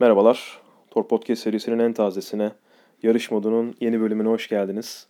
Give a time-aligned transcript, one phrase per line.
[0.00, 0.60] Merhabalar.
[0.90, 2.52] Tor Podcast serisinin en tazesine,
[3.02, 5.06] yarış modunun yeni bölümüne hoş geldiniz.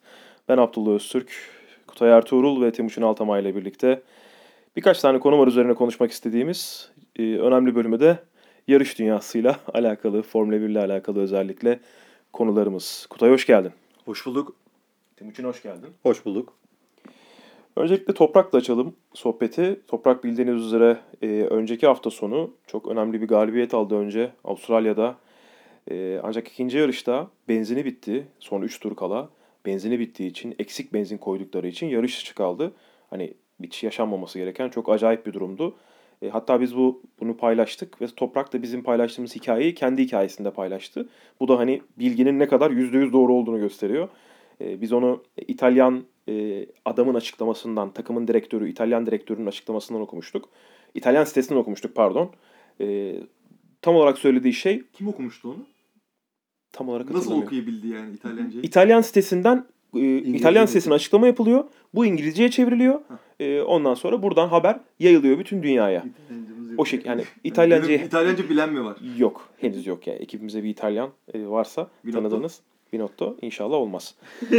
[0.49, 1.33] Ben Abdullah Öztürk,
[1.87, 4.03] Kutay Ertuğrul ve Timuçin Altamay ile birlikte
[4.77, 8.19] birkaç tane konu var üzerine konuşmak istediğimiz e, önemli bölümü de
[8.69, 11.81] yarış dünyasıyla alakalı, Formula 1 ile alakalı özellikle
[12.33, 13.07] konularımız.
[13.11, 13.73] Kutay hoş geldin.
[14.05, 14.55] Hoş bulduk.
[15.17, 15.89] Timuçin hoş geldin.
[16.03, 16.58] Hoş bulduk.
[17.79, 19.81] Öncelikle Toprak'la açalım sohbeti.
[19.87, 25.17] Toprak bildiğiniz üzere e, önceki hafta sonu çok önemli bir galibiyet aldı önce Avustralya'da.
[25.91, 28.27] E, ancak ikinci yarışta benzini bitti.
[28.39, 29.29] Son 3 tur kala.
[29.67, 32.73] Benzini bittiği için, eksik benzin koydukları için yarış dışı kaldı.
[33.11, 35.77] Hani hiç yaşanmaması gereken çok acayip bir durumdu.
[36.23, 41.09] E, hatta biz bu bunu paylaştık ve Toprak da bizim paylaştığımız hikayeyi kendi hikayesinde paylaştı.
[41.41, 44.09] Bu da hani bilginin ne kadar %100 doğru olduğunu gösteriyor.
[44.61, 50.49] E, biz onu İtalyan e, adamın açıklamasından, takımın direktörü, İtalyan direktörünün açıklamasından okumuştuk.
[50.95, 52.31] İtalyan sitesinden okumuştuk pardon.
[52.81, 53.17] E,
[53.83, 54.83] tam olarak söylediği şey...
[54.93, 55.67] Kim okumuştu onu?
[56.73, 58.65] Tam olarak Nasıl okuyabildi yani İtalyancayı?
[58.65, 61.65] İtalyan sitesinden e, İtalyan sitesine açıklama yapılıyor.
[61.95, 63.01] Bu İngilizceye çevriliyor.
[63.41, 66.05] E, ondan sonra buradan haber yayılıyor bütün dünyaya.
[66.79, 68.97] O şekilde yani İtalyanca İtalyanca bilen mi var?
[69.17, 70.19] Yok, henüz yok yani.
[70.19, 72.21] Ekibimize bir İtalyan e, varsa Binotto.
[72.21, 72.61] tanıdığınız.
[72.93, 74.15] Binotto inşallah olmaz.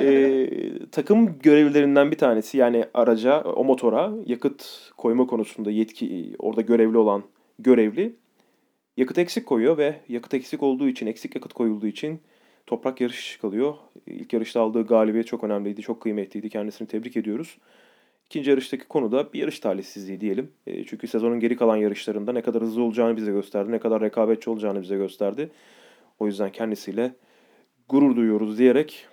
[0.00, 0.50] e,
[0.92, 7.22] takım görevlilerinden bir tanesi yani araca, o motora yakıt koyma konusunda yetki orada görevli olan
[7.58, 8.14] görevli
[8.96, 12.20] yakıt eksik koyuyor ve yakıt eksik olduğu için, eksik yakıt koyulduğu için
[12.66, 13.74] toprak yarış kalıyor.
[14.06, 16.50] İlk yarışta aldığı galibiyet çok önemliydi, çok kıymetliydi.
[16.50, 17.58] Kendisini tebrik ediyoruz.
[18.26, 20.52] İkinci yarıştaki konu da bir yarış talihsizliği diyelim.
[20.66, 24.50] E, çünkü sezonun geri kalan yarışlarında ne kadar hızlı olacağını bize gösterdi, ne kadar rekabetçi
[24.50, 25.50] olacağını bize gösterdi.
[26.18, 27.12] O yüzden kendisiyle
[27.88, 29.06] gurur duyuyoruz diyerek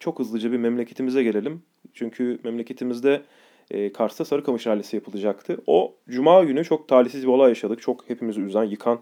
[0.00, 1.62] çok hızlıca bir memleketimize gelelim.
[1.94, 3.22] Çünkü memleketimizde
[3.70, 5.58] e, Kars'ta Sarıkamış Rallisi yapılacaktı.
[5.66, 7.82] O cuma günü çok talihsiz bir olay yaşadık.
[7.82, 9.00] Çok hepimizi üzen, yıkan,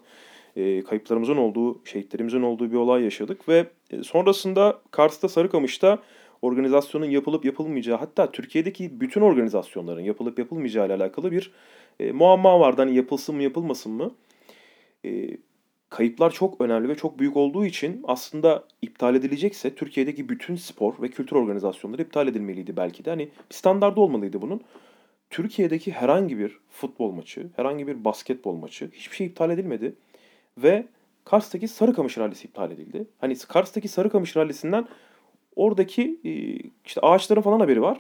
[0.57, 3.49] e, kayıplarımızın olduğu, şehitlerimizin olduğu bir olay yaşadık.
[3.49, 5.99] Ve e, sonrasında Kars'ta Sarıkamış'ta
[6.43, 11.53] organizasyonun yapılıp yapılmayacağı hatta Türkiye'deki bütün organizasyonların yapılıp yapılmayacağı ile alakalı bir
[12.01, 12.83] e, muamma vardı.
[12.83, 14.15] Hani yapılsın mı yapılmasın mı?
[15.05, 15.37] E,
[15.91, 21.09] kayıplar çok önemli ve çok büyük olduğu için aslında iptal edilecekse Türkiye'deki bütün spor ve
[21.09, 23.11] kültür organizasyonları iptal edilmeliydi belki de.
[23.11, 24.61] Hani bir standardı olmalıydı bunun.
[25.31, 29.95] Türkiye'deki herhangi bir futbol maçı, herhangi bir basketbol maçı hiçbir şey iptal edilmedi.
[30.59, 30.87] Ve
[31.25, 33.07] Kars'taki Sarıkamış Rallisi iptal edildi.
[33.19, 34.89] Hani Kars'taki Sarıkamış Rallisi'nden
[35.57, 36.31] oradaki e,
[36.85, 37.99] işte ağaçların falan haberi var.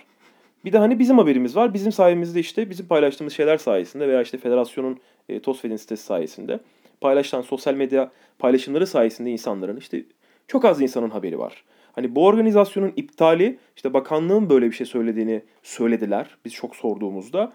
[0.64, 1.74] Bir de hani bizim haberimiz var.
[1.74, 6.60] Bizim sayemizde işte bizim paylaştığımız şeyler sayesinde veya işte federasyonun e, TOSFED'in sitesi sayesinde
[7.00, 10.04] paylaşılan sosyal medya paylaşımları sayesinde insanların işte
[10.48, 11.64] çok az insanın haberi var.
[11.92, 17.52] Hani bu organizasyonun iptali işte bakanlığın böyle bir şey söylediğini söylediler biz çok sorduğumuzda.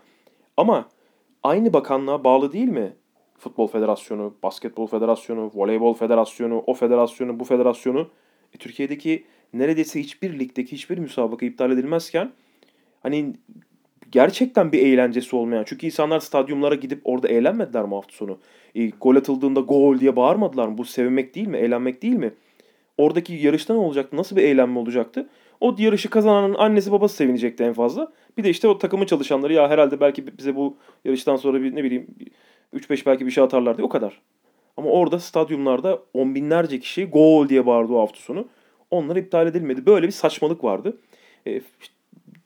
[0.58, 0.90] Ama
[1.44, 2.94] aynı bakanlığa bağlı değil mi?
[3.38, 8.10] Futbol Federasyonu, Basketbol Federasyonu, Voleybol Federasyonu, o federasyonu, bu federasyonu.
[8.56, 12.32] E, Türkiye'deki neredeyse hiçbir ligdeki hiçbir müsabaka iptal edilmezken
[13.04, 13.34] hani
[14.12, 15.64] gerçekten bir eğlencesi olmayan.
[15.68, 18.40] Çünkü insanlar stadyumlara gidip orada eğlenmediler mi hafta sonu?
[18.76, 20.78] E, gol atıldığında gol diye bağırmadılar mı?
[20.78, 21.58] Bu sevinmek değil mi?
[21.58, 22.34] Eğlenmek değil mi?
[22.98, 24.18] Oradaki yarışta ne olacaktı?
[24.18, 25.30] Nasıl bir eğlenme olacaktı?
[25.62, 28.12] O yarışı kazananın annesi babası sevinecekti en fazla.
[28.38, 31.84] Bir de işte o takımın çalışanları ya herhalde belki bize bu yarıştan sonra bir ne
[31.84, 32.08] bileyim
[32.74, 34.22] 3-5 belki bir şey atarlar diye o kadar.
[34.78, 38.48] Ama orada stadyumlarda on binlerce kişi gol diye bağırdı o hafta sonu.
[38.92, 39.86] Onlar iptal edilmedi.
[39.86, 40.98] Böyle bir saçmalık vardı.
[41.48, 41.62] E,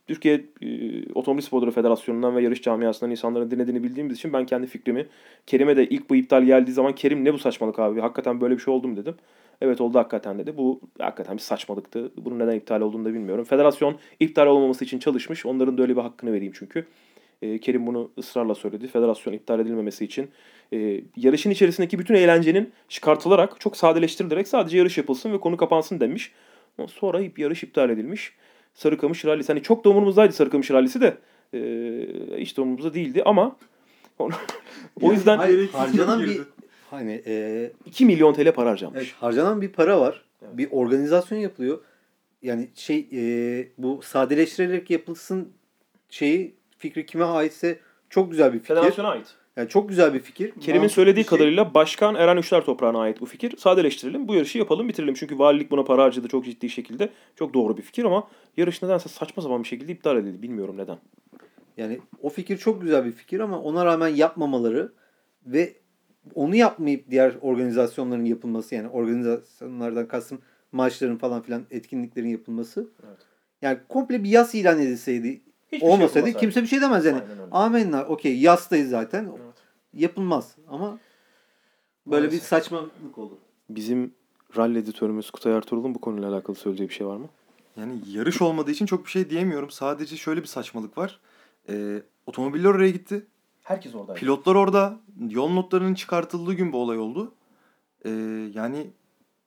[0.07, 0.67] Türkiye e,
[1.13, 5.07] Otomobil Sporları Federasyonu'ndan ve yarış camiasından insanların dinlediğini bildiğimiz için ben kendi fikrimi
[5.47, 8.61] Kerim'e de ilk bu iptal geldiği zaman Kerim ne bu saçmalık abi hakikaten böyle bir
[8.61, 9.15] şey oldu mu dedim.
[9.61, 10.57] Evet oldu hakikaten dedi.
[10.57, 12.11] Bu hakikaten bir saçmalıktı.
[12.17, 13.45] Bunun neden iptal olduğunu da bilmiyorum.
[13.45, 15.45] Federasyon iptal olmaması için çalışmış.
[15.45, 16.85] Onların da öyle bir hakkını vereyim çünkü.
[17.41, 18.87] E, Kerim bunu ısrarla söyledi.
[18.87, 20.29] Federasyon iptal edilmemesi için
[20.73, 26.31] e, yarışın içerisindeki bütün eğlencenin çıkartılarak çok sadeleştirilerek sadece yarış yapılsın ve konu kapansın demiş.
[26.87, 28.33] Sonra yarış iptal edilmiş.
[28.75, 29.47] Sarıkamış Rallisi.
[29.47, 31.17] Hani çok da umurumuzdaydı Sarıkamış Rallisi de.
[31.53, 31.59] E,
[32.37, 33.57] hiç de umurumuzda değildi ama
[35.01, 36.41] o yüzden Hayır, harcanan bir
[36.91, 38.97] hani e, 2 milyon TL para harcamış.
[38.97, 40.25] evet, harcanan bir para var.
[40.41, 40.57] Evet.
[40.57, 41.79] Bir organizasyon yapılıyor.
[42.41, 45.53] Yani şey e, bu sadeleştirerek yapılsın
[46.09, 47.79] şeyi fikri kime aitse
[48.09, 48.75] çok güzel bir fikir.
[48.75, 49.35] Federasyona ait.
[49.55, 50.51] Yani çok güzel bir fikir.
[50.61, 51.29] Kerim'in söylediği şey.
[51.29, 53.57] kadarıyla Başkan Eren Üçler Toprağı'na ait bu fikir.
[53.57, 55.13] Sadeleştirelim, bu yarışı yapalım, bitirelim.
[55.13, 57.09] Çünkü valilik buna para harcadı çok ciddi şekilde.
[57.35, 60.41] Çok doğru bir fikir ama yarış nedense saçma sapan bir şekilde iptal edildi.
[60.41, 60.97] Bilmiyorum neden.
[61.77, 64.91] Yani o fikir çok güzel bir fikir ama ona rağmen yapmamaları
[65.45, 65.73] ve
[66.35, 70.41] onu yapmayıp diğer organizasyonların yapılması yani organizasyonlardan kastım
[70.71, 72.89] maçların falan filan etkinliklerin yapılması.
[73.07, 73.17] Evet.
[73.61, 75.41] Yani komple bir yas ilan edilseydi
[75.71, 76.39] Hiçbir şey olmasaydı yapılmasaydı.
[76.39, 77.21] kimse bir şey demez yani.
[77.51, 79.44] Amenna okey yastayız zaten Evet.
[79.95, 80.99] Yapılmaz ama
[82.07, 82.47] Böyle bir Maalesef.
[82.49, 83.37] saçmalık oldu.
[83.69, 84.13] Bizim
[84.57, 87.27] rally editörümüz Kutay Ertuğrul'un bu konuyla alakalı söyleyeceği bir şey var mı?
[87.77, 89.69] Yani yarış olmadığı için çok bir şey diyemiyorum.
[89.71, 91.19] Sadece şöyle bir saçmalık var.
[91.69, 93.25] Ee, otomobiller oraya gitti.
[93.63, 94.13] Herkes orada.
[94.13, 94.99] Pilotlar orada.
[95.29, 97.33] Yol notlarının çıkartıldığı gün bu olay oldu.
[98.05, 98.09] Ee,
[98.53, 98.87] yani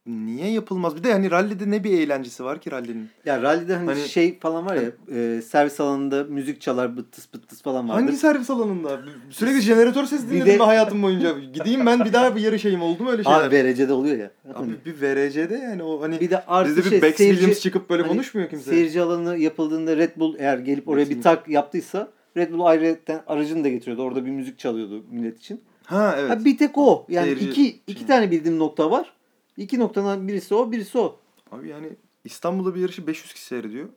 [0.08, 0.96] niye yapılmaz?
[0.96, 3.08] Bir de yani rallide ne bir eğlencesi var ki rallinin?
[3.25, 4.90] Ya rallide hani, Hani- şey falan var ya
[5.20, 8.02] e, servis alanında müzik çalar bıttıs bıttıs falan vardır.
[8.02, 9.00] Hangi servis alanında?
[9.31, 11.34] Sürekli jeneratör sesi Bir dinledim de- hayatım boyunca.
[11.52, 13.40] Gideyim ben bir daha bir yarışayım oldu mu öyle şeyler?
[13.40, 14.31] Abi VRC'de oluyor ya.
[14.55, 17.61] Abi bir VRC'de yani o hani bir de artı bizde bir şey, Bex seyirci- Williams
[17.61, 18.70] çıkıp böyle hani konuşmuyor kimse.
[18.70, 23.25] Seyirci alanı yapıldığında Red Bull eğer gelip oraya bir Bex tak yaptıysa Red Bull ayrıca
[23.26, 24.02] aracını da getiriyordu.
[24.02, 25.61] Orada bir müzik çalıyordu millet için.
[25.84, 26.31] Ha evet.
[26.31, 27.06] Ha, bir tek o.
[27.08, 27.81] Yani Seyirci iki, şey.
[27.87, 29.12] iki tane bildiğim nokta var.
[29.58, 31.16] İki noktadan birisi o, birisi o.
[31.52, 31.88] Abi yani
[32.25, 33.88] İstanbul'da bir yarışı 500 kişi seyrediyor.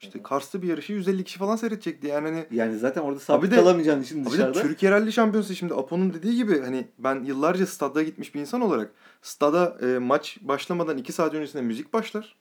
[0.00, 2.06] İşte Kars'ta bir yarışı 150 kişi falan seyredecekti.
[2.06, 4.62] Yani hani Yani zaten orada sabit de- kalamayacaksın işin Abi de dışarıda.
[4.62, 8.92] Türkiye Rally Şampiyonası şimdi Apo'nun dediği gibi hani ben yıllarca stada gitmiş bir insan olarak
[9.22, 12.36] stada e, maç başlamadan 2 saat öncesinde müzik başlar.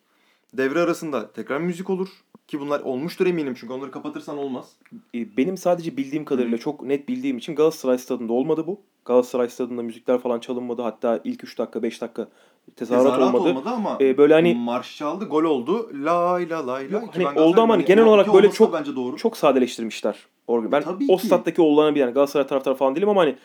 [0.53, 2.09] Devre arasında tekrar müzik olur.
[2.47, 4.71] Ki bunlar olmuştur eminim çünkü onları kapatırsan olmaz.
[5.15, 8.81] E, Benim sadece bildiğim kadarıyla çok net bildiğim için Galatasaray stadında olmadı bu.
[9.05, 10.81] Galatasaray stadında müzikler falan çalınmadı.
[10.81, 12.27] Hatta ilk 3 dakika 5 dakika
[12.75, 13.49] tezahürat, Tezahürat olmadı.
[13.49, 15.89] olmadı ama E, böyle hani marş çaldı, gol oldu.
[16.03, 16.97] Lay la lay la.
[16.99, 19.17] Yok, hani oldu ama hani genel olarak böyle çok- bence doğru.
[19.17, 20.17] çok sadeleştirmişler.
[20.49, 21.25] Ben Tabii o ki.
[21.27, 23.35] stat'taki olanı bir yani Galatasaray taraftarı falan değilim ama hani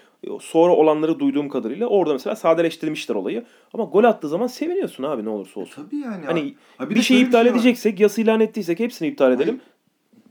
[0.41, 3.45] sonra olanları duyduğum kadarıyla orada mesela sadeleştirmişler olayı.
[3.75, 5.83] Ama gol attığı zaman seviniyorsun abi ne olursa olsun.
[5.85, 6.25] Tabii yani.
[6.27, 7.57] Hani Ha, bir, de şeyi iptal şey var.
[7.57, 9.61] edeceksek, yas ilan ettiysek hepsini iptal edelim.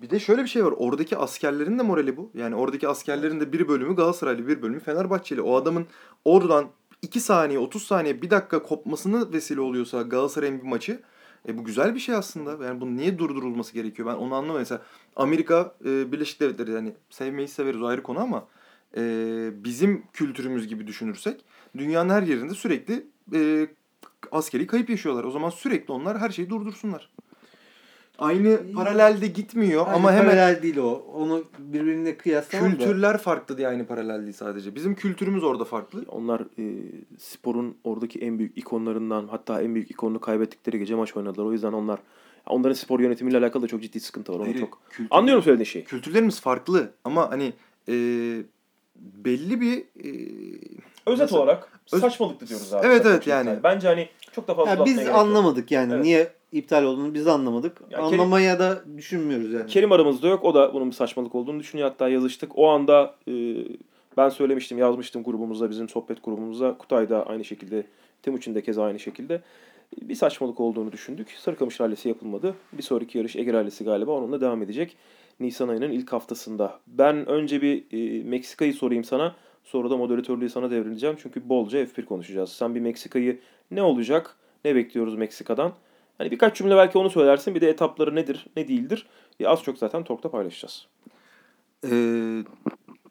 [0.01, 0.73] Bir de şöyle bir şey var.
[0.77, 2.29] Oradaki askerlerin de morali bu.
[2.33, 5.41] Yani oradaki askerlerin de bir bölümü Galatasaraylı, bir bölümü Fenerbahçeli.
[5.41, 5.85] O adamın
[6.25, 6.65] oradan
[7.01, 10.99] 2 saniye, 30 saniye, bir dakika kopmasını vesile oluyorsa Galatasaray'ın bir maçı
[11.47, 12.65] e bu güzel bir şey aslında.
[12.65, 14.07] Yani bunun niye durdurulması gerekiyor?
[14.07, 14.59] Ben onu anlamıyorum.
[14.59, 14.81] Mesela
[15.15, 18.47] Amerika e, Birleşik Devletleri yani sevmeyi severiz o ayrı konu ama
[18.97, 19.03] e,
[19.63, 21.45] bizim kültürümüz gibi düşünürsek
[21.77, 23.67] dünyanın her yerinde sürekli e,
[24.31, 25.23] askeri kayıp yaşıyorlar.
[25.23, 27.09] O zaman sürekli onlar her şeyi durdursunlar.
[28.21, 30.91] Aynı paralelde gitmiyor Aynı ama hemen paralel değil o.
[31.13, 32.77] Onu birbirine kıyaslamam da.
[32.77, 34.75] kültürler farklı diye aynı paralel değil sadece.
[34.75, 36.05] Bizim kültürümüz orada farklı.
[36.07, 36.65] Onlar e,
[37.17, 41.45] sporun oradaki en büyük ikonlarından hatta en büyük ikonunu kaybettikleri gece maç oynadılar.
[41.45, 41.99] O yüzden onlar
[42.47, 44.37] onların spor yönetimiyle alakalı da çok ciddi sıkıntı var.
[44.37, 45.85] Onu Hayır, çok kültür- anlıyorum söylediğin şeyi.
[45.85, 47.53] Kültürlerimiz farklı ama hani
[47.89, 47.93] e,
[49.01, 50.09] belli bir e,
[51.05, 52.87] Özet Nasıl- olarak Öz- saçmalıktı diyoruz abi.
[52.87, 53.31] Evet, evet, iptal.
[53.45, 53.59] yani.
[53.63, 55.17] Bence hani çok da fazla Ya uzatmaya biz gerek yok.
[55.17, 55.93] anlamadık yani.
[55.93, 56.03] Evet.
[56.03, 57.81] Niye iptal olduğunu biz anlamadık.
[57.81, 59.67] Ya Kerim- Anlamaya da düşünmüyoruz yani.
[59.67, 60.43] Kerim aramızda yok.
[60.45, 61.89] O da bunun bir saçmalık olduğunu düşünüyor.
[61.89, 62.57] Hatta yazıştık.
[62.57, 63.31] O anda e,
[64.17, 66.77] ben söylemiştim, yazmıştım grubumuzda, bizim sohbet grubumuzda.
[66.77, 67.83] Kutay da aynı şekilde,
[68.23, 69.41] Timuçin de keza aynı şekilde.
[70.01, 71.31] Bir saçmalık olduğunu düşündük.
[71.39, 72.55] Sarıkamış rallisi yapılmadı.
[72.73, 74.97] Bir sonraki yarış Ege rallisi galiba onunla devam edecek.
[75.41, 76.79] Nisan ayının ilk haftasında.
[76.87, 79.35] Ben önce bir e, Meksika'yı sorayım sana.
[79.63, 81.15] Sonra da moderatörlüğü sana devredeceğim.
[81.21, 82.49] Çünkü bolca F1 konuşacağız.
[82.51, 83.39] Sen bir Meksika'yı
[83.71, 84.35] ne olacak?
[84.65, 85.73] Ne bekliyoruz Meksika'dan?
[86.17, 87.55] Hani birkaç cümle belki onu söylersin.
[87.55, 89.05] Bir de etapları nedir, ne değildir?
[89.39, 90.87] E, az çok zaten Tork'ta paylaşacağız.
[91.91, 91.91] e,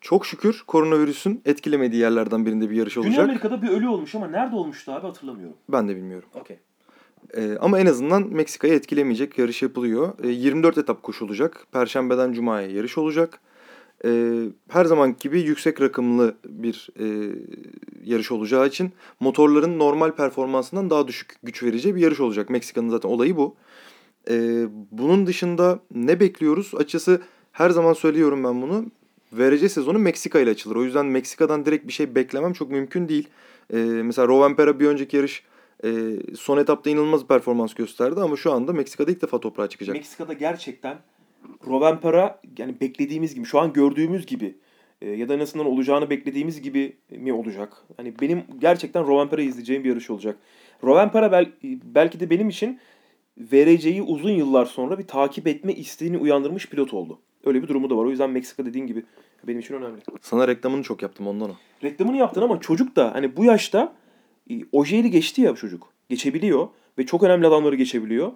[0.01, 3.25] çok şükür koronavirüsün etkilemediği yerlerden birinde bir yarış Güney olacak.
[3.25, 5.57] Amerika'da bir ölü olmuş ama nerede olmuştu abi hatırlamıyorum.
[5.69, 6.29] Ben de bilmiyorum.
[6.35, 6.59] Okey.
[7.37, 10.13] E, ama en azından Meksika'yı etkilemeyecek yarış yapılıyor.
[10.23, 11.67] E, 24 etap koşulacak.
[11.73, 13.41] Perşembeden Cuma'ya yarış olacak.
[14.05, 14.33] E,
[14.69, 17.37] her zaman gibi yüksek rakımlı bir e,
[18.05, 22.51] yarış olacağı için motorların normal performansından daha düşük güç vereceği bir yarış olacak.
[22.51, 23.55] Meksika'nın zaten olayı bu.
[24.31, 26.73] E, bunun dışında ne bekliyoruz?
[26.75, 27.21] Açıkçası
[27.53, 28.87] her zaman söylüyorum ben bunu.
[29.33, 30.77] VRC sezonu Meksika ile açılır.
[30.77, 33.29] O yüzden Meksika'dan direkt bir şey beklemem çok mümkün değil.
[33.73, 35.43] E, mesela Rovanpera bir önceki yarış
[35.85, 35.91] e,
[36.37, 39.97] son etapta inanılmaz bir performans gösterdi ama şu anda Meksika'da ilk defa toprağa çıkacak.
[39.97, 40.99] Meksika'da gerçekten
[41.67, 44.55] Rovanpera yani beklediğimiz gibi, şu an gördüğümüz gibi
[45.03, 47.73] e, ya da en azından olacağını beklediğimiz gibi mi olacak?
[47.97, 50.39] Hani benim gerçekten Rovanpera'yı izleyeceğim bir yarış olacak.
[50.85, 51.53] Rovanpera bel,
[51.85, 52.81] belki de benim için
[53.39, 57.19] VRC'yi uzun yıllar sonra bir takip etme isteğini uyandırmış pilot oldu.
[57.45, 58.05] Öyle bir durumu da var.
[58.05, 59.05] O yüzden Meksika dediğin gibi
[59.47, 60.01] benim için önemli.
[60.21, 61.55] Sana reklamını çok yaptım ondan o.
[61.83, 63.93] reklamını yaptın ama çocuk da hani bu yaşta
[64.73, 65.93] ojeyi geçti ya bu çocuk.
[66.09, 68.33] Geçebiliyor ve çok önemli adamları geçebiliyor.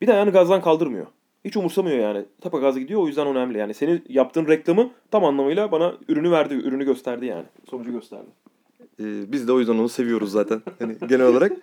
[0.00, 1.06] Bir de ayağını gazdan kaldırmıyor.
[1.44, 2.24] Hiç umursamıyor yani.
[2.40, 3.58] Tapa gaz gidiyor o yüzden önemli.
[3.58, 7.44] Yani senin yaptığın reklamı tam anlamıyla bana ürünü verdi, ürünü gösterdi yani.
[7.70, 8.28] Sonucu gösterdi.
[9.00, 10.62] Ee, biz de o yüzden onu seviyoruz zaten.
[10.78, 11.52] Hani genel olarak.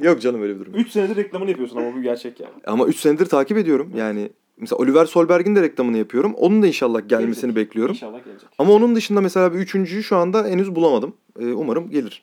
[0.02, 0.74] Yok canım öyle bir durum.
[0.74, 2.52] 3 senedir reklamını yapıyorsun ama bu gerçek yani.
[2.66, 3.92] Ama 3 senedir takip ediyorum.
[3.96, 6.34] Yani mesela Oliver Solberg'in de reklamını yapıyorum.
[6.34, 7.56] Onun da inşallah gelmesini Gelecek.
[7.56, 7.94] bekliyorum.
[7.94, 8.48] İnşallah gelecek.
[8.58, 11.14] Ama onun dışında mesela bir üçüncüyü şu anda henüz bulamadım.
[11.40, 12.22] Ee, umarım gelir.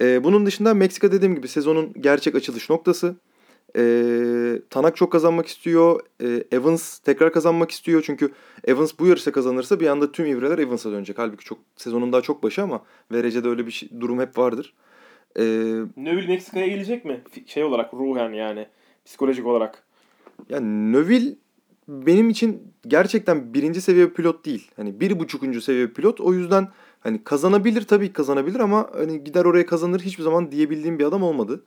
[0.00, 3.16] Ee, bunun dışında Meksika dediğim gibi sezonun gerçek açılış noktası.
[3.76, 3.82] E,
[4.70, 6.00] Tanak çok kazanmak istiyor.
[6.22, 8.02] E, Evans tekrar kazanmak istiyor.
[8.06, 8.32] Çünkü
[8.64, 11.18] Evans bu yarışta kazanırsa bir anda tüm ivreler Evans'a dönecek.
[11.18, 14.74] Halbuki çok sezonun daha çok başı ama VRC'de öyle bir şey- durum hep vardır.
[15.36, 15.42] E,
[15.96, 17.20] Neville Meksika'ya gelecek mi?
[17.46, 18.66] Şey olarak ruhen yani
[19.04, 19.82] psikolojik olarak.
[20.48, 21.34] yani Neville
[21.88, 24.70] benim için gerçekten birinci seviye pilot değil.
[24.76, 26.20] Hani bir buçukuncu seviye pilot.
[26.20, 26.68] O yüzden
[27.00, 31.22] hani kazanabilir tabii ki kazanabilir ama hani gider oraya kazanır hiçbir zaman diyebildiğim bir adam
[31.22, 31.64] olmadı.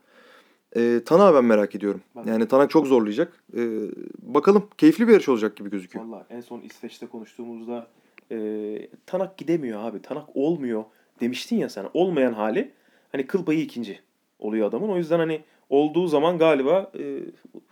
[0.75, 2.01] Ee, Tanak'ı ben merak ediyorum.
[2.15, 2.23] Ben.
[2.23, 3.43] Yani Tanak çok zorlayacak.
[3.57, 3.79] Ee,
[4.21, 6.05] bakalım keyifli bir yarış olacak gibi gözüküyor.
[6.05, 7.87] Valla en son İsveç'te konuştuğumuzda
[8.31, 8.37] e,
[9.05, 10.01] Tanak gidemiyor abi.
[10.01, 10.83] Tanak olmuyor
[11.19, 11.85] demiştin ya sen.
[11.93, 12.71] Olmayan hali
[13.11, 13.99] hani kıl payı ikinci
[14.39, 14.89] oluyor adamın.
[14.89, 17.19] O yüzden hani olduğu zaman galiba e,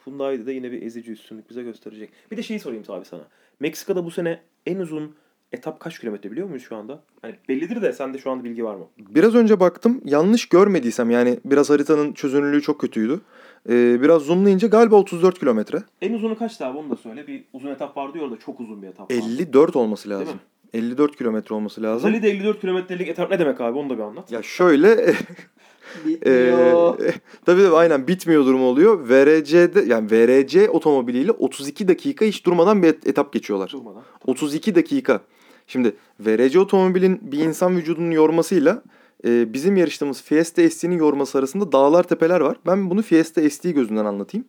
[0.06, 2.10] Hyundai'de de yine bir ezici üstünlük bize gösterecek.
[2.32, 3.28] Bir de şeyi sorayım abi sana.
[3.60, 5.16] Meksika'da bu sene en uzun
[5.52, 7.00] etap kaç kilometre biliyor muyuz şu anda?
[7.22, 8.86] Hani bellidir de sende şu anda bilgi var mı?
[9.00, 13.22] Biraz önce baktım yanlış görmediysem yani biraz haritanın çözünürlüğü çok kötüydü.
[13.70, 15.78] Ee, biraz zoomlayınca galiba 34 kilometre.
[16.02, 17.28] En uzunu kaçtı abi onu da söyle.
[17.28, 19.14] Bir uzun etap vardı ya orada çok uzun bir etap vardı.
[19.14, 20.36] 54 olması Değil lazım.
[20.74, 22.12] 54 kilometre olması lazım.
[22.12, 24.32] Zali'de 54 kilometrelik etap ne demek abi onu da bir anlat.
[24.32, 25.16] Ya şöyle
[26.06, 27.00] Bitmiyor.
[27.00, 27.14] Ee,
[27.46, 29.10] tabii tabii aynen bitmiyor durumu oluyor.
[29.10, 33.70] VRC'de yani VRC otomobiliyle 32 dakika hiç durmadan bir et- etap geçiyorlar.
[33.74, 34.04] Durmadan.
[34.28, 35.22] 32 dakika.
[35.72, 38.84] Şimdi VRC otomobilin bir insan vücudunun yormasıyla
[39.26, 42.58] e, bizim yarıştığımız Fiesta ST'nin yorması arasında dağlar tepeler var.
[42.66, 44.48] Ben bunu Fiesta ST gözünden anlatayım.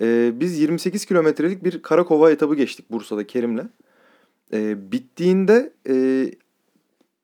[0.00, 3.62] E, biz 28 kilometrelik bir Karakova etabı geçtik Bursa'da Kerim'le.
[4.52, 6.26] E, bittiğinde e,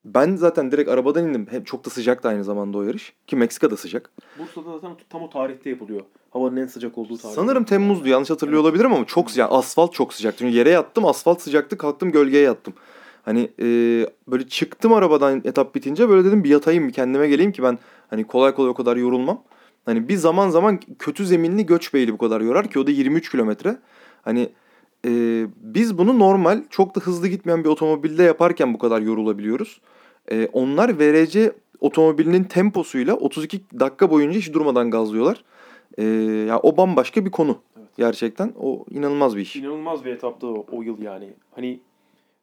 [0.05, 1.47] ben zaten direkt arabadan indim.
[1.51, 3.13] Hem çok da sıcaktı aynı zamanda o yarış.
[3.27, 4.11] Ki Meksika'da sıcak.
[4.39, 6.01] Bursa'da zaten tam o tarihte yapılıyor.
[6.31, 7.35] Havanın en sıcak olduğu tarih.
[7.35, 9.53] Sanırım Temmuz'du yanlış hatırlıyor olabilirim ama çok sıcak.
[9.53, 10.39] Asfalt çok sıcak.
[10.39, 12.75] Çünkü yere yattım asfalt sıcaktı kalktım gölgeye yattım.
[13.29, 13.67] Hani e,
[14.29, 17.79] böyle çıktım arabadan etap bitince böyle dedim bir yatayım bir kendime geleyim ki ben
[18.11, 19.43] hani kolay kolay o kadar yorulmam.
[19.85, 23.77] Hani bir zaman zaman kötü zeminli Göçbeyli bu kadar yorar ki o da 23 kilometre.
[24.23, 24.49] Hani
[25.07, 25.11] e,
[25.57, 29.81] biz bunu normal çok da hızlı gitmeyen bir otomobilde yaparken bu kadar yorulabiliyoruz.
[30.31, 35.45] E, onlar VRC otomobilinin temposuyla 32 dakika boyunca hiç durmadan gazlıyorlar.
[35.99, 36.05] E,
[36.49, 37.59] ya o bambaşka bir konu.
[37.79, 37.89] Evet.
[37.97, 39.57] Gerçekten o inanılmaz bir iş.
[39.57, 41.31] İnanılmaz bir etaptı o, o yıl yani.
[41.55, 41.81] Hani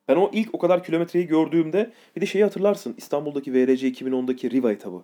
[0.07, 2.95] ben o ilk o kadar kilometreyi gördüğümde bir de şeyi hatırlarsın.
[2.97, 5.01] İstanbul'daki VRC 2010'daki Riva etabı.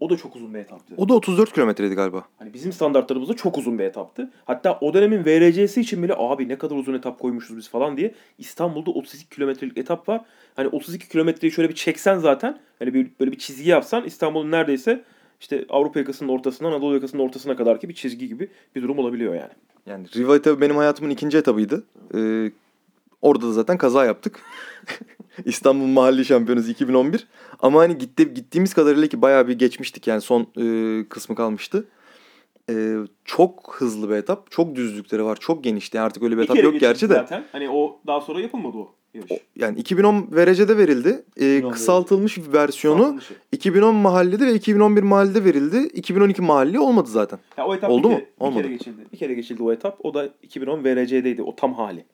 [0.00, 0.94] O da çok uzun bir etaptı.
[0.96, 2.24] O da 34 kilometreydi galiba.
[2.38, 4.30] Hani bizim standartlarımızda çok uzun bir etaptı.
[4.44, 8.14] Hatta o dönemin VRC'si için bile abi ne kadar uzun etap koymuşuz biz falan diye
[8.38, 10.20] İstanbul'da 32 kilometrelik etap var.
[10.56, 15.04] Hani 32 kilometreyi şöyle bir çeksen zaten hani bir, böyle bir çizgi yapsan İstanbul'un neredeyse
[15.40, 19.34] işte Avrupa yakasının ortasından Anadolu yakasının ortasına kadar ki bir çizgi gibi bir durum olabiliyor
[19.34, 19.52] yani.
[19.86, 21.84] Yani Riva etabı benim hayatımın ikinci etabıydı.
[22.14, 22.50] Ee,
[23.22, 24.40] orada da zaten kaza yaptık.
[25.44, 27.26] İstanbul Mahalli Şampiyonası 2011.
[27.60, 31.84] Ama hani gitti, gittiğimiz kadarıyla ki bayağı bir geçmiştik yani son e, kısmı kalmıştı.
[32.70, 32.94] E,
[33.24, 34.50] çok hızlı bir etap.
[34.50, 35.36] Çok düzlükleri var.
[35.40, 35.96] Çok genişti.
[35.96, 37.14] Yani artık öyle bir, Bir etap yok gerçi de.
[37.14, 37.44] Zaten.
[37.52, 39.32] Hani o daha sonra yapılmadı o yarış.
[39.32, 41.24] O- Yani 2010 VRC'de verildi.
[41.36, 43.34] E, 2010 kısaltılmış bir versiyonu Saltılışı.
[43.52, 45.76] 2010 mahallede ve 2011 mahallede verildi.
[45.78, 47.38] 2012 mahalli olmadı zaten.
[47.56, 48.18] Ya o etap Oldu bir mu?
[48.18, 48.62] kere, Bir Olmadı.
[48.62, 49.06] kere geçildi.
[49.12, 49.98] Bir kere geçildi o etap.
[50.04, 51.42] O da 2010 VRC'deydi.
[51.42, 52.04] O tam hali.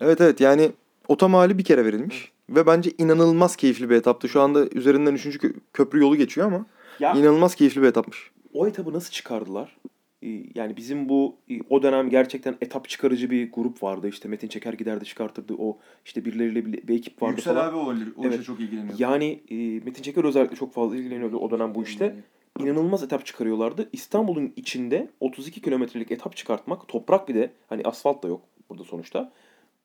[0.00, 0.70] Evet evet yani
[1.08, 2.32] otomali bir kere verilmiş.
[2.50, 4.28] Ve bence inanılmaz keyifli bir etaptı.
[4.28, 5.40] Şu anda üzerinden 3.
[5.72, 6.66] köprü yolu geçiyor ama
[7.00, 8.30] Ya inanılmaz keyifli bir etapmış.
[8.54, 9.76] o etabı nasıl çıkardılar?
[10.22, 14.08] Ee, Yani bizim bu e, o dönem gerçekten etap çıkarıcı bir grup vardı.
[14.08, 15.54] İşte Metin Çeker giderdi çıkartırdı.
[15.58, 17.74] O işte birileriyle bir, bir ekip vardı falan.
[17.74, 18.44] o, o işe Evet.
[18.44, 18.98] çok ilgileniyor.
[18.98, 19.54] Yani e,
[19.84, 22.16] Metin Çeker özellikle çok fazla ilgileniyordu o dönem bu işte.
[22.60, 23.88] İnanılmaz etap çıkarıyorlardı.
[23.92, 28.40] İstanbul'un içinde 32 kilometrelik etap çıkartmak, toprak bir de hani asfalt da yok
[28.70, 29.32] burada sonuçta.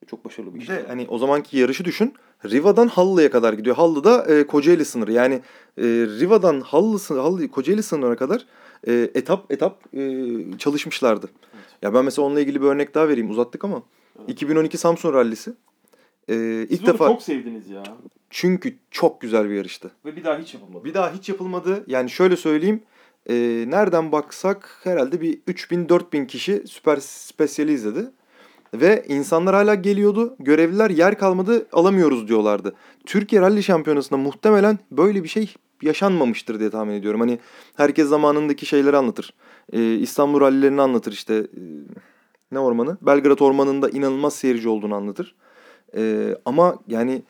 [0.07, 0.69] Çok başarılı bir iş.
[0.69, 2.13] de hani o zamanki yarışı düşün.
[2.45, 3.75] Riva'dan Hallı'ya kadar gidiyor.
[3.75, 5.11] Hallı da e, Kocaeli sınırı.
[5.11, 5.33] Yani
[5.77, 5.83] e,
[6.19, 8.45] Riva'dan Hallı, sınırı- Hallı Kocaeli sınırına kadar
[8.87, 10.21] e, etap etap e,
[10.57, 11.29] çalışmışlardı.
[11.81, 13.29] Ya ben mesela onunla ilgili bir örnek daha vereyim.
[13.29, 13.83] Uzattık ama.
[14.19, 14.29] Evet.
[14.29, 15.53] 2012 Samsun Rallisi.
[16.27, 16.35] E,
[16.69, 17.83] ilk Siz defa çok sevdiniz ya.
[18.29, 19.91] çünkü çok güzel bir yarıştı.
[20.05, 20.85] Ve bir daha hiç yapılmadı.
[20.85, 21.83] Bir daha hiç yapılmadı.
[21.87, 22.81] Yani şöyle söyleyeyim.
[23.29, 23.33] e,
[23.67, 28.05] nereden baksak herhalde bir 3000-4000 kişi süper spesiyali izledi.
[28.81, 30.35] Ve insanlar hala geliyordu.
[30.39, 32.75] Görevliler yer kalmadı alamıyoruz diyorlardı.
[33.05, 37.19] Türkiye Rally Şampiyonası'nda muhtemelen böyle bir şey yaşanmamıştır diye tahmin ediyorum.
[37.19, 37.39] Hani
[37.75, 39.33] herkes zamanındaki şeyleri anlatır.
[39.73, 41.35] E, İstanbul rallilerini anlatır işte.
[41.35, 41.61] E,
[42.51, 42.97] ne ormanı?
[43.01, 45.35] Belgrad Ormanı'nda inanılmaz seyirci olduğunu anlatır.
[45.97, 47.21] E, ama yani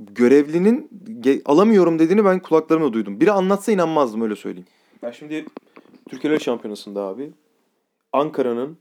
[0.00, 0.90] görevlinin
[1.44, 3.20] alamıyorum dediğini ben kulaklarımla duydum.
[3.20, 4.68] Biri anlatsa inanmazdım öyle söyleyeyim.
[5.02, 5.46] Ben şimdi
[6.08, 7.32] Türkiye Rally Şampiyonası'nda abi
[8.12, 8.78] Ankara'nın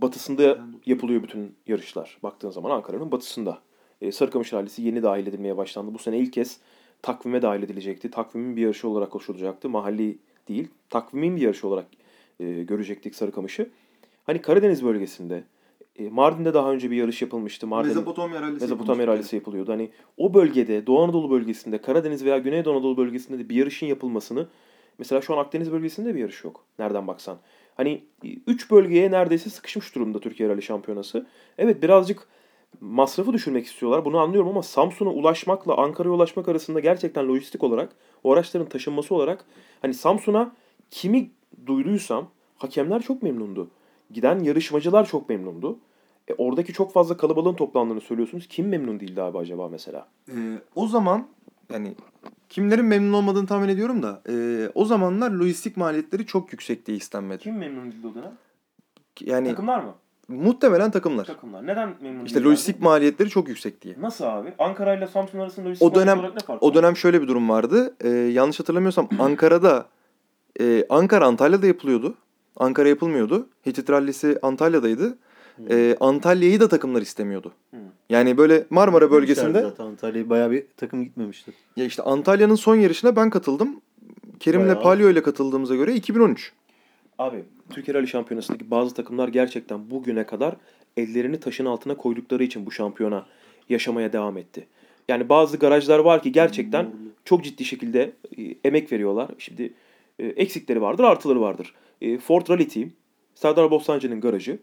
[0.00, 2.18] batısında yapılıyor bütün yarışlar.
[2.22, 3.58] Baktığın zaman Ankara'nın batısında.
[4.00, 5.94] E, Sarıkamış Rallisi yeni dahil edilmeye başlandı.
[5.94, 6.60] Bu sene ilk kez
[7.02, 8.10] takvime dahil edilecekti.
[8.10, 9.68] Takvimin bir yarışı olarak koşulacaktı.
[9.68, 10.68] Mahalli değil.
[10.90, 11.86] Takvimin bir yarışı olarak
[12.40, 13.70] e, görecektik Sarıkamış'ı.
[14.24, 15.44] Hani Karadeniz bölgesinde
[15.96, 17.66] e, Mardin'de daha önce bir yarış yapılmıştı.
[17.66, 18.60] Mardin Mezopotamya rallisi.
[18.60, 19.72] Mezopotamya rallisi yapılıyordu.
[19.72, 24.48] Hani o bölgede, Doğu Anadolu bölgesinde, Karadeniz veya Güneydoğu Anadolu bölgesinde de bir yarışın yapılmasını
[24.98, 26.64] mesela şu an Akdeniz bölgesinde bir yarış yok.
[26.78, 27.38] Nereden baksan.
[27.76, 28.04] Hani
[28.46, 31.26] 3 bölgeye neredeyse sıkışmış durumda Türkiye Rally Şampiyonası.
[31.58, 32.28] Evet birazcık
[32.80, 34.04] masrafı düşürmek istiyorlar.
[34.04, 37.92] Bunu anlıyorum ama Samsun'a ulaşmakla Ankara'ya ulaşmak arasında gerçekten lojistik olarak
[38.24, 39.44] o araçların taşınması olarak
[39.82, 40.52] hani Samsun'a
[40.90, 41.30] kimi
[41.66, 43.70] duyduysam hakemler çok memnundu.
[44.10, 45.78] Giden yarışmacılar çok memnundu.
[46.28, 48.46] E, oradaki çok fazla kalabalığın toplandığını söylüyorsunuz.
[48.48, 50.08] Kim memnun değildi abi acaba mesela?
[50.28, 50.32] Ee,
[50.74, 51.26] o zaman
[51.72, 51.94] yani
[52.54, 57.42] kimlerin memnun olmadığını tahmin ediyorum da e, o zamanlar lojistik maliyetleri çok yüksek diye istenmedi.
[57.42, 58.32] Kim memnun değildi o dönem?
[59.20, 59.94] Yani Takımlar mı?
[60.28, 61.24] muhtemelen takımlar.
[61.24, 61.66] Takımlar.
[61.66, 63.94] Neden memnun İşte lojistik maliyetleri çok yüksek diye.
[64.00, 64.52] Nasıl abi?
[64.58, 66.74] Ankara ile Samsun arasında lojistik O dönem olarak ne fark o var?
[66.74, 67.94] dönem şöyle bir durum vardı.
[68.00, 69.86] Ee, yanlış hatırlamıyorsam Ankara'da
[70.60, 72.14] e, Ankara Antalya'da yapılıyordu.
[72.56, 73.48] Ankara yapılmıyordu.
[73.66, 75.18] Hitit Rallisi Antalya'daydı.
[75.70, 77.52] Ee, Antalya'yı da takımlar istemiyordu.
[77.70, 77.76] Hı.
[78.10, 81.52] Yani böyle Marmara bölgesinde Zaten Antalya'ya bayağı bir takım gitmemişti.
[81.76, 83.80] ya işte Antalya'nın son yarışına ben katıldım.
[84.40, 84.82] Kerim'le Bayağı.
[84.82, 86.52] Palio ile katıldığımıza göre 2013.
[87.18, 90.56] Abi Türkiye Rally Şampiyonası'ndaki bazı takımlar gerçekten bugüne kadar
[90.96, 93.26] ellerini taşın altına koydukları için bu şampiyona
[93.68, 94.66] yaşamaya devam etti.
[95.08, 96.90] Yani bazı garajlar var ki gerçekten
[97.24, 99.30] çok ciddi şekilde e, emek veriyorlar.
[99.38, 99.72] Şimdi
[100.18, 101.74] e, eksikleri vardır, artıları vardır.
[102.00, 102.90] E, Ford Rally Team,
[103.34, 104.58] Serdar Bostancı'nın garajı e,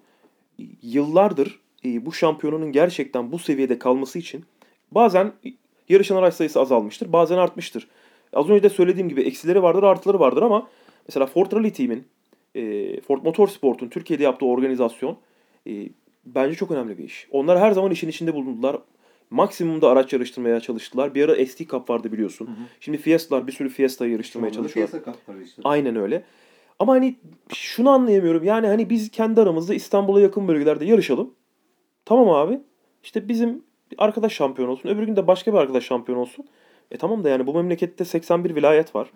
[0.82, 4.46] yıllardır e, bu şampiyonunun gerçekten bu seviyede kalması için
[4.92, 5.34] bazen
[5.90, 7.88] yarışan araç sayısı azalmıştır, bazen artmıştır.
[8.34, 10.68] Az önce de söylediğim gibi eksileri vardır, artıları vardır ama
[11.08, 12.04] mesela Ford Rally Team'in,
[12.56, 15.18] e, Ford Motorsport'un Türkiye'de yaptığı organizasyon
[15.68, 15.90] e,
[16.26, 17.28] bence çok önemli bir iş.
[17.32, 18.78] Onlar her zaman işin içinde bulundular.
[19.30, 21.16] Maksimumda araç yarıştırmaya çalıştılar.
[21.16, 22.50] Bir ara SD Cup vardı biliyorsun.
[22.80, 25.00] Şimdi Fiesta'lar bir sürü Fiesta'yı yarıştırmaya çalışıyorlar.
[25.44, 25.62] işte.
[25.64, 26.24] Aynen öyle.
[26.82, 27.16] Ama hani
[27.54, 28.44] şunu anlayamıyorum.
[28.44, 31.34] Yani hani biz kendi aramızda İstanbul'a yakın bölgelerde yarışalım.
[32.06, 32.60] Tamam abi.
[33.04, 33.64] İşte bizim
[33.98, 34.90] arkadaş şampiyon olsun.
[34.90, 36.46] Öbür gün de başka bir arkadaş şampiyon olsun.
[36.92, 39.12] E tamam da yani bu memlekette 81 vilayet var.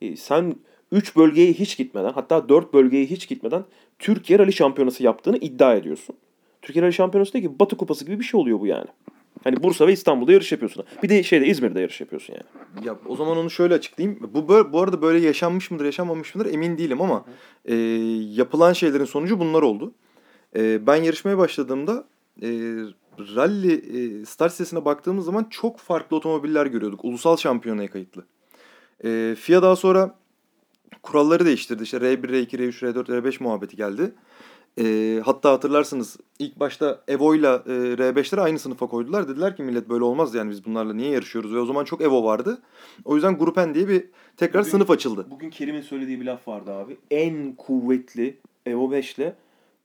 [0.00, 0.54] E, sen
[0.92, 3.64] 3 bölgeye hiç gitmeden hatta 4 bölgeye hiç gitmeden
[3.98, 6.16] Türkiye Rally Şampiyonası yaptığını iddia ediyorsun.
[6.62, 8.88] Türkiye Rally Şampiyonası değil ki Batı Kupası gibi bir şey oluyor bu yani.
[9.44, 10.84] Hani Bursa ve İstanbul'da yarış yapıyorsun.
[11.02, 12.86] Bir de şeyde İzmir'de yarış yapıyorsun yani.
[12.86, 14.30] Ya o zaman onu şöyle açıklayayım.
[14.34, 17.24] Bu böyle, bu arada böyle yaşanmış mıdır, yaşanmamış mıdır emin değilim ama
[17.64, 17.74] e,
[18.34, 19.94] yapılan şeylerin sonucu bunlar oldu.
[20.56, 22.04] E, ben yarışmaya başladığımda
[22.42, 22.48] e,
[23.18, 27.04] rally e, start sitesine baktığımız zaman çok farklı otomobiller görüyorduk.
[27.04, 28.24] Ulusal şampiyonaya kayıtlı.
[29.04, 30.18] E, FIA daha sonra
[31.02, 31.82] kuralları değiştirdi.
[31.82, 34.14] İşte R1, R2, R3, R4, R5 muhabbeti geldi.
[34.78, 39.28] E, hatta hatırlarsınız ilk başta Evo ile e, R5'leri aynı sınıfa koydular.
[39.28, 41.54] Dediler ki millet böyle olmaz yani biz bunlarla niye yarışıyoruz?
[41.54, 42.58] Ve o zaman çok Evo vardı.
[43.04, 44.04] O yüzden Grup N diye bir
[44.36, 45.26] tekrar Bugün- sınıf açıldı.
[45.30, 46.96] Bugün Kerim'in söylediği bir laf vardı abi.
[47.10, 48.36] En kuvvetli
[48.66, 49.34] Evo 5 ile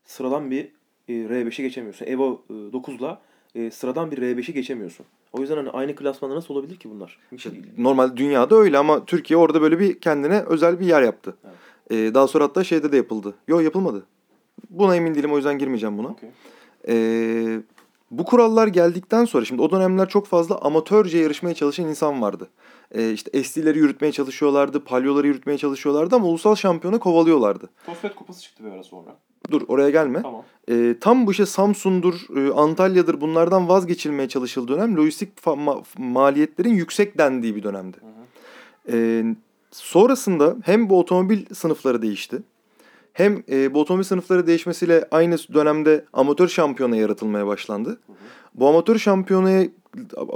[0.06, 0.64] sıradan bir
[1.08, 2.06] e, R5'i geçemiyorsun.
[2.06, 3.22] Evo e, 9'la
[3.56, 5.06] e, sıradan bir R5'i geçemiyorsun.
[5.34, 7.18] O yüzden hani aynı klasmanda nasıl olabilir ki bunlar?
[7.32, 11.38] İşte normal dünyada öyle ama Türkiye orada böyle bir kendine özel bir yer yaptı.
[11.44, 11.56] Evet.
[11.92, 13.34] Ee, daha sonra hatta şeyde de yapıldı.
[13.48, 14.06] Yok yapılmadı.
[14.70, 16.08] Buna emin değilim o yüzden girmeyeceğim buna.
[16.08, 16.30] Okey.
[16.88, 17.62] Ee,
[18.12, 22.50] bu kurallar geldikten sonra şimdi o dönemler çok fazla amatörce yarışmaya çalışan insan vardı.
[22.96, 27.70] Ee, işte ST'leri yürütmeye çalışıyorlardı, palyoları yürütmeye çalışıyorlardı ama ulusal şampiyona kovalıyorlardı.
[27.86, 29.16] Fosfet kupası çıktı bir ara sonra.
[29.52, 30.22] Dur oraya gelme.
[30.22, 30.44] Tamam.
[30.70, 37.18] Ee, tam bu işte Samsun'dur, e, Antalya'dır bunlardan vazgeçilmeye çalışıldığı dönem lojistik ma- maliyetlerin yüksek
[37.18, 37.98] dendiği bir dönemdi.
[38.92, 39.24] Ee,
[39.72, 42.44] sonrasında hem bu otomobil sınıfları değişti.
[43.14, 48.00] Hem e, bu otomobil sınıfları değişmesiyle aynı dönemde amatör şampiyona yaratılmaya başlandı.
[48.56, 49.68] Bu amatör şampiyonaya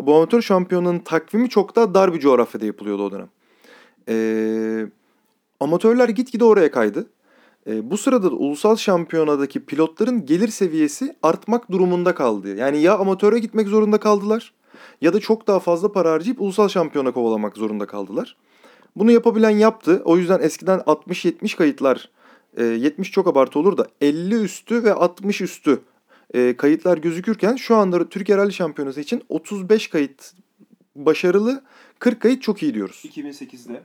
[0.05, 3.29] bu amatör şampiyonanın takvimi çok daha dar bir coğrafyada yapılıyordu o dönem.
[4.09, 4.87] Ee,
[5.59, 7.09] amatörler gitgide oraya kaydı.
[7.67, 12.55] Ee, bu sırada da ulusal şampiyonadaki pilotların gelir seviyesi artmak durumunda kaldı.
[12.55, 14.53] Yani ya amatöre gitmek zorunda kaldılar
[15.01, 18.35] ya da çok daha fazla para harcayıp ulusal şampiyona kovalamak zorunda kaldılar.
[18.95, 20.01] Bunu yapabilen yaptı.
[20.05, 22.09] O yüzden eskiden 60-70 kayıtlar,
[22.57, 25.81] e, 70 çok abartı olur da 50 üstü ve 60 üstü
[26.33, 30.33] e, kayıtlar gözükürken şu anda Türkiye Rally Şampiyonası için 35 kayıt
[30.95, 31.63] başarılı,
[31.99, 33.03] 40 kayıt çok iyi diyoruz.
[33.07, 33.83] 2008'de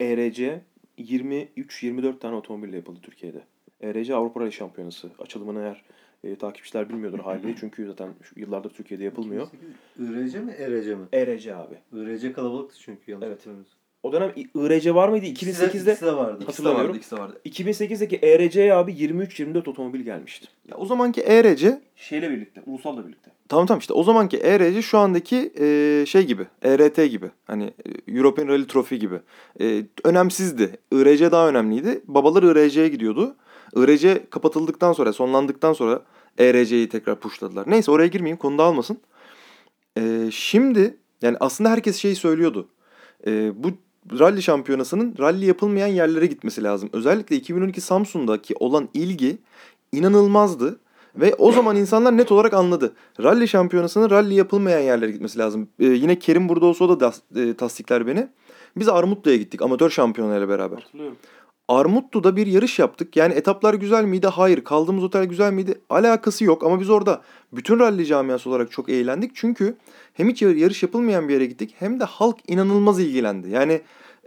[0.00, 0.60] ERC
[0.98, 3.42] 23-24 tane otomobille yapıldı Türkiye'de.
[3.80, 5.10] ERC Avrupa Rally Şampiyonası.
[5.18, 5.84] Açılımını eğer
[6.24, 9.48] e, takipçiler bilmiyordur haliyle çünkü zaten yıllardır Türkiye'de yapılmıyor.
[9.98, 11.06] IRC mi ERC mi?
[11.12, 11.74] ERC abi.
[11.92, 13.38] IRC kalabalıktı çünkü yanlış Evet.
[13.38, 13.78] hatırlamıyorsam.
[14.04, 15.26] O dönem IRC var mıydı?
[15.26, 16.38] İkisi de- 2008'de ikisi de vardı.
[16.42, 16.96] İkisi de vardı, hatırlamıyorum.
[16.96, 17.40] ikisi de vardı.
[17.44, 20.46] 2008'deki ERC'ye abi 23-24 otomobil gelmişti.
[20.70, 23.30] Ya o zamanki ERC Şeyle birlikte, ulusalla birlikte.
[23.48, 26.46] Tamam tamam işte o zamanki ERC şu andaki e, şey gibi.
[26.62, 27.30] ERT gibi.
[27.44, 29.20] Hani e, European Rally Trophy gibi.
[29.60, 30.76] E, önemsizdi.
[30.92, 32.00] IRC daha önemliydi.
[32.06, 33.36] Babalar IRC'ye gidiyordu.
[33.76, 36.02] IRC kapatıldıktan sonra, sonlandıktan sonra
[36.38, 37.70] ERC'yi tekrar pushladılar.
[37.70, 38.36] Neyse oraya girmeyeyim.
[38.38, 38.98] Konu dağılmasın.
[39.98, 42.68] E, şimdi yani aslında herkes şeyi söylüyordu.
[43.26, 43.68] E, bu
[44.18, 46.90] rally şampiyonasının rally yapılmayan yerlere gitmesi lazım.
[46.92, 49.38] Özellikle 2012 Samsun'daki olan ilgi
[49.92, 50.80] inanılmazdı.
[51.16, 52.92] Ve o zaman insanlar net olarak anladı.
[53.22, 55.68] Rally şampiyonasının rally yapılmayan yerlere gitmesi lazım.
[55.78, 58.28] Ee, yine Kerim burada olsa o da das, e, tasdikler beni.
[58.76, 60.76] Biz Armutlu'ya gittik amatör şampiyonayla beraber.
[60.76, 61.16] Hatırlıyorum.
[61.68, 63.16] Armutlu'da bir yarış yaptık.
[63.16, 64.26] Yani etaplar güzel miydi?
[64.26, 64.64] Hayır.
[64.64, 65.80] Kaldığımız otel güzel miydi?
[65.90, 67.22] Alakası yok ama biz orada
[67.52, 69.30] bütün rally camiası olarak çok eğlendik.
[69.34, 69.76] Çünkü
[70.14, 73.50] hem hiç yar- yarış yapılmayan bir yere gittik hem de halk inanılmaz ilgilendi.
[73.50, 73.80] Yani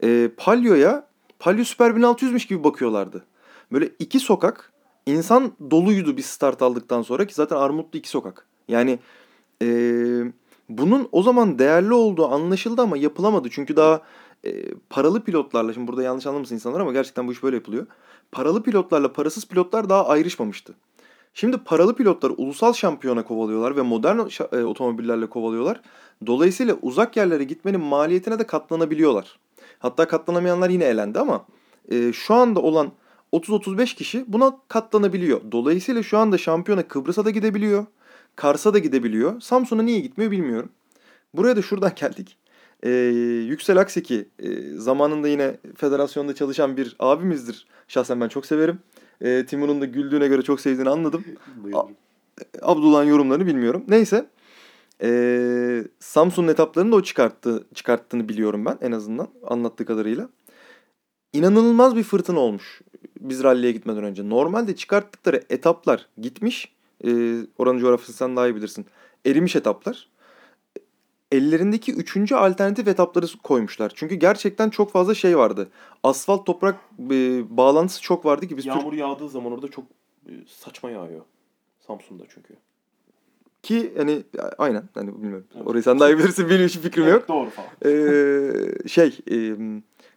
[0.03, 1.07] e, Palio'ya
[1.39, 3.25] Palio Super 1600'müş gibi bakıyorlardı.
[3.71, 4.71] Böyle iki sokak
[5.05, 8.47] insan doluydu biz start aldıktan sonra ki zaten Armutlu iki sokak.
[8.67, 8.99] Yani
[9.61, 9.67] e,
[10.69, 13.47] bunun o zaman değerli olduğu anlaşıldı ama yapılamadı.
[13.51, 14.01] Çünkü daha
[14.47, 17.85] e, paralı pilotlarla şimdi burada yanlış anlamasın insanlar ama gerçekten bu iş böyle yapılıyor.
[18.31, 20.73] Paralı pilotlarla parasız pilotlar daha ayrışmamıştı.
[21.33, 24.19] Şimdi paralı pilotlar ulusal şampiyona kovalıyorlar ve modern
[24.51, 25.81] e, otomobillerle kovalıyorlar.
[26.25, 29.39] Dolayısıyla uzak yerlere gitmenin maliyetine de katlanabiliyorlar.
[29.79, 31.45] Hatta katlanamayanlar yine elendi ama
[31.91, 32.91] e, şu anda olan
[33.33, 35.41] 30-35 kişi buna katlanabiliyor.
[35.51, 37.85] Dolayısıyla şu anda şampiyona Kıbrıs'a da gidebiliyor.
[38.35, 39.41] Kars'a da gidebiliyor.
[39.41, 40.69] Samsun'a niye gitmiyor bilmiyorum.
[41.33, 42.37] Buraya da şuradan geldik.
[42.83, 42.89] Ee,
[43.47, 47.67] Yüksel Akseki e, zamanında yine federasyonda çalışan bir abimizdir.
[47.87, 48.79] Şahsen ben çok severim.
[49.21, 51.25] E, Timur'un da güldüğüne göre çok sevdiğini anladım.
[51.63, 51.95] Buyurun.
[52.61, 53.83] Abdullah'ın yorumlarını bilmiyorum.
[53.87, 54.25] Neyse.
[55.01, 60.29] Ee, Samsun'un etaplarını da o çıkarttı, çıkarttığını biliyorum ben en azından anlattığı kadarıyla.
[61.33, 62.81] İnanılmaz bir fırtına olmuş
[63.19, 64.29] biz ralliye gitmeden önce.
[64.29, 66.75] Normalde çıkarttıkları etaplar gitmiş.
[67.03, 68.85] Ee, oranın coğrafyasını sen daha iyi bilirsin.
[69.25, 70.09] Erimiş etaplar.
[71.31, 73.91] Ellerindeki üçüncü alternatif etapları koymuşlar.
[73.95, 75.69] Çünkü gerçekten çok fazla şey vardı.
[76.03, 79.85] Asfalt toprak e, bağlantısı çok vardı ki biz Türk- Yağmur yağdığı zaman orada çok
[80.25, 81.21] e, saçma yağıyor.
[81.87, 82.53] Samsun'da çünkü.
[83.63, 84.23] Ki hani
[84.57, 85.47] aynen hani bilmiyorum.
[85.55, 85.67] Evet.
[85.67, 87.13] Orayı sen daha iyi bilirsin benim hiçbir fikrim yok.
[87.17, 87.69] Evet, doğru falan.
[87.85, 89.57] Ee, şey e,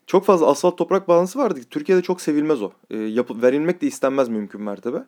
[0.07, 1.61] çok fazla asfalt toprak bağlantısı vardı.
[1.71, 2.71] Türkiye'de çok sevilmez o.
[2.91, 5.05] E, yapı, verilmek de istenmez mümkün mertebe.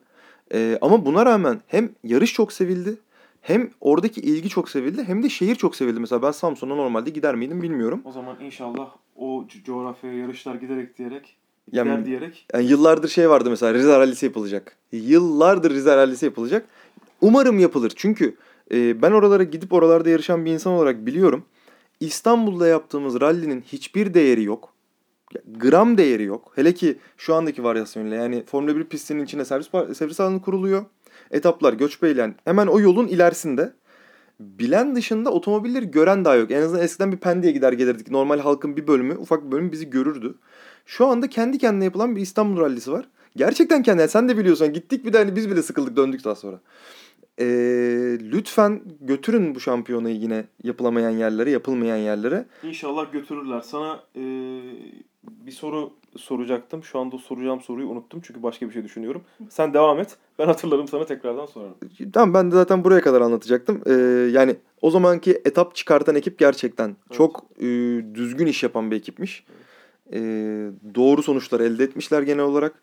[0.53, 2.97] E, ama buna rağmen hem yarış çok sevildi
[3.43, 5.99] hem oradaki ilgi çok sevildi hem de şehir çok sevildi.
[5.99, 8.01] Mesela ben Samsun'a normalde gider miydim bilmiyorum.
[8.05, 11.35] O zaman inşallah o co- coğrafyaya yarışlar giderek diyerek
[11.71, 14.77] Yani- gider diyerek Yani yıllardır şey vardı mesela Rize Rallisi yapılacak.
[14.91, 16.65] Yıllardır Rize Rallisi yapılacak.
[17.21, 17.93] Umarım yapılır.
[17.95, 18.35] Çünkü
[18.71, 21.45] e, ben oralara gidip oralarda yarışan bir insan olarak biliyorum.
[21.99, 24.73] İstanbul'da yaptığımız rallinin hiçbir değeri yok.
[25.59, 26.51] Gram değeri yok.
[26.55, 30.85] Hele ki şu andaki varyasyonuyla yani Formula 1 pistinin içine servis, servis alanı kuruluyor.
[31.33, 33.73] Etaplar Göçbeyli'den hemen o yolun ilerisinde.
[34.39, 36.51] Bilen dışında otomobilleri gören daha yok.
[36.51, 38.11] En azından eskiden bir Pendik'e gider gelirdik.
[38.11, 40.35] Normal halkın bir bölümü, ufak bir bölümü bizi görürdü.
[40.85, 43.09] Şu anda kendi kendine yapılan bir İstanbul rallisi var.
[43.35, 44.73] Gerçekten kendi, yani sen de biliyorsun.
[44.73, 46.59] Gittik bir de hani biz bile sıkıldık döndük daha sonra.
[47.39, 47.45] Ee,
[48.21, 52.45] lütfen götürün bu şampiyonayı yine yapılamayan yerlere, yapılmayan yerlere.
[52.63, 53.61] inşallah götürürler.
[53.61, 54.21] Sana e,
[55.23, 56.83] bir soru soracaktım.
[56.83, 59.21] Şu anda soracağım soruyu unuttum çünkü başka bir şey düşünüyorum.
[59.49, 60.17] Sen devam et.
[60.39, 61.75] Ben hatırlarım sana tekrardan sorarım.
[62.13, 63.81] Tamam ben de zaten buraya kadar anlatacaktım.
[63.85, 63.93] Ee,
[64.31, 67.65] yani o zamanki etap çıkartan ekip gerçekten çok e,
[68.13, 69.45] düzgün iş yapan bir ekipmiş.
[70.13, 70.19] Ee,
[70.95, 72.73] doğru sonuçlar elde etmişler genel olarak.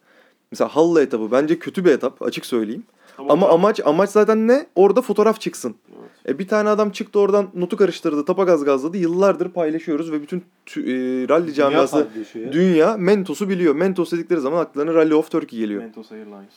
[0.51, 2.85] Mesela Halle etabı bence kötü bir etap açık söyleyeyim.
[3.29, 4.67] Ama amaç amaç zaten ne?
[4.75, 5.75] Orada fotoğraf çıksın.
[6.01, 6.11] Evet.
[6.29, 8.97] E bir tane adam çıktı oradan notu karıştırdı, tapa gaz gazladı.
[8.97, 10.83] Yıllardır paylaşıyoruz ve bütün tü-
[11.25, 13.75] e, rally camiası, Dünya dünya Mentos'u biliyor.
[13.75, 15.83] Mentos dedikleri zaman akllarına Rally of Turkey geliyor.
[15.83, 16.55] Mentos Airlines.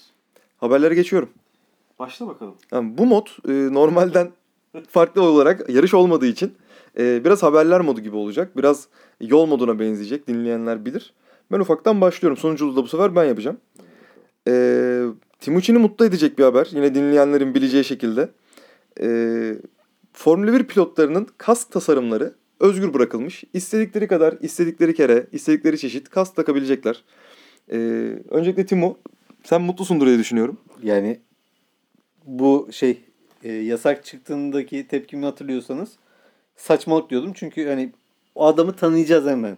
[0.58, 1.30] Haberlere geçiyorum.
[2.00, 2.56] Başla bakalım.
[2.72, 4.32] Yani bu mod e, normalden
[4.90, 6.54] farklı olarak yarış olmadığı için
[7.00, 8.58] e, biraz haberler modu gibi olacak.
[8.58, 8.88] Biraz
[9.22, 10.28] yol moduna benzeyecek.
[10.28, 11.14] Dinleyenler bilir.
[11.52, 12.38] Ben ufaktan başlıyorum.
[12.38, 13.58] Sonunculuğu da bu sefer ben yapacağım.
[14.48, 14.54] E,
[15.44, 16.70] Timuçin'i mutlu edecek bir haber.
[16.72, 18.30] Yine dinleyenlerin bileceği şekilde.
[19.02, 19.08] E,
[20.14, 23.44] Formula 1 pilotlarının kask tasarımları özgür bırakılmış.
[23.54, 27.04] İstedikleri kadar, istedikleri kere, istedikleri çeşit kask takabilecekler.
[27.72, 27.78] E,
[28.30, 28.98] öncelikle Timo,
[29.44, 30.58] sen mutlusundur diye düşünüyorum.
[30.84, 31.20] Yani
[32.26, 33.02] bu şey
[33.44, 35.90] e, yasak çıktığındaki tepkimi hatırlıyorsanız
[36.56, 37.32] saçmalık diyordum.
[37.36, 37.92] Çünkü hani
[38.36, 39.58] o adamı tanıyacağız hemen.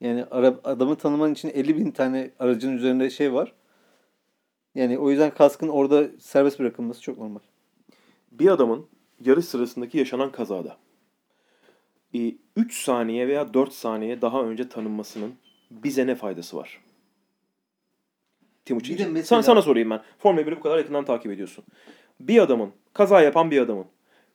[0.00, 3.52] Yani ara, adamı tanıman için 50 bin tane aracın üzerinde şey var.
[4.76, 7.40] Yani o yüzden kaskın orada serbest bırakılması çok normal.
[8.32, 8.86] Bir adamın
[9.24, 10.76] yarış sırasındaki yaşanan kazada
[12.56, 15.34] 3 saniye veya 4 saniye daha önce tanınmasının
[15.70, 16.80] bize ne faydası var?
[18.64, 18.94] Timuçin.
[18.94, 20.02] Bir de sana, mesela- sana sorayım ben.
[20.18, 21.64] Formula 1'i bu kadar yakından takip ediyorsun.
[22.20, 23.86] Bir adamın, kaza yapan bir adamın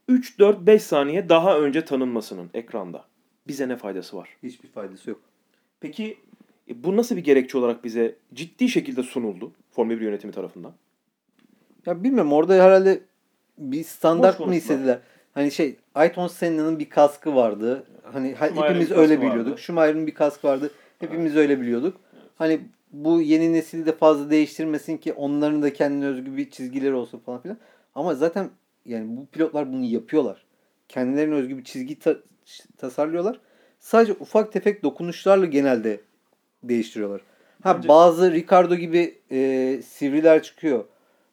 [0.08, 3.06] 3, 4, 5 saniye daha önce tanınmasının ekranda
[3.47, 4.30] bize ne faydası var?
[4.43, 5.19] Hiçbir faydası yok.
[5.80, 6.17] Peki
[6.69, 10.73] e, bu nasıl bir gerekçe olarak bize ciddi şekilde sunuldu Formula 1 yönetimi tarafından?
[11.86, 13.01] Ya bilmiyorum orada herhalde
[13.57, 14.57] bir standart Boş mı konuşma.
[14.57, 14.99] istediler?
[15.34, 17.84] Hani şey Ayrton Senna'nın bir kaskı vardı.
[18.03, 19.60] Hani hepimiz öyle biliyorduk.
[19.60, 20.71] Schumacher'ın bir kaskı vardı.
[20.99, 21.97] Hepimiz öyle biliyorduk.
[22.38, 27.19] Hani bu yeni nesili de fazla değiştirmesin ki onların da kendine özgü bir çizgileri olsun
[27.19, 27.57] falan filan.
[27.95, 28.49] Ama zaten
[28.86, 30.45] yani bu pilotlar bunu yapıyorlar.
[30.88, 32.17] Kendilerine özgü bir çizgi ta-
[32.77, 33.39] tasarlıyorlar.
[33.79, 36.01] Sadece ufak tefek dokunuşlarla genelde
[36.63, 37.21] değiştiriyorlar.
[37.63, 40.86] Ha Bence- bazı Ricardo gibi e, sivriler çıkıyor.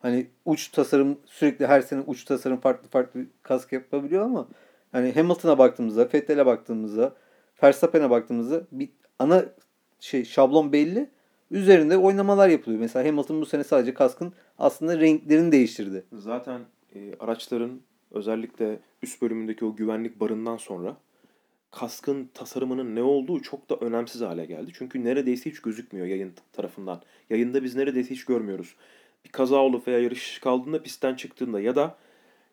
[0.03, 4.49] Hani uç tasarım sürekli her sene uç tasarım farklı farklı kask yapabiliyor ama
[4.93, 7.15] hani Hamilton'a baktığımızda, Vettel'e baktığımızda,
[7.63, 8.89] Verstappen'e baktığımızda bir
[9.19, 9.45] ana
[10.01, 11.11] şey şablon belli.
[11.51, 12.81] Üzerinde oynamalar yapılıyor.
[12.81, 16.05] Mesela Hamilton bu sene sadece kaskın aslında renklerini değiştirdi.
[16.13, 16.61] Zaten
[16.95, 20.97] e, araçların özellikle üst bölümündeki o güvenlik barından sonra
[21.71, 24.71] kaskın tasarımının ne olduğu çok da önemsiz hale geldi.
[24.75, 27.03] Çünkü neredeyse hiç gözükmüyor yayın tarafından.
[27.31, 28.75] Yayında biz neredeyse hiç görmüyoruz.
[29.25, 31.97] Bir kaza olup veya yarış kaldığında pistten çıktığında ya da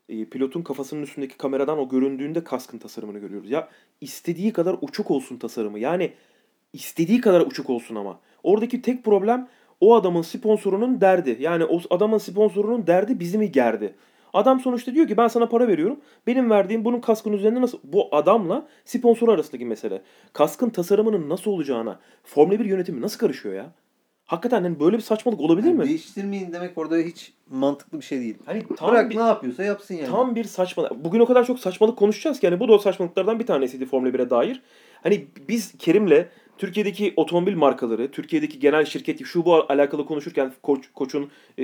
[0.07, 3.49] pilotun kafasının üstündeki kameradan o göründüğünde kaskın tasarımını görüyoruz.
[3.49, 3.69] Ya
[4.01, 5.79] istediği kadar uçuk olsun tasarımı.
[5.79, 6.13] Yani
[6.73, 8.19] istediği kadar uçuk olsun ama.
[8.43, 9.47] Oradaki tek problem
[9.81, 11.37] o adamın sponsorunun derdi.
[11.39, 13.95] Yani o adamın sponsorunun derdi bizi mi gerdi?
[14.35, 15.99] Adam sonuçta diyor ki ben sana para veriyorum.
[16.27, 17.77] Benim verdiğim bunun kaskın üzerinde nasıl...
[17.83, 20.01] Bu adamla sponsor arasındaki mesele.
[20.33, 23.71] Kaskın tasarımının nasıl olacağına Formula 1 yönetimi nasıl karışıyor ya?
[24.25, 25.85] Hakikaten hani böyle bir saçmalık olabilir Yani mi?
[25.85, 28.35] Değiştirmeyin demek orada hiç mantıklı bir şey değil.
[28.45, 30.09] Hani tam Bırak bir, ne yapıyorsa yapsın yani.
[30.09, 31.03] tam bir saçmalık.
[31.03, 34.09] Bugün o kadar çok saçmalık konuşacağız ki yani bu da o saçmalıklardan bir tanesiydi Formula
[34.09, 34.61] 1'e dair.
[35.03, 36.25] Hani biz Kerim'le
[36.57, 41.63] Türkiye'deki otomobil markaları, Türkiye'deki genel şirket şu bu alakalı konuşurken koç, koçun e,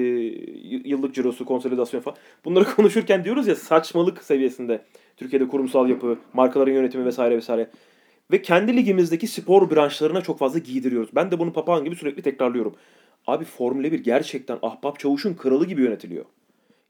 [0.86, 4.86] yıllık cirosu, konsolidasyon falan bunları konuşurken diyoruz ya saçmalık seviyesinde.
[5.18, 7.70] Türkiye'de kurumsal yapı, markaların yönetimi vesaire vesaire.
[8.32, 11.10] Ve kendi ligimizdeki spor branşlarına çok fazla giydiriyoruz.
[11.16, 12.76] Ben de bunu papağan gibi sürekli tekrarlıyorum.
[13.28, 16.26] Abi Formula 1 gerçekten ahbap çavuşun kralı gibi yönetiliyor.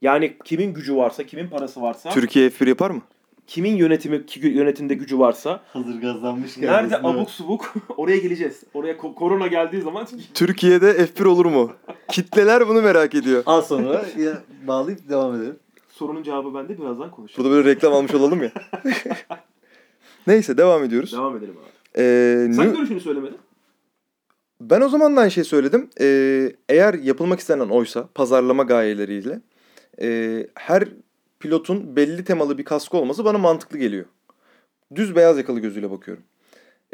[0.02, 3.02] Yani kimin gücü varsa, kimin parası varsa, Türkiye F1 yapar mı?
[3.48, 8.64] Kimin yönetimi ki- yönetimde gücü varsa, Hazır gazlanmış nerede abuk subuk oraya geleceğiz.
[8.74, 11.72] Oraya ko- korona geldiği zaman Türkiye'de F1 olur mu?
[12.10, 13.44] Kitleler bunu merak ediyor.
[13.46, 15.56] Az sonra ya, bağlayıp devam edelim.
[15.90, 17.44] sorunun cevabı bende birazdan konuşacağım.
[17.50, 18.52] Burada böyle reklam almış olalım ya.
[20.28, 21.14] Neyse devam ediyoruz.
[21.14, 21.72] Devam edelim abi.
[21.98, 23.38] Ee, Sen New- görüşünü söylemedin.
[24.62, 25.90] Ben o zaman da aynı şey söyledim.
[26.02, 29.42] Ee, eğer yapılmak istenen oysa pazarlama gayeleriyle
[30.02, 30.84] e, her
[31.42, 34.06] pilotun belli temalı bir kaskı olması bana mantıklı geliyor.
[34.96, 36.24] Düz beyaz yakalı gözüyle bakıyorum.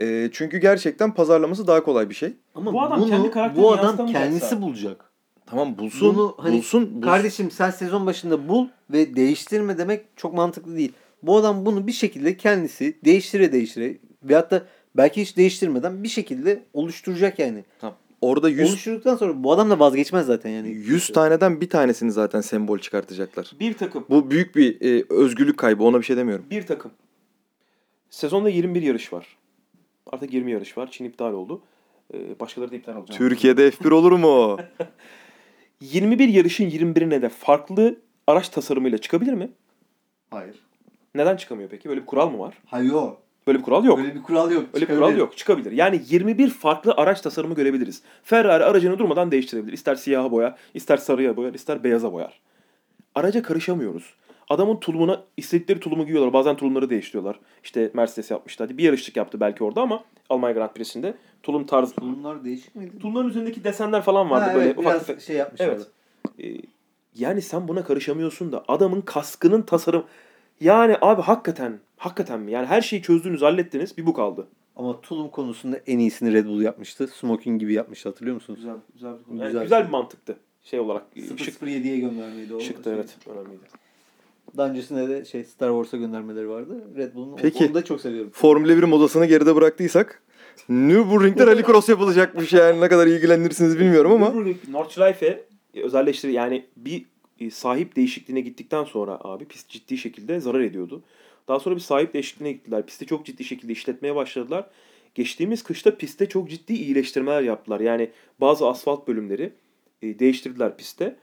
[0.02, 2.34] Ee, çünkü gerçekten pazarlaması daha kolay bir şey.
[2.56, 5.12] Ama Bu adam bunu, kendi karakterini bu adam kendisi bulacak.
[5.46, 7.02] Tamam bulsun, Bunu hani bulsun, bulsun.
[7.02, 10.94] Kardeşim sen sezon başında bul ve değiştirme demek çok mantıklı değil.
[11.24, 14.64] Bu adam bunu bir şekilde kendisi değiştire değiştire veyahut da
[14.98, 17.64] belki hiç değiştirmeden bir şekilde oluşturacak yani.
[18.22, 20.70] Orada 100, Oluşturduktan sonra bu adam da vazgeçmez zaten yani.
[20.70, 23.52] 100 taneden bir tanesini zaten sembol çıkartacaklar.
[23.60, 24.06] Bir takım.
[24.10, 26.46] Bu büyük bir e, özgürlük kaybı ona bir şey demiyorum.
[26.50, 26.92] Bir takım.
[28.10, 29.38] Sezonda 21 yarış var.
[30.12, 30.92] Artık 20 yarış var.
[30.92, 31.62] Çin iptal oldu.
[32.14, 33.18] Ee, başkaları da iptal olacak.
[33.18, 34.58] Türkiye'de F1 olur mu?
[35.82, 37.96] 21 yarışın 21'ine de farklı
[38.28, 39.50] araç tasarımıyla çıkabilir mi?
[40.32, 40.56] Hayır.
[41.16, 41.90] Neden çıkamıyor peki?
[41.90, 42.58] Böyle bir kural mı var?
[42.66, 43.22] Hayır yok.
[43.48, 44.00] Böyle bir kural yok.
[44.00, 44.66] Öyle bir kural yok.
[44.74, 45.38] Öyle bir kural yok.
[45.38, 45.72] Çıkabilir.
[45.72, 48.02] Yani 21 farklı araç tasarımı görebiliriz.
[48.24, 49.74] Ferrari aracını durmadan değiştirebilir.
[49.74, 52.40] İster siyaha boyar, ister sarıya boyar, ister beyaza boyar.
[53.16, 54.14] Araca karışamıyoruz.
[54.50, 56.34] Adamın tulumuna istedikleri tulumu giyiyorlar.
[56.34, 57.40] Bazen tulumları değiştiriyorlar.
[57.64, 58.64] İşte Mercedes yapmıştı.
[58.64, 61.94] Hadi bir yarışlık yaptı belki orada ama Almanya Grand Prix'sinde tulum tarzı.
[62.02, 63.00] Bunlar değişik miydi?
[63.00, 65.22] Tulumların üzerindeki desenler falan vardı Ha, böyle evet, ufak tefek.
[65.22, 65.68] şey yapmışlar.
[65.68, 65.88] Evet.
[66.44, 66.62] Ee,
[67.16, 70.04] yani sen buna karışamıyorsun da adamın kaskının tasarım
[70.62, 72.52] yani abi hakikaten hakikaten mi?
[72.52, 73.98] Yani her şeyi çözdünüz, hallettiniz.
[73.98, 74.48] Bir bu kaldı.
[74.76, 77.08] Ama tulum konusunda en iyisini Red Bull yapmıştı.
[77.08, 78.60] Smoking gibi yapmıştı hatırlıyor musunuz?
[78.60, 79.88] Güzel, güzel bir, güzel, bir güzel şey.
[79.88, 80.38] bir mantıktı.
[80.64, 82.60] Şey olarak e, şık, 007'ye göndermeydi o.
[82.60, 82.94] şıktı şey.
[82.94, 83.18] evet.
[83.28, 83.64] Önemliydi.
[84.58, 86.84] Daha öncesinde de şey Star Wars'a göndermeleri vardı.
[86.98, 87.66] Red Bull'un Peki.
[87.66, 88.32] onu da çok seviyorum.
[88.34, 90.22] Formula 1 modasını geride bıraktıysak
[90.70, 94.34] Nürburgring'de rallycross yapılacakmış yani ne kadar ilgilenirsiniz bilmiyorum ama
[94.70, 95.44] Nordschleife
[95.74, 97.06] e, özelleştir yani bir e,
[97.52, 101.04] sahip değişikliğine gittikten sonra abi pist ciddi şekilde zarar ediyordu.
[101.48, 102.86] Daha sonra bir sahip değişikliğine gittiler.
[102.86, 104.70] Pisti çok ciddi şekilde işletmeye başladılar.
[105.16, 107.80] Geçtiğimiz kışta pistte çok ciddi iyileştirmeler yaptılar.
[107.80, 108.10] Yani
[108.42, 109.54] bazı asfalt bölümleri
[110.02, 111.16] e, değiştirdiler pistte.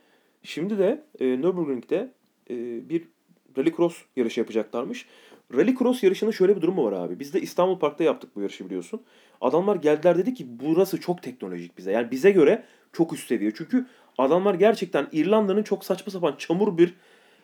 [0.43, 2.11] Şimdi de e, Nürburgring'de
[2.49, 2.55] e,
[2.89, 3.03] bir
[3.57, 5.05] rallycross yarışı yapacaklarmış.
[5.53, 7.19] Rallycross yarışının şöyle bir durumu var abi.
[7.19, 9.01] Biz de İstanbul Park'ta yaptık bu yarışı biliyorsun.
[9.41, 11.91] Adamlar geldiler dedi ki burası çok teknolojik bize.
[11.91, 13.53] Yani bize göre çok üst seviye.
[13.57, 13.85] Çünkü
[14.17, 16.93] adamlar gerçekten İrlanda'nın çok saçma sapan çamur bir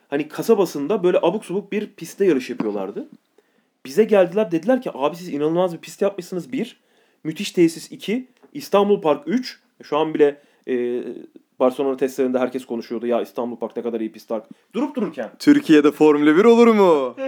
[0.08, 3.08] hani kasabasında böyle abuk subuk bir pistte yarış yapıyorlardı.
[3.86, 6.80] Bize geldiler dediler ki abi siz inanılmaz bir pist yapmışsınız bir.
[7.24, 8.26] Müthiş tesis 2.
[8.52, 9.60] İstanbul Park 3.
[9.82, 11.02] Şu an bile e,
[11.60, 13.06] Barcelona testlerinde herkes konuşuyordu.
[13.06, 14.44] Ya İstanbul Park ne kadar iyi pist park.
[14.74, 15.30] Durup dururken.
[15.38, 17.16] Türkiye'de Formula 1 olur mu?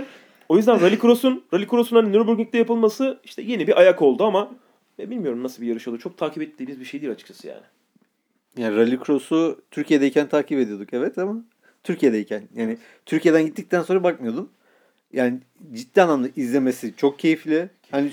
[0.48, 4.50] O yüzden Rallycross'un Rallycross'un hani Nürburgring'de yapılması işte yeni bir ayak oldu ama
[4.98, 5.98] e, bilmiyorum nasıl bir yarış olur.
[5.98, 7.62] Çok takip ettiğimiz bir şey değil açıkçası yani.
[8.56, 11.36] Yani Rallycross'u Türkiye'deyken takip ediyorduk evet ama
[11.82, 14.50] Türkiye'deyken yani Türkiye'den gittikten sonra bakmıyordum.
[15.12, 15.38] Yani
[15.72, 17.70] ciddi anlamda izlemesi çok keyifli.
[17.90, 18.10] Hani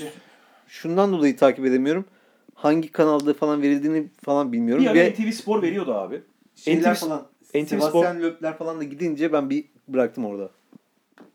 [0.67, 2.05] şundan dolayı takip edemiyorum.
[2.55, 4.85] Hangi kanalda falan verildiğini falan bilmiyorum.
[4.85, 6.21] Bir Ve NTV Spor veriyordu abi.
[6.55, 10.49] şeyler NTV falan NTV Sebastian Loeb'ler falan da gidince ben bir bıraktım orada.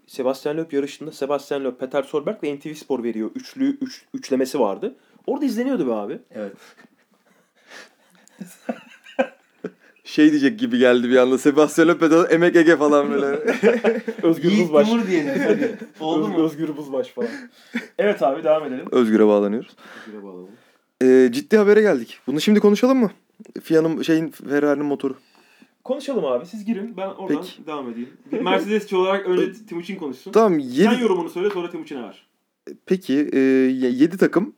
[0.07, 3.31] Sebastian Loeb yarışında Sebastian Loeb, Peter Solberg ve NTV Spor veriyor.
[3.35, 4.97] Üçlü üç, üçlemesi vardı.
[5.27, 6.19] Orada izleniyordu be abi.
[6.31, 6.53] Evet.
[10.07, 11.39] Şey diyecek gibi geldi bir anda.
[11.39, 13.27] Sebastian Loeb, Emek Ege falan böyle.
[14.23, 14.89] Özgür Yiğit Buzbaş.
[14.91, 15.79] Dumur diyelim hadi.
[16.01, 16.45] Oldu Öz- mu?
[16.45, 17.31] Özgür Buzbaş falan.
[17.99, 18.87] evet abi devam edelim.
[18.93, 19.77] Özgür'e bağlanıyoruz.
[20.07, 20.49] Özgür'e bağlayalım.
[21.03, 22.19] Ee, ciddi habere geldik.
[22.27, 23.11] Bunu şimdi konuşalım mı?
[23.63, 25.15] Fia'nın şeyin Ferrari'nin motoru.
[25.85, 26.47] Konuşalım abi.
[26.47, 26.97] Siz girin.
[26.97, 27.67] Ben oradan Peki.
[27.67, 28.09] devam edeyim.
[28.43, 30.33] Mercedesçi olarak önce Timuçin konuşsun.
[30.33, 32.27] Tamam 7 Sen yorumunu söyle sonra Timuçin'e ver.
[32.87, 34.55] Peki 7 takım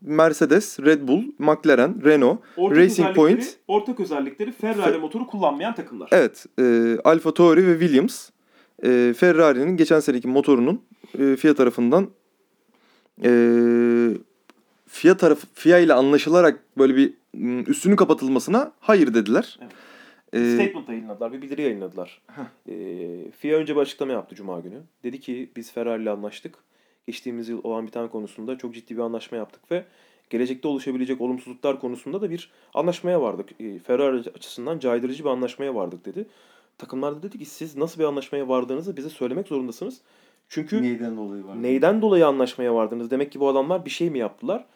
[0.00, 3.56] Mercedes, Red Bull, McLaren, Renault, Ortak Racing Point.
[3.68, 6.08] Ortak özellikleri Ferrari motoru kullanmayan takımlar.
[6.12, 8.30] Evet, e, Alfa Tauri ve Williams
[8.82, 10.82] e, Ferrari'nin geçen seneki motorunun
[11.18, 12.10] e, FIA tarafından
[13.24, 13.30] e,
[14.86, 19.58] FIA tarafı FIA ile anlaşılarak böyle bir m, üstünün kapatılmasına hayır dediler.
[19.62, 19.72] Evet.
[20.32, 22.22] E, Statement yayınladılar, bir bildiri yayınladılar.
[22.68, 24.82] Ee, FIA önce bir açıklama yaptı Cuma günü.
[25.04, 26.54] Dedi ki biz Ferrari ile anlaştık.
[27.06, 29.84] Geçtiğimiz yıl olan biten konusunda çok ciddi bir anlaşma yaptık ve
[30.30, 33.60] gelecekte oluşabilecek olumsuzluklar konusunda da bir anlaşmaya vardık.
[33.60, 36.26] Ee, Ferrari açısından caydırıcı bir anlaşmaya vardık dedi.
[36.78, 40.00] Takımlar da dedi ki siz nasıl bir anlaşmaya vardığınızı bize söylemek zorundasınız.
[40.48, 41.62] Çünkü Neyden dolayı var?
[41.62, 43.10] Neyden dolayı anlaşmaya vardınız?
[43.10, 44.66] Demek ki bu adamlar bir şey mi yaptılar?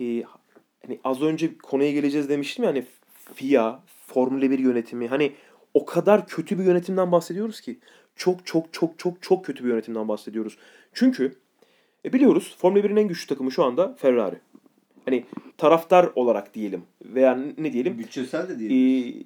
[0.00, 0.22] Ee,
[0.86, 2.84] hani az önce konuya geleceğiz demiştim ya hani
[3.34, 5.32] FIA, Formula 1 yönetimi hani
[5.74, 7.78] o kadar kötü bir yönetimden bahsediyoruz ki.
[8.16, 10.58] Çok çok çok çok çok kötü bir yönetimden bahsediyoruz.
[10.92, 11.36] Çünkü
[12.04, 14.36] e, biliyoruz Formula 1'in en güçlü takımı şu anda Ferrari.
[15.04, 15.24] Hani
[15.58, 19.22] taraftar olarak diyelim veya ne diyelim Bütçesel de değil.
[19.22, 19.24] e,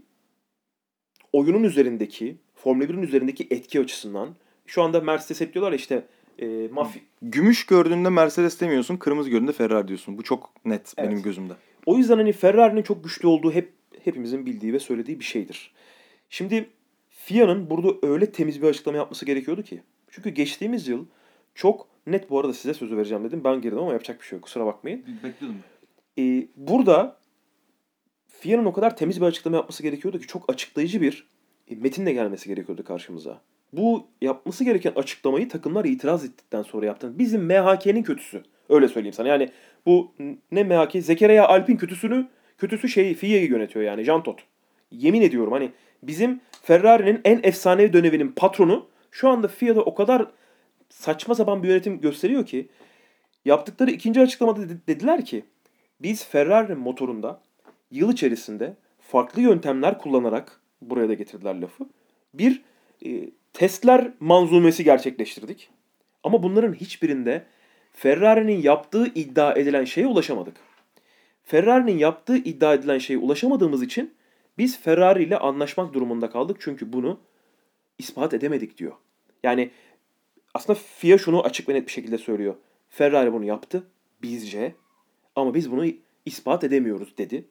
[1.33, 4.29] oyunun üzerindeki, Formula 1'in üzerindeki etki açısından
[4.67, 6.05] şu anda Mercedes hep diyorlar işte
[6.39, 10.19] e, mafya, gümüş gördüğünde Mercedes demiyorsun, kırmızı gördüğünde Ferrari diyorsun.
[10.19, 11.11] Bu çok net Evet.
[11.11, 11.53] benim gözümde.
[11.87, 13.73] O yüzden hani Ferrari'nin çok güçlü olduğu hep
[14.05, 15.73] hepimizin bildiği ve söylediği bir şeydir.
[16.31, 16.69] Şimdi
[17.11, 19.81] FIA'nın burada öyle temiz bir açıklama yapması gerekiyordu ki.
[20.11, 21.07] Çünkü geçtiğimiz yıl
[21.55, 23.41] çok net bu arada size sözü vereceğim dedim.
[23.45, 24.45] Ben girdim ama yapacak bir şey yok.
[24.45, 25.05] Kusura bakmayın.
[25.25, 25.61] Bekliyordum.
[26.19, 27.17] Ee, burada
[28.29, 31.27] FIA'nın o kadar temiz bir açıklama yapması gerekiyordu ki çok açıklayıcı bir
[31.71, 33.41] e, metinle gelmesi gerekiyordu karşımıza.
[33.73, 37.19] Bu yapması gereken açıklamayı takımlar itiraz ettikten sonra yaptı.
[37.19, 38.43] Bizim MHK'nin kötüsü.
[38.69, 39.29] Öyle söyleyeyim sana.
[39.29, 39.49] Yani
[39.87, 40.13] bu
[40.53, 41.05] ne MHK?
[41.05, 42.27] Zekeriya Alp'in kötüsünü
[42.59, 44.41] kötüsü şeyi FIA'yı yönetiyor yani Jean Todt.
[44.91, 45.71] Yemin ediyorum hani
[46.03, 50.27] bizim Ferrari'nin en efsanevi döneminin patronu şu anda FIA'da o kadar
[50.91, 52.69] saçma sapan bir yönetim gösteriyor ki
[53.45, 55.45] yaptıkları ikinci açıklamada dedi- dediler ki
[56.01, 57.41] biz Ferrari motorunda
[57.91, 61.85] yıl içerisinde farklı yöntemler kullanarak buraya da getirdiler lafı.
[62.35, 62.63] Bir
[63.07, 65.71] e, testler manzumesi gerçekleştirdik.
[66.25, 67.45] Ama bunların hiçbirinde
[67.93, 70.57] Ferrari'nin yaptığı iddia edilen şeye ulaşamadık.
[71.45, 74.15] Ferrari'nin yaptığı iddia edilen şeye ulaşamadığımız için
[74.59, 76.57] biz Ferrari ile anlaşmak durumunda kaldık.
[76.61, 77.21] Çünkü bunu
[77.99, 78.93] ispat edemedik diyor.
[79.43, 79.71] Yani
[80.59, 82.55] aslında FIA şunu açık ve net bir şekilde söylüyor.
[82.89, 83.87] Ferrari bunu yaptı
[84.23, 84.75] bizce
[85.37, 85.87] ama biz bunu
[86.27, 87.45] ispat edemiyoruz dedi.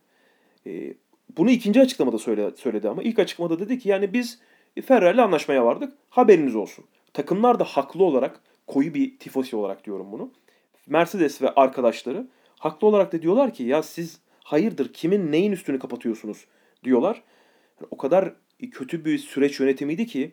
[0.68, 0.94] Ee,
[1.38, 4.40] bunu ikinci açıklamada söyle, söyledi ama ilk açıklamada dedi ki yani biz
[4.86, 6.86] Ferrari ile anlaşmaya vardık haberiniz olsun.
[7.14, 10.32] Takımlar da haklı olarak koyu bir tifosi olarak diyorum bunu.
[10.88, 12.28] Mercedes ve arkadaşları
[12.60, 16.46] haklı olarak da diyorlar ki ya siz hayırdır kimin neyin üstünü kapatıyorsunuz
[16.84, 17.24] diyorlar.
[17.92, 18.34] O kadar
[18.72, 20.32] kötü bir süreç yönetimiydi ki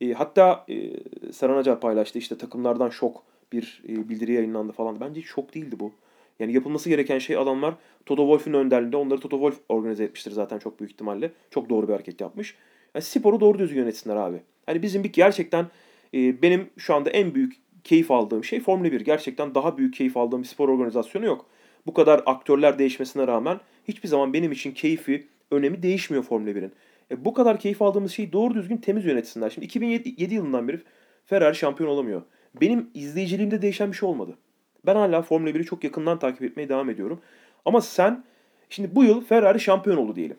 [0.00, 0.90] e, hatta e,
[1.32, 5.00] Serhan Acar paylaştı işte takımlardan şok bir e, bildiri yayınlandı falan.
[5.00, 5.92] Bence hiç şok değildi bu.
[6.38, 7.74] Yani yapılması gereken şey adamlar
[8.06, 11.32] Toto Wolff'un önderliğinde onları Toto Wolff organize etmiştir zaten çok büyük ihtimalle.
[11.50, 12.54] Çok doğru bir hareket yapmış.
[12.94, 14.40] Yani sporu doğru düzgün yönetsinler abi.
[14.66, 15.66] Hani bizim bir gerçekten
[16.14, 19.00] e, benim şu anda en büyük keyif aldığım şey Formula 1.
[19.00, 21.46] Gerçekten daha büyük keyif aldığım bir spor organizasyonu yok.
[21.86, 26.72] Bu kadar aktörler değişmesine rağmen hiçbir zaman benim için keyfi, önemi değişmiyor Formula 1'in.
[27.10, 29.50] E, bu kadar keyif aldığımız şeyi doğru düzgün temiz yönetsinler.
[29.50, 30.80] Şimdi 2007 yılından beri
[31.26, 32.22] Ferrari şampiyon olamıyor.
[32.60, 34.38] benim izleyiciliğimde değişen bir şey olmadı.
[34.86, 37.20] Ben hala Formula 1'i çok yakından takip etmeye devam ediyorum.
[37.64, 38.24] Ama sen
[38.68, 40.36] şimdi bu yıl Ferrari şampiyon oldu diyelim.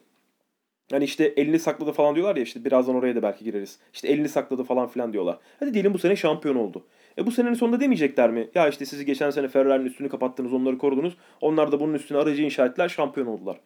[0.91, 3.79] Hani işte elini sakladı falan diyorlar ya işte birazdan oraya da belki gireriz.
[3.93, 5.37] İşte elini sakladı falan filan diyorlar.
[5.59, 6.85] Hadi diyelim bu sene şampiyon oldu.
[7.17, 8.49] E bu senenin sonunda demeyecekler mi?
[8.55, 11.17] Ya işte sizi geçen sene Ferrari'nin üstünü kapattınız, onları korudunuz.
[11.41, 13.59] Onlar da bunun üstüne aracı inşa ettiler, şampiyon oldular.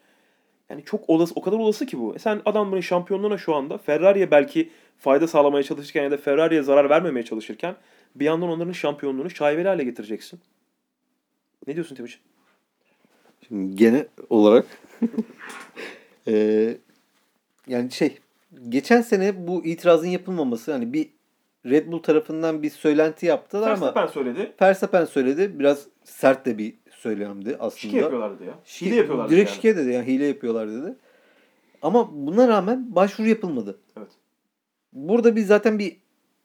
[0.74, 2.15] Yani çok olası, o kadar olası ki bu.
[2.15, 6.89] E sen adamların şampiyonluğuna şu anda Ferrari'ye belki fayda sağlamaya çalışırken ya da Ferrari'ye zarar
[6.89, 7.76] vermemeye çalışırken
[8.15, 10.39] bir yandan onların şampiyonluğunu şaibeli hale getireceksin.
[11.67, 12.19] Ne diyorsun Timuçin?
[13.47, 14.65] Şimdi gene olarak
[16.28, 16.78] eee,
[17.67, 18.17] yani şey
[18.69, 21.09] geçen sene bu itirazın yapılmaması hani bir
[21.65, 24.53] Red Bull tarafından bir söylenti yaptılar ama Verstappen söyledi.
[24.61, 25.59] Verstappen söyledi.
[25.59, 26.74] Biraz sert de bir
[27.04, 27.80] söylemdi aslında.
[27.80, 28.54] Şike yapıyorlardı ya.
[28.66, 29.56] Şike- Hile yapıyorlardı Direkt yani.
[29.56, 30.95] şike dedi yani hile yapıyorlar dedi.
[31.82, 33.80] Ama buna rağmen başvuru yapılmadı.
[33.97, 34.08] Evet.
[34.93, 35.97] Burada bir zaten bir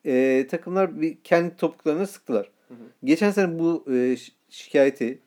[0.07, 2.51] e, takımlar bir kendi topuklarına sıktılar.
[2.69, 2.79] Hı hı.
[3.05, 4.17] Geçen sene bu e,
[4.51, 5.19] şikayeti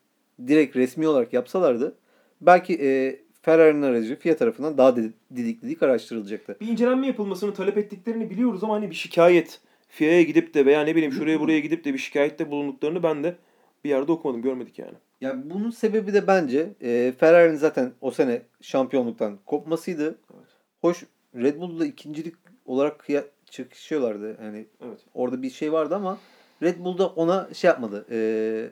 [0.47, 1.95] direkt resmi olarak yapsalardı
[2.41, 6.57] belki e, Ferrari'nin aracı FIA tarafından daha didik didik araştırılacaktı.
[6.61, 10.95] Bir incelenme yapılmasını talep ettiklerini biliyoruz ama hani bir şikayet FIA'ya gidip de veya ne
[10.95, 13.35] bileyim şuraya buraya gidip de bir şikayette bulunduklarını ben de
[13.83, 14.95] bir yerde okumadım, görmedik yani.
[15.21, 20.03] Yani bunun sebebi de bence e, Ferrari'nin zaten o sene şampiyonluktan kopmasıydı.
[20.05, 20.45] Evet.
[20.81, 21.03] Hoş
[21.35, 24.37] Red Bull'da ikincilik olarak kıya- çıkışıyorlardı.
[24.43, 24.99] Yani Evet.
[25.13, 26.17] orada bir şey vardı ama
[26.63, 28.05] Red Bull'da ona şey yapmadı.
[28.11, 28.69] e,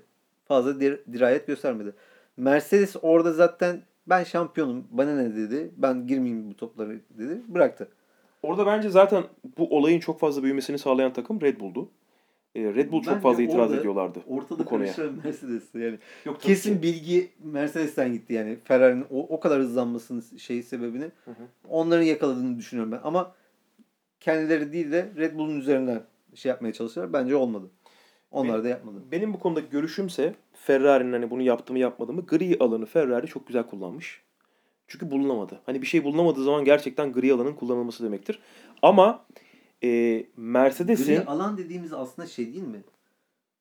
[0.47, 1.93] fazla dir- dirayet göstermedi.
[2.37, 5.71] Mercedes orada zaten ben şampiyonum bana ne dedi.
[5.77, 7.41] Ben girmeyeyim bu toplara dedi.
[7.47, 7.87] Bıraktı.
[8.43, 9.23] Orada bence zaten
[9.57, 11.89] bu olayın çok fazla büyümesini sağlayan takım Red Bull'du.
[12.55, 14.93] Ee, Red Bull çok Bence fazla itiraz orada- ediyorlardı Ortada bu konuya.
[14.93, 15.99] karışan Mercedes'ti yani.
[16.25, 16.81] Yok, Kesin ki.
[16.83, 18.57] bilgi Mercedes'ten gitti yani.
[18.63, 21.43] Ferrari'nin o, o kadar hızlanmasının şeyi sebebini Hı hı.
[21.69, 22.99] onların yakaladığını düşünüyorum ben.
[23.03, 23.31] Ama
[24.19, 26.03] kendileri değil de Red Bull'un üzerinden
[26.35, 27.13] şey yapmaya çalışıyorlar.
[27.23, 27.69] Bence olmadı.
[28.31, 28.97] Onlar Benim- da yapmadı.
[29.11, 33.47] Benim bu konudaki görüşümse Ferrari'nin hani bunu yaptı mı yapmadı mı gri alanı Ferrari çok
[33.47, 34.21] güzel kullanmış.
[34.87, 35.59] Çünkü bulunamadı.
[35.65, 38.39] Hani bir şey bulunamadığı zaman gerçekten gri alanın kullanılması demektir.
[38.81, 39.25] Ama
[39.83, 42.83] e, Mercedes'in Gri alan dediğimiz aslında şey değil mi?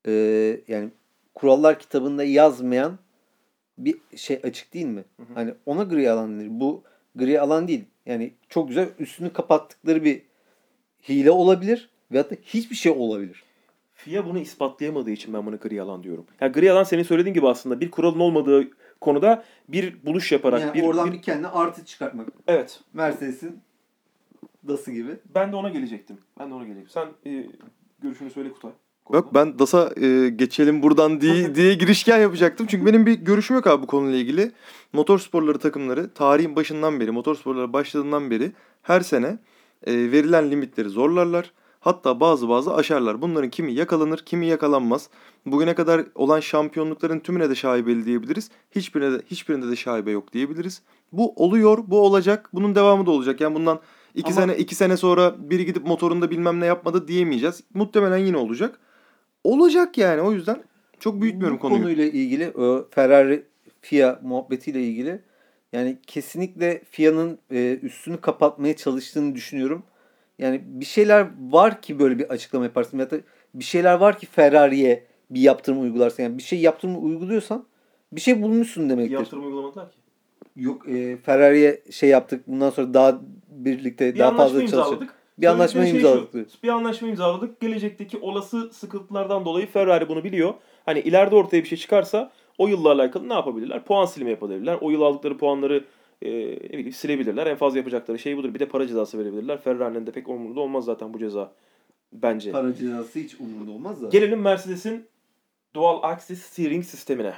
[0.06, 0.88] Ee, yani
[1.34, 2.98] kurallar kitabında yazmayan
[3.78, 5.04] bir şey açık değil mi?
[5.16, 5.34] Hı hı.
[5.34, 6.48] Hani ona gri alan denir.
[6.60, 6.82] Bu
[7.14, 7.84] gri alan değil.
[8.06, 10.22] Yani çok güzel üstünü kapattıkları bir
[11.08, 13.42] hile olabilir ve hatta hiçbir şey olabilir.
[13.94, 16.26] FIA bunu ispatlayamadığı için ben bunu gri alan diyorum.
[16.40, 18.68] Yani gri alan senin söylediğin gibi aslında bir kuralın olmadığı
[19.00, 22.28] konuda bir buluş yaparak Yani bir, oradan bir- bir kendine artı çıkartmak.
[22.46, 23.60] evet Mercedes'in
[24.68, 25.16] DAS'ı gibi.
[25.34, 26.18] ben de ona gelecektim.
[26.38, 26.90] Ben de ona gelecektim.
[27.24, 27.46] Sen e,
[28.02, 28.70] görüşünü söyle Kutay.
[29.12, 32.66] Yok ben DAS'a e, geçelim buradan diye, diye girişken yapacaktım.
[32.66, 34.52] Çünkü benim bir görüşüm yok abi bu konuyla ilgili.
[34.92, 38.52] Motorsporları takımları tarihin başından beri, motorsporlara başladığından beri
[38.82, 39.38] her sene
[39.86, 41.52] e, verilen limitleri zorlarlar.
[41.80, 43.22] Hatta bazı bazı aşarlar.
[43.22, 45.08] Bunların kimi yakalanır, kimi yakalanmaz.
[45.46, 48.50] Bugüne kadar olan şampiyonlukların tümüne de şaibeli diyebiliriz.
[48.70, 50.82] Hiçbirine de, hiçbirinde de şaibe yok diyebiliriz.
[51.12, 52.50] Bu oluyor, bu olacak.
[52.52, 53.40] Bunun devamı da olacak.
[53.40, 53.80] Yani bundan
[54.14, 57.60] iki Ama- sene iki sene sonra biri gidip motorunda bilmem ne yapmadı diyemeyeceğiz.
[57.74, 58.80] Muhtemelen yine olacak.
[59.44, 60.62] Olacak yani o yüzden
[61.00, 61.80] çok büyütmüyorum Bu konuyu.
[61.82, 63.44] konuyla ilgili o Ferrari
[63.80, 65.20] FIA muhabbetiyle ilgili
[65.72, 69.82] yani kesinlikle FIA'nın e, üstünü kapatmaya çalıştığını düşünüyorum.
[70.38, 73.16] Yani bir şeyler var ki böyle bir açıklama yaparsın ya da
[73.54, 76.22] bir şeyler var ki Ferrari'ye bir yaptırım uygularsın.
[76.22, 77.64] Yani bir şey yaptırımı uyguluyorsan
[78.12, 79.12] bir şey bulmuşsun demektir.
[79.14, 79.98] Yaptırım uygulamadılar ki.
[80.56, 83.20] Yok e, Ferrari'ye şey yaptık bundan sonra daha
[83.64, 85.14] birlikte Bir daha fazla imzaladık.
[85.38, 86.62] Bir anlaşma şey şu, imzaladık.
[86.62, 87.60] Bir anlaşma imzaladık.
[87.60, 90.54] Gelecekteki olası sıkıntılardan dolayı Ferrari bunu biliyor.
[90.86, 93.84] Hani ileride ortaya bir şey çıkarsa o yılla alakalı ne yapabilirler?
[93.84, 94.78] Puan silimi yapabilirler.
[94.80, 95.84] O yıl aldıkları puanları
[96.22, 97.46] e, ne bileyim silebilirler.
[97.46, 98.54] En fazla yapacakları şey budur.
[98.54, 99.60] Bir de para cezası verebilirler.
[99.60, 101.52] Ferrari'nin de pek umurunda olmaz zaten bu ceza.
[102.12, 102.52] Bence.
[102.52, 104.08] Para cezası hiç umurunda olmaz da.
[104.08, 105.06] Gelelim Mercedes'in
[105.74, 107.34] Dual Axis Steering sistemine.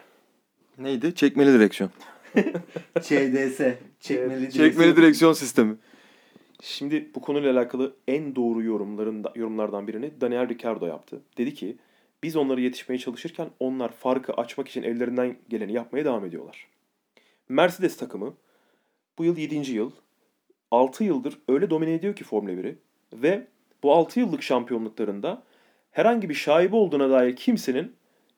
[0.78, 1.14] Neydi?
[1.14, 1.90] Çekmeli direksiyon.
[3.00, 3.60] ÇDS.
[4.00, 5.76] Çekmeli, Çekmeli direksiyon sistemi.
[6.62, 11.20] Şimdi bu konuyla alakalı en doğru yorumların yorumlardan birini Daniel Ricciardo yaptı.
[11.38, 11.76] Dedi ki
[12.22, 16.66] biz onları yetişmeye çalışırken onlar farkı açmak için ellerinden geleni yapmaya devam ediyorlar.
[17.48, 18.34] Mercedes takımı
[19.18, 19.72] bu yıl 7.
[19.72, 19.90] yıl
[20.70, 22.78] 6 yıldır öyle domine ediyor ki Formula 1'i
[23.12, 23.46] ve
[23.82, 25.42] bu 6 yıllık şampiyonluklarında
[25.90, 27.92] herhangi bir şaibe olduğuna dair kimsenin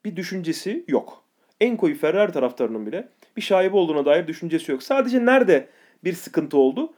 [0.04, 1.24] bir düşüncesi yok.
[1.60, 4.82] En koyu Ferrari taraftarının bile bir şaibe olduğuna dair düşüncesi yok.
[4.82, 5.68] Sadece nerede
[6.04, 6.92] bir sıkıntı oldu?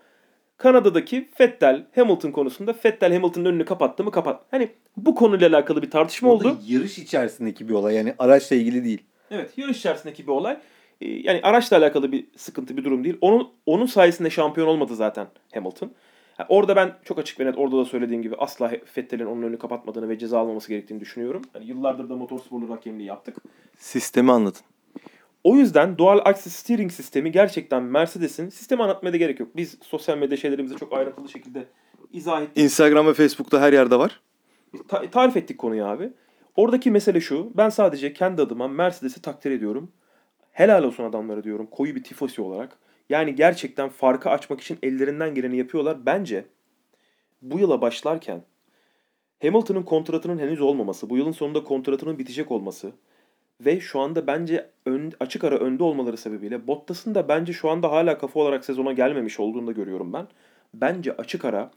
[0.56, 4.42] Kanada'daki Vettel Hamilton konusunda Vettel Hamilton'ın önünü kapattı mı kapat.
[4.50, 6.58] Hani bu konuyla alakalı bir tartışma O da oldu.
[6.66, 7.94] yarış içerisindeki bir olay.
[7.94, 9.02] Yani araçla ilgili değil.
[9.30, 10.56] Evet yarış içerisindeki bir olay.
[11.00, 13.16] Ee, Yani araçla alakalı bir sıkıntı bir durum değil.
[13.20, 15.90] Onun onun sayesinde şampiyon olmadı zaten Hamilton.
[16.36, 19.58] Ha, orada ben çok açık ve net orada da söylediğim gibi asla Vettel'in onun önünü
[19.58, 21.42] kapatmadığını ve ceza almaması gerektiğini düşünüyorum.
[21.52, 23.36] Hani yıllardır da motorsporlu hakemliği yaptık.
[23.78, 24.66] Sistemi anlatın.
[25.44, 29.56] O yüzden dual axis steering sistemi gerçekten Mercedes'in sistemi anlatmaya da gerek yok.
[29.56, 31.64] Biz sosyal medya şeylerimizi çok ayrıntılı şekilde
[32.12, 32.64] izah ettik.
[32.64, 34.20] Instagram ve Facebook'ta her yerde var.
[34.88, 36.10] Ta- tarif ettik konuyu abi.
[36.56, 37.52] Oradaki mesele şu.
[37.54, 39.92] Ben sadece kendi adıma Mercedes'i takdir ediyorum.
[40.52, 41.66] Helal olsun adamlara diyorum.
[41.66, 42.78] Koyu bir tifosi olarak.
[43.08, 46.06] Yani gerçekten farkı açmak için ellerinden geleni yapıyorlar.
[46.06, 46.44] Bence
[47.42, 48.42] bu yıla başlarken
[49.42, 52.92] Hamilton'ın kontratının henüz olmaması, bu yılın sonunda kontratının bitecek olması
[53.64, 57.90] ve şu anda bence ön, açık ara önde olmaları sebebiyle Bottas'ın da bence şu anda
[57.90, 60.26] hala kafa olarak sezona gelmemiş olduğunu da görüyorum ben.
[60.74, 61.70] Bence açık ara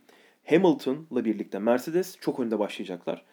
[0.49, 3.25] Hamilton'la birlikte Mercedes çok önde başlayacaklar.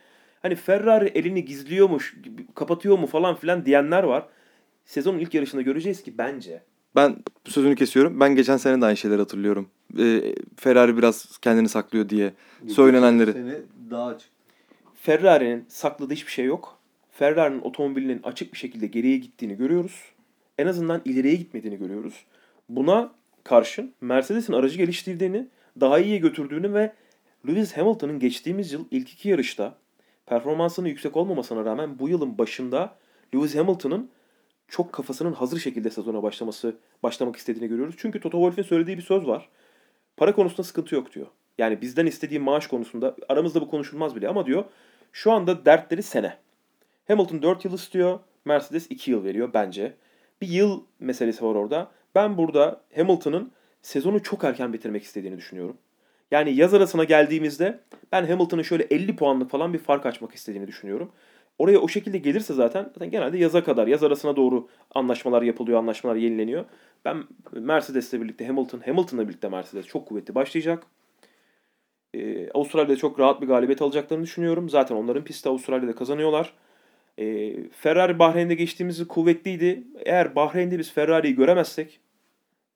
[0.42, 2.16] Hani Ferrari elini gizliyormuş,
[2.54, 4.26] kapatıyor mu falan filan diyenler var.
[4.84, 6.62] Sezonun ilk yarışında göreceğiz ki bence
[6.96, 8.20] Ben sözünü kesiyorum.
[8.20, 9.68] Ben geçen sene de aynı şeyleri hatırlıyorum.
[9.98, 12.32] Ee, Ferrari biraz kendini saklıyor diye
[12.68, 13.32] söylenenleri.
[13.32, 13.56] Sene
[13.90, 14.30] daha açık.
[14.94, 16.73] Ferrari'nin sakladığı hiçbir şey yok.
[17.14, 20.12] Ferrari'nin otomobilinin açık bir şekilde geriye gittiğini görüyoruz.
[20.58, 22.24] En azından ileriye gitmediğini görüyoruz.
[22.68, 23.12] Buna
[23.44, 25.48] karşın Mercedes'in aracı geliştirdiğini,
[25.80, 26.92] daha iyiye götürdüğünü ve
[27.48, 29.74] Lewis Hamilton'ın geçtiğimiz yıl ilk iki yarışta
[30.26, 32.96] performansının yüksek olmamasına rağmen bu yılın başında
[33.34, 34.10] Lewis Hamilton'ın
[34.68, 37.94] çok kafasının hazır şekilde sezona başlaması başlamak istediğini görüyoruz.
[37.98, 39.48] Çünkü Toto Wolff'in söylediği bir söz var.
[40.16, 41.26] Para konusunda sıkıntı yok diyor.
[41.58, 44.64] Yani bizden istediği maaş konusunda aramızda bu konuşulmaz bile ama diyor
[45.12, 46.43] şu anda dertleri sene.
[47.08, 48.18] Hamilton 4 yıl istiyor.
[48.44, 49.94] Mercedes 2 yıl veriyor bence.
[50.40, 51.90] Bir yıl meselesi var orada.
[52.14, 53.52] Ben burada Hamilton'ın
[53.82, 55.76] sezonu çok erken bitirmek istediğini düşünüyorum.
[56.30, 57.80] Yani yaz arasına geldiğimizde
[58.12, 61.12] ben Hamilton'ın şöyle 50 puanlık falan bir fark açmak istediğini düşünüyorum.
[61.58, 66.16] Oraya o şekilde gelirse zaten, zaten genelde yaza kadar, yaz arasına doğru anlaşmalar yapılıyor, anlaşmalar
[66.16, 66.64] yenileniyor.
[67.04, 70.86] Ben Mercedes'le birlikte Hamilton, Hamilton'la birlikte Mercedes çok kuvvetli başlayacak.
[72.14, 74.68] Ee, Avustralya'da çok rahat bir galibiyet alacaklarını düşünüyorum.
[74.70, 76.54] Zaten onların pisti Avustralya'da kazanıyorlar.
[77.18, 79.84] Ee, Ferrari Bahreyn'de geçtiğimiz kuvvetliydi.
[80.04, 82.00] Eğer Bahreyn'de biz Ferrari'yi göremezsek,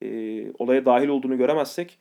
[0.01, 0.07] e,
[0.51, 1.97] olaya dahil olduğunu göremezsek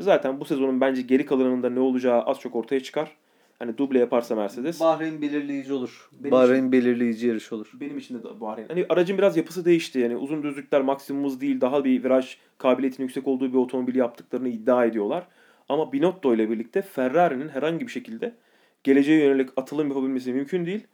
[0.00, 3.16] zaten bu sezonun bence geri kalanında ne olacağı az çok ortaya çıkar.
[3.58, 4.80] Hani duble yaparsa Mercedes.
[4.80, 6.08] Bahreyn belirleyici olur.
[6.12, 7.70] Benim Bahreyn belirleyici yarış olur.
[7.80, 8.68] Benim için de Bahreyn.
[8.68, 9.98] Hani aracın biraz yapısı değişti.
[9.98, 11.60] Yani uzun düzlükler maksimum hız değil.
[11.60, 15.26] Daha bir viraj kabiliyetinin yüksek olduğu bir otomobil yaptıklarını iddia ediyorlar.
[15.68, 18.34] Ama Binotto ile birlikte Ferrari'nin herhangi bir şekilde
[18.84, 20.86] geleceğe yönelik atılım yapabilmesi mümkün değil.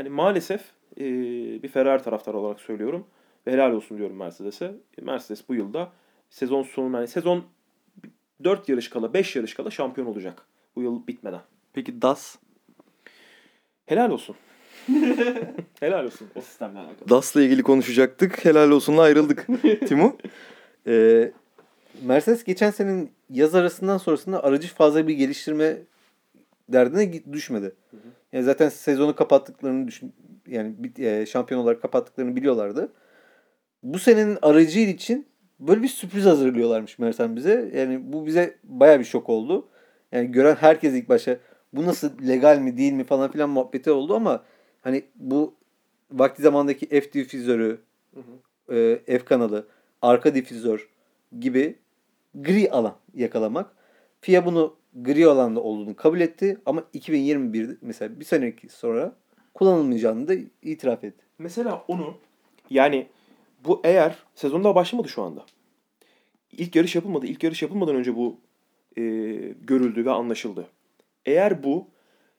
[0.00, 0.60] Hani maalesef
[1.00, 1.04] e,
[1.62, 3.06] bir Ferrari taraftarı olarak söylüyorum.
[3.46, 4.74] Ve helal olsun diyorum Mercedes'e.
[5.02, 5.92] Mercedes bu yılda
[6.30, 7.44] sezon sonuna yani sezon
[8.44, 10.42] 4 yarış kala 5 yarış kala şampiyon olacak.
[10.76, 11.40] Bu yıl bitmeden.
[11.72, 12.36] Peki DAS?
[13.86, 14.36] Helal olsun.
[15.80, 17.08] helal olsun o sistemle alakalı.
[17.08, 18.44] DAS'la ilgili konuşacaktık.
[18.44, 19.46] Helal olsunla ayrıldık.
[19.88, 20.16] Timo?
[20.86, 21.32] Ee,
[22.02, 25.76] Mercedes geçen senenin yaz arasından sonrasında aracı fazla bir geliştirme
[26.68, 27.74] derdine düşmedi.
[28.32, 30.12] Yani zaten sezonu kapattıklarını düşün
[30.46, 32.92] yani e, şampiyon olarak kapattıklarını biliyorlardı.
[33.82, 35.26] Bu senenin aracı için
[35.60, 37.70] böyle bir sürpriz hazırlıyorlarmış Mercedes bize.
[37.74, 39.68] Yani bu bize baya bir şok oldu.
[40.12, 41.36] Yani gören herkes ilk başta
[41.72, 44.44] bu nasıl legal mi değil mi falan filan muhabbeti oldu ama
[44.80, 45.54] hani bu
[46.12, 47.80] vakti zamandaki F difüzörü,
[48.72, 49.66] e, F kanalı,
[50.02, 50.88] arka difüzör
[51.40, 51.78] gibi
[52.34, 53.72] gri alan yakalamak.
[54.20, 59.16] FIA bunu gri alanda olduğunu kabul etti ama 2021'de mesela bir sonraki sonra
[59.54, 61.24] kullanılmayacağını da itiraf etti.
[61.38, 62.14] Mesela onu
[62.70, 63.06] yani
[63.64, 65.46] bu eğer sezonda başlamadı şu anda.
[66.52, 67.26] İlk yarış yapılmadı.
[67.26, 68.40] İlk yarış yapılmadan önce bu
[68.96, 69.02] e,
[69.60, 70.66] görüldü ve anlaşıldı.
[71.26, 71.88] Eğer bu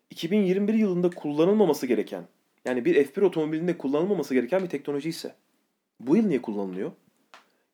[0.10, 2.24] 2021 yılında kullanılmaması gereken
[2.66, 5.36] yani bir F1 otomobilinde kullanılmaması gereken bir teknoloji ise
[6.00, 6.92] bu yıl niye kullanılıyor?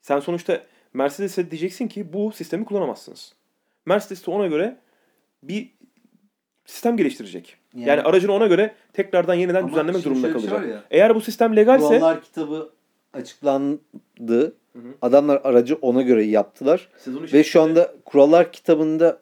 [0.01, 0.63] Sen sonuçta
[0.93, 3.36] Mercedes'e diyeceksin ki bu sistemi kullanamazsınız.
[3.88, 4.77] Mercedes de ona göre
[5.43, 5.69] bir
[6.65, 7.57] sistem geliştirecek.
[7.75, 10.53] Yani, Yani- aracını ona göre tekrardan yeniden Ama düzenlemek durumunda şey kalacak.
[10.53, 10.83] var ya.
[10.91, 12.69] Eğer bu sistem legalse Kurallar kitabı
[13.13, 14.55] açıklandı.
[14.73, 14.79] hı.
[15.01, 16.89] Adamlar aracı ona göre yaptılar.
[17.07, 19.19] Ve şu anda kurallar kitabında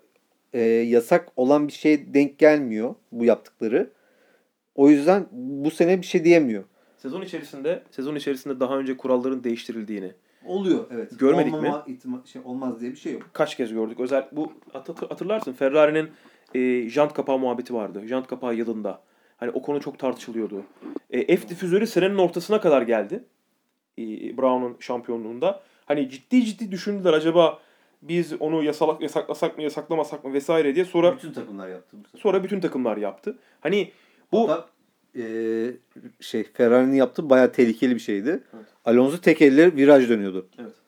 [0.54, 3.90] e, yasak olan bir şeye denk gelmiyor bu yaptıkları.
[4.76, 6.64] O yüzden bu sene bir şey diyemiyor.
[6.98, 10.12] sezon içerisinde sezon içerisinde daha önce kuralların değiştirildiğini
[10.48, 11.20] Oluyor evet.
[11.20, 13.24] Görmedik Olmama ihtima- şey olmaz diye bir şey yok.
[13.34, 14.00] kaç kez gördük.
[14.00, 16.10] Özel bu hat- hatırlarsın Ferrari'nin
[16.56, 18.02] e, jant kapağı muhabbeti vardı.
[18.08, 19.02] Jant kapağı yılında.
[19.38, 20.64] Hani o konu çok tartışılıyordu.
[21.10, 23.24] E, F difüzörü senenin ortasına kadar geldi.
[23.98, 24.04] E,
[24.38, 25.62] Brown'un şampiyonluğunda.
[25.86, 27.60] Hani ciddi ciddi düşündüler acaba
[28.02, 32.20] biz onu yasalak, yasaklasak mı yasaklamasak mı vesaire diye sonra Bütün takımlar yaptı bu sefer.
[32.20, 33.38] sonra bütün takımlar yaptı.
[33.62, 33.92] Hani
[34.32, 34.68] bu Hatta,
[35.18, 35.24] e,
[36.20, 38.30] şey Ferrari'nin yaptığı bayağı tehlikeli bir şeydi.
[38.30, 38.66] Evet.
[38.86, 40.48] Alonso tek elle viraj dönüyordu.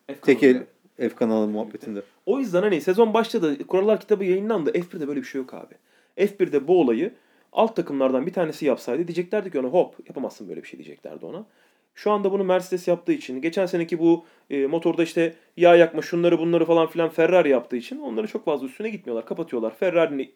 [0.09, 0.63] evet, Tek el
[0.97, 2.01] F kanalı muhabbetinde.
[2.25, 3.67] O yüzden hani sezon başladı.
[3.67, 4.71] Kurallar kitabı yayınlandı.
[4.71, 5.73] F1'de böyle bir şey yok abi.
[6.17, 7.13] F1'de bu olayı
[7.53, 11.45] alt takımlardan bir tanesi yapsaydı diyeceklerdi ki ona hop yapamazsın böyle bir şey diyeceklerdi ona.
[11.95, 16.39] Şu anda bunu Mercedes yaptığı için, geçen seneki bu e, motorda işte yağ yakma şunları
[16.39, 19.25] bunları falan filan Ferrari yaptığı için onları çok fazla üstüne gitmiyorlar.
[19.25, 19.75] Kapatıyorlar.
[19.75, 20.31] Ferrari'nin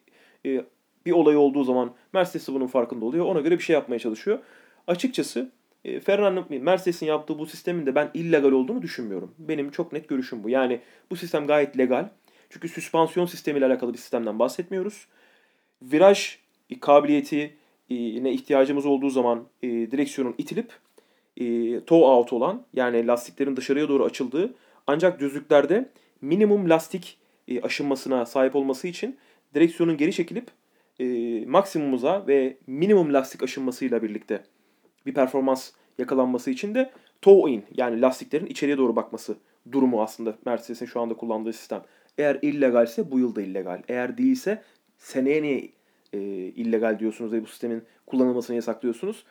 [0.46, 0.64] e,
[1.06, 3.26] bir olay olduğu zaman Mercedes de bunun farkında oluyor.
[3.26, 4.38] Ona göre bir şey yapmaya çalışıyor.
[4.86, 5.50] Açıkçası
[5.84, 9.34] e, Ferrari'nin, Mercedes'in yaptığı bu sistemin de ben illegal olduğunu düşünmüyorum.
[9.38, 10.48] Benim çok net görüşüm bu.
[10.48, 10.80] Yani
[11.10, 12.08] bu sistem gayet legal.
[12.50, 15.06] Çünkü süspansiyon sistemiyle alakalı bir sistemden bahsetmiyoruz.
[15.82, 16.38] Viraj
[16.70, 17.56] e, kabiliyeti
[17.90, 20.72] e, ne ihtiyacımız olduğu zaman e, direksiyonun itilip
[21.36, 21.44] e,
[21.84, 24.54] toe out olan yani lastiklerin dışarıya doğru açıldığı
[24.86, 25.88] ancak düzlüklerde
[26.20, 29.16] minimum lastik e, aşınmasına sahip olması için
[29.54, 30.50] direksiyonun geri çekilip
[31.00, 31.06] e,
[31.46, 34.42] maksimumuza ve minimum lastik aşınmasıyla birlikte
[35.06, 36.90] bir performans yakalanması için de
[37.22, 39.36] toe in yani lastiklerin içeriye doğru bakması
[39.72, 41.82] durumu aslında Mercedes'in şu anda kullandığı sistem.
[42.18, 43.82] Eğer illegalse bu yıl da illegal.
[43.88, 44.62] Eğer değilse
[44.98, 45.68] seneye niye
[46.12, 46.18] e,
[46.48, 49.24] illegal diyorsunuz ve bu sistemin kullanılmasını yasaklıyorsunuz?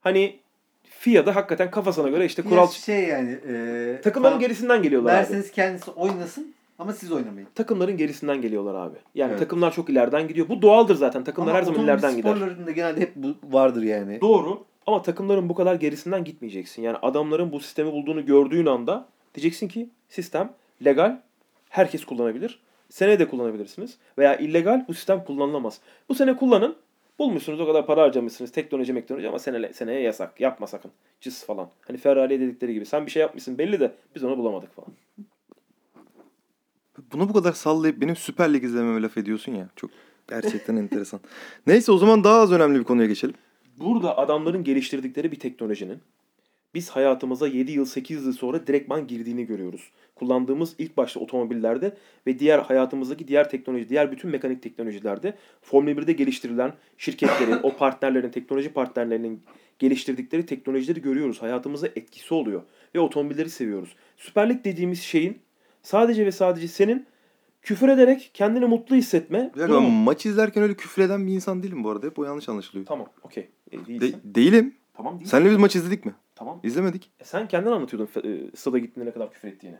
[0.00, 0.40] Hani
[0.82, 3.38] FIA da hakikaten kafasına göre işte kural şey yani.
[3.48, 5.18] E, takımların gerisinden geliyorlar abi.
[5.18, 7.48] Mercedes kendisi oynasın ama siz oynamayın.
[7.54, 8.96] Takımların gerisinden geliyorlar abi.
[9.14, 9.38] Yani Evet.
[9.38, 10.48] takımlar çok ileriden gidiyor.
[10.48, 11.24] Bu doğaldır zaten.
[11.24, 12.30] Takımlar Ama her zaman ileriden gider.
[12.30, 14.20] sporlarında genelde hep bu vardır yani.
[14.20, 14.64] Doğru.
[14.86, 16.82] Ama takımların bu kadar gerisinden gitmeyeceksin.
[16.82, 20.52] Yani adamların bu sistemi bulduğunu gördüğün anda diyeceksin ki sistem
[20.84, 21.20] legal,
[21.68, 22.60] herkes kullanabilir.
[22.88, 23.98] Seneye de kullanabilirsiniz.
[24.18, 25.80] Veya illegal bu sistem kullanılamaz.
[26.08, 26.76] Bu sene kullanın.
[27.18, 28.52] Bulmuşsunuz o kadar para harcamışsınız.
[28.52, 30.40] Teknoloji teknoloji ama sene, seneye yasak.
[30.40, 30.90] Yapma sakın.
[31.20, 31.68] Cız falan.
[31.86, 32.86] Hani Ferrari dedikleri gibi.
[32.86, 34.88] Sen bir şey yapmışsın belli de biz onu bulamadık falan.
[37.12, 39.68] Buna bu kadar sallayıp benim Süper Lig izlememe laf ediyorsun ya.
[39.76, 39.90] Çok
[40.28, 41.20] gerçekten enteresan.
[41.66, 43.34] Neyse o zaman daha az önemli bir konuya geçelim.
[43.78, 45.98] Burada adamların geliştirdikleri bir teknolojinin
[46.74, 49.90] biz hayatımıza 7 yıl 8 yıl sonra direktman girdiğini görüyoruz.
[50.14, 51.96] Kullandığımız ilk başta otomobillerde
[52.26, 58.30] ve diğer hayatımızdaki diğer teknoloji, diğer bütün mekanik teknolojilerde Formula 1'de geliştirilen şirketlerin, o partnerlerin,
[58.30, 59.42] teknoloji partnerlerinin
[59.78, 61.42] geliştirdikleri teknolojileri görüyoruz.
[61.42, 62.62] Hayatımıza etkisi oluyor
[62.94, 63.96] ve otomobilleri seviyoruz.
[64.16, 65.38] Süper Lig dediğimiz şeyin
[65.82, 67.06] sadece ve sadece senin
[67.62, 69.50] küfür ederek kendini mutlu hissetme.
[69.54, 72.06] Bir dakika, maç izlerken öyle küfreden bir insan değilim bu arada.
[72.06, 72.86] Hep o yanlış anlaşılıyor.
[72.86, 73.50] Tamam, okey.
[73.70, 74.74] E, De- değilim.
[74.94, 75.30] tamam değil.
[75.30, 76.14] Senle biz maç izledik mi?
[76.34, 76.60] Tamam.
[76.62, 77.10] İzlemedik.
[77.20, 79.76] E sen kendin anlatıyordun e, stada gittiğinde ne kadar küfür ettiğini.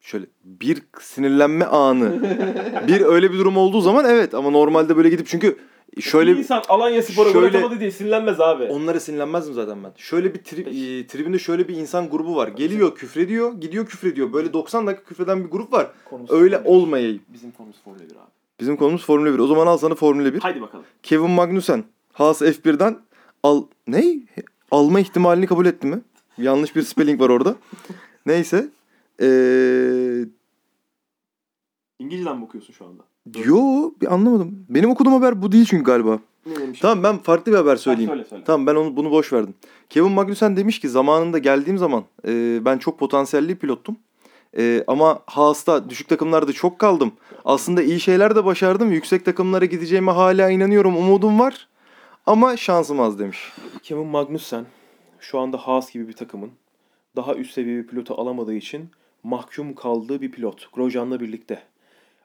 [0.00, 2.22] Şöyle bir sinirlenme anı.
[2.88, 5.56] bir öyle bir durum olduğu zaman evet ama normalde böyle gidip çünkü
[6.00, 8.64] şöyle bir insan Alanya Spor'a gol atamadı diye sinirlenmez abi.
[8.64, 9.92] onlara sinirlenmezdim zaten ben.
[9.96, 12.48] Şöyle bir tri- e, tribünde şöyle bir insan grubu var.
[12.48, 14.32] Geliyor küfrediyor, gidiyor küfrediyor.
[14.32, 15.90] Böyle 90 dakika küfreden bir grup var.
[16.04, 16.70] Konumuz Öyle Formula bir.
[16.82, 17.20] olmayayım.
[17.28, 18.30] Bizim konumuz Formula 1 abi.
[18.60, 19.38] Bizim konumuz Formula 1.
[19.38, 20.40] O zaman al sana Formula 1.
[20.40, 20.84] Haydi bakalım.
[21.02, 22.98] Kevin Magnussen Haas F1'den
[23.42, 24.04] al ne?
[24.70, 26.00] Alma ihtimalini kabul etti mi?
[26.38, 27.54] Yanlış bir spelling var orada.
[28.26, 28.68] Neyse.
[29.22, 30.24] Ee,
[31.98, 33.02] İngilizceden mi okuyorsun şu anda?
[33.44, 34.66] Yo bir anlamadım.
[34.68, 36.18] Benim okuduğum haber bu değil çünkü galiba.
[36.46, 36.80] Ne demiş?
[36.80, 38.10] Tamam ben farklı bir haber söyleyeyim.
[38.10, 38.44] Ha, söyle söyle.
[38.46, 39.54] Tamam ben onu bunu boş verdim.
[39.90, 43.96] Kevin Magnussen demiş ki zamanında geldiğim zaman e, ben çok potansiyelli pilottum.
[44.58, 47.12] E, ama Haas'ta düşük takımlarda çok kaldım.
[47.44, 48.92] Aslında iyi şeyler de başardım.
[48.92, 50.96] Yüksek takımlara gideceğime hala inanıyorum.
[50.96, 51.68] Umudum var.
[52.26, 53.52] Ama şansım az demiş.
[53.82, 54.64] Kevin Magnussen
[55.20, 56.50] şu anda Haas gibi bir takımın
[57.16, 58.90] daha üst seviye bir pilotu alamadığı için
[59.22, 60.72] mahkum kaldığı bir pilot.
[60.72, 61.62] Grosjean'la birlikte.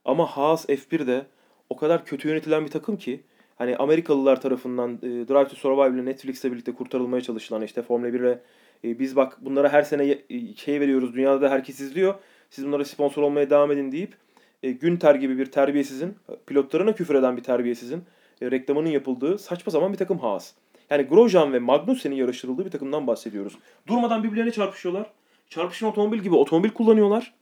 [0.06, 1.26] Ama Haas F1'de
[1.70, 3.24] o kadar kötü yönetilen bir takım ki
[3.56, 8.40] hani Amerikalılar tarafından e, Drive to Survive ile Netflix'le birlikte kurtarılmaya çalışılan işte Formula 1'e
[8.84, 12.16] e, biz bak bunlara her sene e, şey veriyoruz dünyada da herkes izliyor.
[12.50, 14.16] Siz bunlara sponsor olmaya devam edin deyip
[14.64, 16.16] e, Günter gibi bir terbiyesizin
[16.48, 18.04] pilotlarına küfür eden bir terbiyesizin
[18.42, 20.54] e, reklamının yapıldığı saçma sapan bir takım Haas.
[20.90, 23.58] Yani Grosjean ve Magnussen'in yarıştırıldığı bir takımdan bahsediyoruz.
[23.88, 25.12] Durmadan birbirlerine çarpışıyorlar.
[25.50, 27.34] Çarpışan otomobil gibi otomobil kullanıyorlar.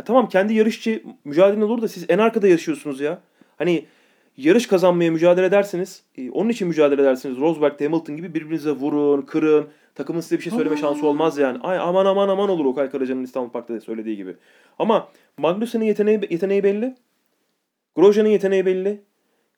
[0.00, 3.20] Ya tamam kendi yarışçı mücadele olur da siz en arkada yarışıyorsunuz ya.
[3.56, 3.86] Hani
[4.36, 6.02] yarış kazanmaya mücadele edersiniz.
[6.16, 7.38] e, onun için mücadele edersiniz.
[7.38, 9.68] Rosberg, Hamilton gibi birbirinize vurun, kırın.
[9.94, 11.58] Takımın size bir şey söyleme şansı olmaz yani.
[11.62, 14.36] Ay aman aman aman olur Okay Karaca'nın İstanbul Park'ta da söylediği gibi.
[14.78, 16.94] Ama Magnussen'in yeteneği, yeteneği belli.
[17.96, 19.00] Grosjean'ın yeteneği belli.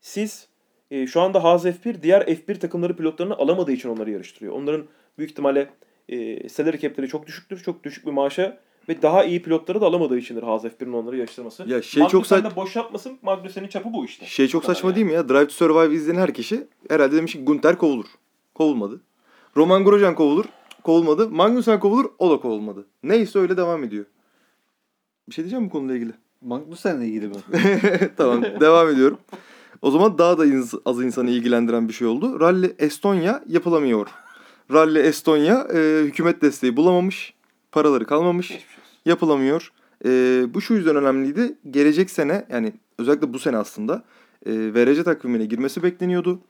[0.01, 0.49] Siz
[0.91, 4.55] e, şu anda Haas F1 diğer F1 takımları pilotlarını alamadığı için onları yarıştırıyor.
[4.55, 4.87] Onların
[5.19, 5.69] büyük ihtimalle
[6.09, 7.63] e, salary cap'leri çok düşüktür.
[7.63, 8.59] Çok düşük bir maaşa
[8.89, 11.69] ve daha iyi pilotları da alamadığı içindir Haas F1'in onları yarıştırması.
[11.69, 13.19] Ya şey çok Magnussen sa- de boş yapmasın.
[13.23, 14.27] Magnussen'in çapı bu işte.
[14.27, 14.97] Şey çok saçma yani.
[14.97, 15.29] değil mi ya?
[15.29, 18.07] Drive to Survive izleyen her kişi herhalde demiş ki Gunter kovulur.
[18.55, 19.01] Kovulmadı.
[19.57, 20.45] Roman Grosjean kovulur.
[20.85, 21.31] Kovulmadı.
[21.31, 22.11] Magnussen kovulur.
[22.19, 22.87] O da kovulmadı.
[23.03, 24.05] Neyse öyle devam ediyor.
[25.29, 26.13] Bir şey diyeceğim bu konuyla ilgili?
[26.41, 27.35] Magnussen'le ilgili mi?
[28.17, 29.19] tamam devam ediyorum.
[29.83, 32.41] O zaman daha da ins- az insanı ilgilendiren bir şey oldu.
[32.41, 34.09] Rally Estonya yapılamıyor.
[34.73, 37.35] Rally Estonya e, hükümet desteği bulamamış.
[37.73, 38.67] Paraları kalmamış.
[39.05, 39.73] Yapılamıyor.
[40.05, 40.11] E,
[40.55, 41.59] bu şu yüzden önemliydi.
[41.71, 44.05] Gelecek sene yani özellikle bu sene aslında
[44.47, 46.41] e, VRC takvimine girmesi bekleniyordu.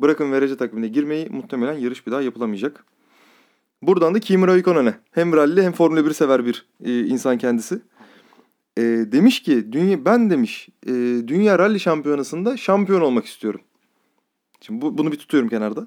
[0.00, 2.84] Bırakın VRC takvimine girmeyi muhtemelen yarış bir daha yapılamayacak.
[3.82, 7.80] Buradan da Kimi Raikkonen'e hem rally hem Formula 1 sever bir e, insan kendisi.
[8.76, 10.92] E, demiş ki dünya ben demiş e,
[11.28, 13.60] dünya rally şampiyonasında şampiyon olmak istiyorum.
[14.60, 15.86] Şimdi bu, bunu bir tutuyorum kenarda.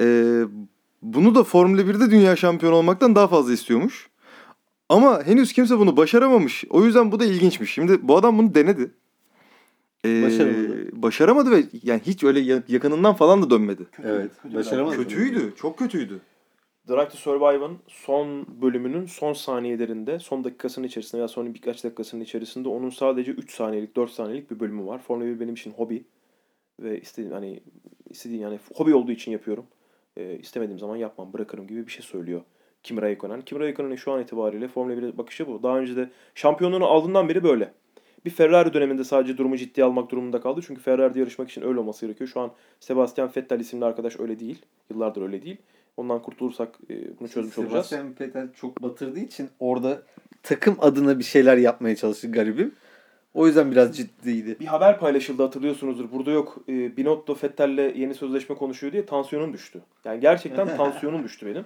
[0.00, 0.36] E,
[1.02, 4.09] bunu da Formula 1'de dünya şampiyonu olmaktan daha fazla istiyormuş.
[4.90, 6.64] Ama henüz kimse bunu başaramamış.
[6.70, 7.72] O yüzden bu da ilginçmiş.
[7.72, 8.90] Şimdi bu adam bunu denedi.
[10.04, 11.02] Ee, Başaramadı.
[11.02, 13.86] Başaramadı ve yani hiç öyle ya- yakınından falan da dönmedi.
[14.04, 14.30] Evet.
[14.54, 14.96] Başaramadı.
[14.96, 15.54] Kötüydü.
[15.56, 16.20] Çok kötüydü.
[16.88, 22.68] Drive to Survive'ın son bölümünün son saniyelerinde, son dakikasının içerisinde veya son birkaç dakikasının içerisinde
[22.68, 24.98] onun sadece 3 saniyelik, 4 saniyelik bir bölümü var.
[24.98, 26.04] Formula 1 benim için hobi
[26.80, 27.60] ve istediğim hani
[28.10, 29.64] istediğim yani hobi olduğu için yapıyorum.
[30.16, 32.40] Ee, istemediğim zaman yapmam, bırakırım gibi bir şey söylüyor
[32.82, 33.42] Kimi Raikkonen.
[33.42, 35.62] Kimi Raikkonen'in şu an itibariyle Formula 1'e bakışı bu.
[35.62, 37.72] Daha önce de şampiyonluğunu aldığından beri böyle.
[38.24, 40.60] Bir Ferrari döneminde sadece durumu ciddiye almak durumunda kaldı.
[40.66, 42.30] Çünkü Ferrari'de yarışmak için öyle olması gerekiyor.
[42.30, 44.62] Şu an Sebastian Vettel isimli arkadaş öyle değil.
[44.90, 45.56] Yıllardır öyle değil.
[45.96, 47.86] Ondan kurtulursak e, bunu çözmüş olacağız.
[47.86, 50.02] Sebastian Vettel çok batırdığı için orada
[50.42, 52.74] takım adına bir şeyler yapmaya çalıştı garibim.
[53.34, 54.56] O yüzden biraz ciddiydi.
[54.60, 56.12] Bir haber paylaşıldı hatırlıyorsunuzdur.
[56.12, 59.80] Burada yok e, Binotto Vettel'le yeni sözleşme konuşuyor diye tansiyonum düştü.
[60.04, 61.64] Yani gerçekten tansiyonum düştü benim.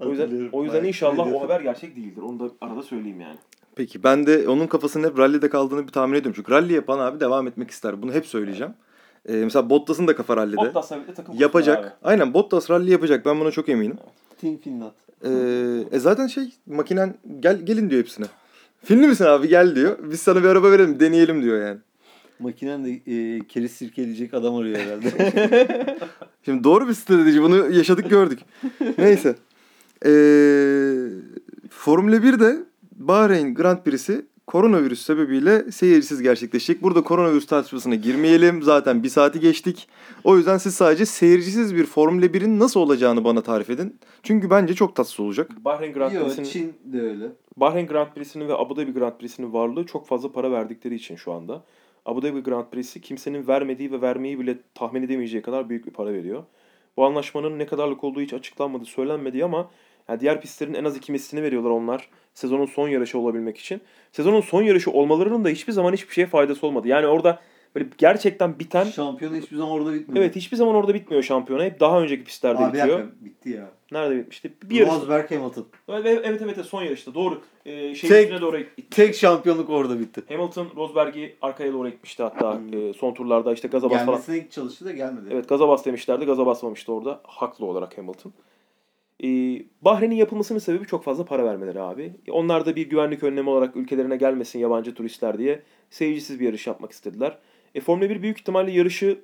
[0.00, 2.22] O yüzden o yüzden inşallah o haber gerçek değildir.
[2.22, 3.38] Onu da arada söyleyeyim yani.
[3.74, 6.32] Peki ben de onun kafasının hep rally'de kaldığını bir tahmin ediyorum.
[6.36, 8.02] Çünkü rally yapan abi devam etmek ister.
[8.02, 8.74] Bunu hep söyleyeceğim.
[9.28, 10.56] Ee, mesela Bottas'ın da kafa rally'de.
[10.56, 11.84] Bottas'la birlikte takım yapacak.
[11.84, 11.92] abi.
[12.02, 13.26] Aynen Bottas rally yapacak.
[13.26, 13.96] Ben buna çok eminim.
[14.40, 14.92] Team Finland.
[15.24, 18.26] Ee, e zaten şey makinen gel gelin diyor hepsine.
[18.84, 19.98] Filmli misin abi gel diyor.
[20.10, 21.78] Biz sana bir araba verelim deneyelim diyor yani.
[22.38, 25.98] Makinen de e, keriz sirkeleyecek adam arıyor herhalde.
[26.44, 27.42] Şimdi doğru bir strateji.
[27.42, 28.38] Bunu yaşadık gördük.
[28.98, 29.36] Neyse.
[30.04, 30.10] Ee,
[31.70, 32.56] Formula 1'de
[32.96, 36.82] Bahreyn Grand Prix'si koronavirüs sebebiyle seyircisiz gerçekleşecek.
[36.82, 38.62] Burada koronavirüs tartışmasına girmeyelim.
[38.62, 39.88] Zaten bir saati geçtik.
[40.24, 43.96] O yüzden siz sadece seyircisiz bir Formula 1'in nasıl olacağını bana tarif edin.
[44.22, 45.50] Çünkü bence çok tatsız olacak.
[45.64, 47.32] Bahreyn Grand Yok Prix'sinin Çin de öyle.
[47.56, 51.32] Bahreyn Grand Prix'sinin ve Abu Dhabi Grand Prix'sinin varlığı çok fazla para verdikleri için şu
[51.32, 51.64] anda.
[52.06, 56.12] Abu Dhabi Grand Prix'si kimsenin vermediği ve vermeyi bile tahmin edemeyeceği kadar büyük bir para
[56.12, 56.44] veriyor.
[56.96, 59.70] Bu anlaşmanın ne kadarlık olduğu hiç açıklanmadı, söylenmedi ama
[60.08, 63.80] yani diğer pistlerin en az iki veriyorlar onlar sezonun son yarışı olabilmek için.
[64.12, 66.88] Sezonun son yarışı olmalarının da hiçbir zaman hiçbir şeye faydası olmadı.
[66.88, 67.40] Yani orada
[67.74, 70.24] böyle gerçekten biten Şampiyonu hiçbir zaman orada bitmiyor.
[70.24, 71.64] Evet hiçbir zaman orada bitmiyor şampiyona.
[71.64, 72.98] Hep daha önceki pistlerde Abi bitiyor.
[72.98, 73.70] dakika, bitti ya.
[73.92, 74.52] Nerede bitmişti?
[74.62, 74.92] Bir yarış.
[74.94, 75.66] Rosberg Hamilton.
[75.88, 77.40] Evet evet evet son yarışta doğru.
[77.66, 78.90] Ee, şey Tek- doğru gitti.
[78.90, 80.22] Tek şampiyonluk orada bitti.
[80.28, 84.06] Hamilton Rosberg'i arkaya doğru itmişti hatta e, son turlarda işte gaza bas falan.
[84.06, 85.28] Gelmesine çalıştı da gelmedi.
[85.30, 86.24] Evet gaza bas demişlerdi.
[86.24, 87.20] Gaza basmamıştı orada.
[87.24, 88.32] Haklı olarak Hamilton.
[89.24, 92.12] Ee, Bahreyn'in yapılmasının sebebi çok fazla para vermeleri abi.
[92.30, 96.92] Onlar da bir güvenlik önlemi olarak ülkelerine gelmesin yabancı turistler diye seyircisiz bir yarış yapmak
[96.92, 97.38] istediler.
[97.74, 99.20] E, Formula 1 büyük ihtimalle yarışı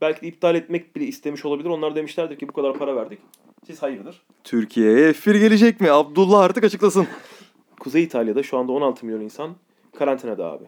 [0.00, 1.68] belki de iptal etmek bile istemiş olabilir.
[1.68, 3.18] Onlar demişlerdir ki bu kadar para verdik.
[3.66, 4.22] Siz hayırdır?
[4.44, 5.90] Türkiye'ye F1 gelecek mi?
[5.90, 7.06] Abdullah artık açıklasın.
[7.80, 9.56] Kuzey İtalya'da şu anda 16 milyon insan
[9.98, 10.64] karantinada abi.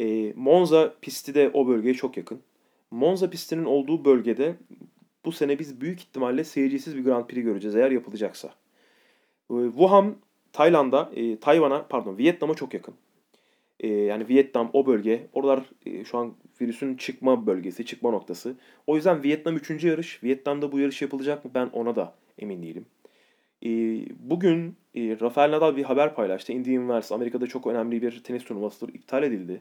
[0.00, 2.40] E, Monza pisti de o bölgeye çok yakın.
[2.90, 4.56] Monza pistinin olduğu bölgede
[5.24, 8.48] bu sene biz büyük ihtimalle seyircisiz bir Grand Prix göreceğiz eğer yapılacaksa.
[9.50, 10.16] E, Wuhan,
[10.52, 12.94] Tayland'a, e, Tayvan'a pardon Vietnam'a çok yakın.
[13.82, 15.26] E, yani Vietnam o bölge.
[15.32, 18.54] Oralar e, şu an virüsün çıkma bölgesi, çıkma noktası.
[18.86, 19.84] O yüzden Vietnam 3.
[19.84, 20.24] yarış.
[20.24, 22.86] Vietnam'da bu yarış yapılacak mı ben ona da emin değilim.
[23.64, 23.70] E,
[24.30, 26.52] bugün e, Rafael Nadal bir haber paylaştı.
[26.52, 28.94] Indian Wells Amerika'da çok önemli bir tenis turnuvasıdır.
[28.94, 29.60] iptal edildi.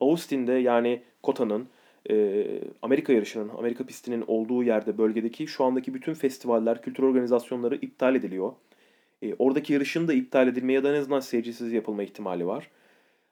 [0.00, 1.68] Austin'de yani Kota'nın
[2.10, 2.46] e,
[2.82, 8.52] Amerika yarışının, Amerika pistinin olduğu yerde bölgedeki şu andaki bütün festivaller, kültür organizasyonları iptal ediliyor.
[9.22, 12.70] E, oradaki yarışın da iptal edilmeye ya da en azından seyircisiz yapılma ihtimali var.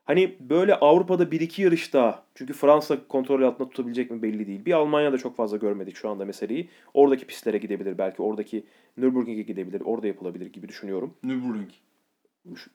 [0.05, 4.65] Hani böyle Avrupa'da bir iki yarışta çünkü Fransa kontrol altında tutabilecek mi belli değil.
[4.65, 6.69] Bir Almanya'da çok fazla görmedik şu anda meseleyi.
[6.95, 8.23] Oradaki pistlere gidebilir belki.
[8.23, 8.65] Oradaki
[8.97, 9.81] Nürburgring'e gidebilir.
[9.85, 11.15] Orada yapılabilir gibi düşünüyorum.
[11.23, 11.71] Nürburgring.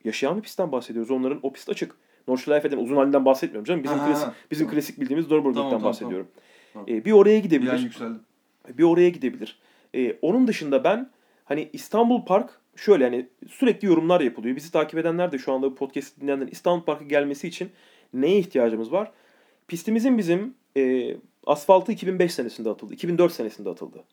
[0.04, 1.10] Yaşayan bir pistten bahsediyoruz.
[1.10, 1.96] Onların o pist açık.
[2.28, 3.82] Nordschleife'den uzun halinden bahsetmiyorum canım.
[3.84, 4.34] Bizim Ha, klasik ha.
[4.50, 4.74] bizim Tamam.
[4.80, 6.26] klasik bildiğimiz Nürburgring'den Tamam, tamam, bahsediyorum.
[6.72, 6.86] tamam.
[6.90, 7.78] Ee, bir oraya gidebilir.
[7.78, 8.20] yükseldim.
[8.78, 9.58] Bir oraya gidebilir.
[9.94, 11.10] Ee, onun dışında ben
[11.44, 14.56] hani İstanbul Park şöyle hani sürekli yorumlar yapılıyor.
[14.56, 17.70] Bizi takip edenler de şu anda bu podcast dinleyenler İstanbul Park'a gelmesi için
[18.14, 19.12] neye ihtiyacımız var?
[19.68, 21.16] Pistimizin bizim e,
[21.46, 22.94] asfaltı 2005 senesinde atıldı.
[22.94, 24.04] 2004 senesinde atıldı.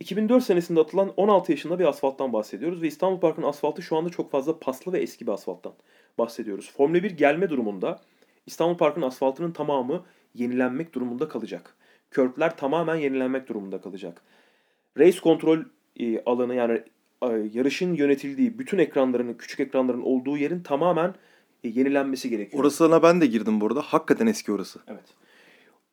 [0.00, 4.30] 2004 senesinde atılan 16 yaşında bir asfalttan bahsediyoruz ve İstanbul Park'ın asfaltı şu anda çok
[4.30, 5.72] fazla paslı ve eski bir asfalttan
[6.18, 6.72] bahsediyoruz.
[6.76, 8.00] Formula 1 gelme durumunda
[8.46, 10.04] İstanbul Park'ın asfaltının tamamı
[10.34, 11.74] yenilenmek durumunda kalacak.
[12.10, 14.22] Körpler tamamen yenilenmek durumunda kalacak.
[14.98, 15.58] Race kontrol
[15.96, 16.82] e, alanı yani
[17.30, 21.14] yarışın yönetildiği bütün ekranların, küçük ekranların olduğu yerin tamamen
[21.64, 22.62] e, yenilenmesi gerekiyor.
[22.62, 23.80] Orasına ben de girdim bu arada.
[23.80, 24.80] Hakikaten eski orası.
[24.88, 25.04] Evet.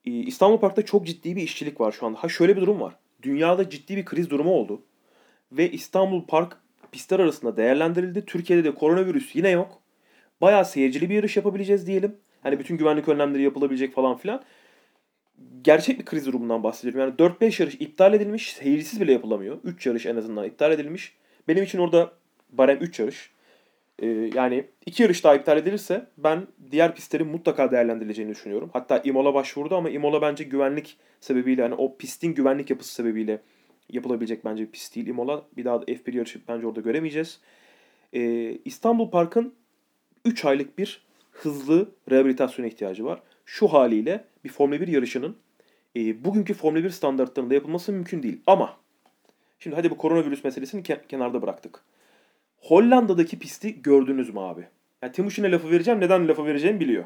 [0.06, 2.24] Ee, İstanbul Park'ta çok ciddi bir işçilik var şu anda.
[2.24, 2.96] Ha şöyle bir durum var.
[3.22, 4.82] Dünyada ciddi bir kriz durumu oldu.
[5.52, 6.58] Ve İstanbul Park
[6.92, 8.26] pistler arasında değerlendirildi.
[8.26, 9.82] Türkiye'de de koronavirüs yine yok.
[10.42, 12.16] Bayağı seyircili bir yarış yapabileceğiz diyelim.
[12.44, 14.44] Hani bütün güvenlik önlemleri yapılabilecek falan filan.
[15.64, 17.00] Gerçek bir kriz durumundan bahsediyorum.
[17.00, 18.54] Yani 4-5 yarış iptal edilmiş.
[18.54, 19.58] Seyircisiz bile yapılamıyor.
[19.64, 21.14] 3 yarış en azından iptal edilmiş.
[21.48, 22.12] Benim için orada
[22.52, 23.32] barem 3 yarış.
[24.02, 28.70] Ee, yani iki yarış daha iptal edilirse ben diğer pistlerin mutlaka değerlendirileceğini düşünüyorum.
[28.74, 33.42] Hatta Imola başvurdu ama Imola bence güvenlik sebebiyle hani o pistin güvenlik yapısı sebebiyle
[33.90, 35.44] yapılabilecek bence bir pist değil Imola.
[35.58, 37.40] Bir daha da F1 yarışı bence orada göremeyeceğiz.
[38.14, 39.54] Ee, İstanbul Park'ın
[40.26, 43.22] 3 aylık bir hızlı rehabilitasyona ihtiyacı var.
[43.46, 45.36] Şu haliyle bir Formula 1 yarışının
[45.96, 48.42] e, bugünkü Formula 1 standartlarında yapılması mümkün değil.
[48.48, 48.74] Ama
[49.60, 51.82] şimdi hadi bu koronavirüs meselesini ke- kenarda bıraktık.
[52.58, 54.68] Hollanda'daki pisti gördünüz mü abi?
[55.02, 56.00] Yani Timuçin'e lafı vereceğim.
[56.00, 57.04] Neden lafı vereceğimi biliyor.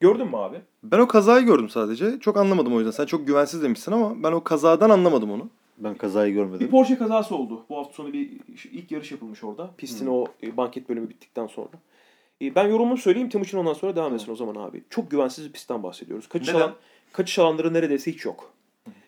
[0.00, 0.56] Gördün mü abi?
[0.82, 2.20] Ben o kazayı gördüm sadece.
[2.20, 2.90] Çok anlamadım o yüzden.
[2.90, 5.48] Sen çok güvensiz demişsin ama ben o kazadan anlamadım onu.
[5.78, 6.70] Ben kazayı Bir görmedim.
[6.70, 7.64] Porsche kazası oldu.
[7.68, 8.30] Bu hafta sonu bir
[8.72, 9.70] ilk yarış yapılmış orada.
[9.78, 11.68] Pistin o e, banket bölümü bittikten sonra.
[12.42, 13.28] E, Ben yorumumu söyleyeyim.
[13.28, 14.82] Timuçin ondan sonra devam etsin o zaman abi.
[14.90, 16.28] Çok güvensiz bir pistten bahsediyoruz.
[16.28, 16.60] Kaçış, Neden?
[16.60, 16.76] alan,
[17.12, 18.52] kaçış alanları neredeyse hiç yok.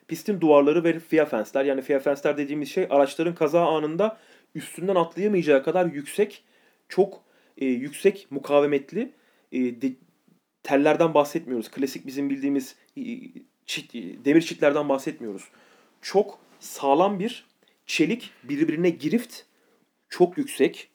[0.09, 4.19] Pistin duvarları ve FIA fensler yani FIA fensler dediğimiz şey araçların kaza anında
[4.55, 6.45] üstünden atlayamayacağı kadar yüksek,
[6.89, 7.21] çok
[7.59, 9.13] e, yüksek mukavemetli
[9.53, 9.93] e, de-
[10.63, 11.71] tellerden bahsetmiyoruz.
[11.71, 13.03] Klasik bizim bildiğimiz e,
[13.67, 15.43] çit, e, demir çitlerden bahsetmiyoruz.
[16.03, 17.47] Çok sağlam bir
[17.87, 19.43] çelik birbirine girift
[20.09, 20.89] çok yüksek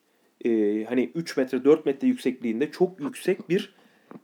[0.46, 3.76] e, hani 3 metre 4 metre yüksekliğinde çok yüksek bir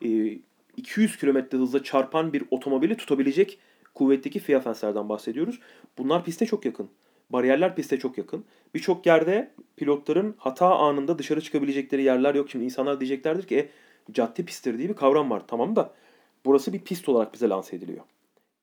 [0.01, 0.37] e,
[0.77, 3.59] 200 kilometre hızla çarpan bir otomobili tutabilecek
[3.93, 5.59] kuvvetteki FIA fenslerden bahsediyoruz.
[5.97, 6.89] Bunlar piste çok yakın.
[7.29, 8.45] Bariyerler piste çok yakın.
[8.75, 12.49] Birçok yerde pilotların hata anında dışarı çıkabilecekleri yerler yok.
[12.49, 13.69] Şimdi insanlar diyeceklerdir ki e,
[14.11, 15.43] cadde pistleri diye bir kavram var.
[15.47, 15.93] Tamam da
[16.45, 18.03] burası bir pist olarak bize lanse ediliyor.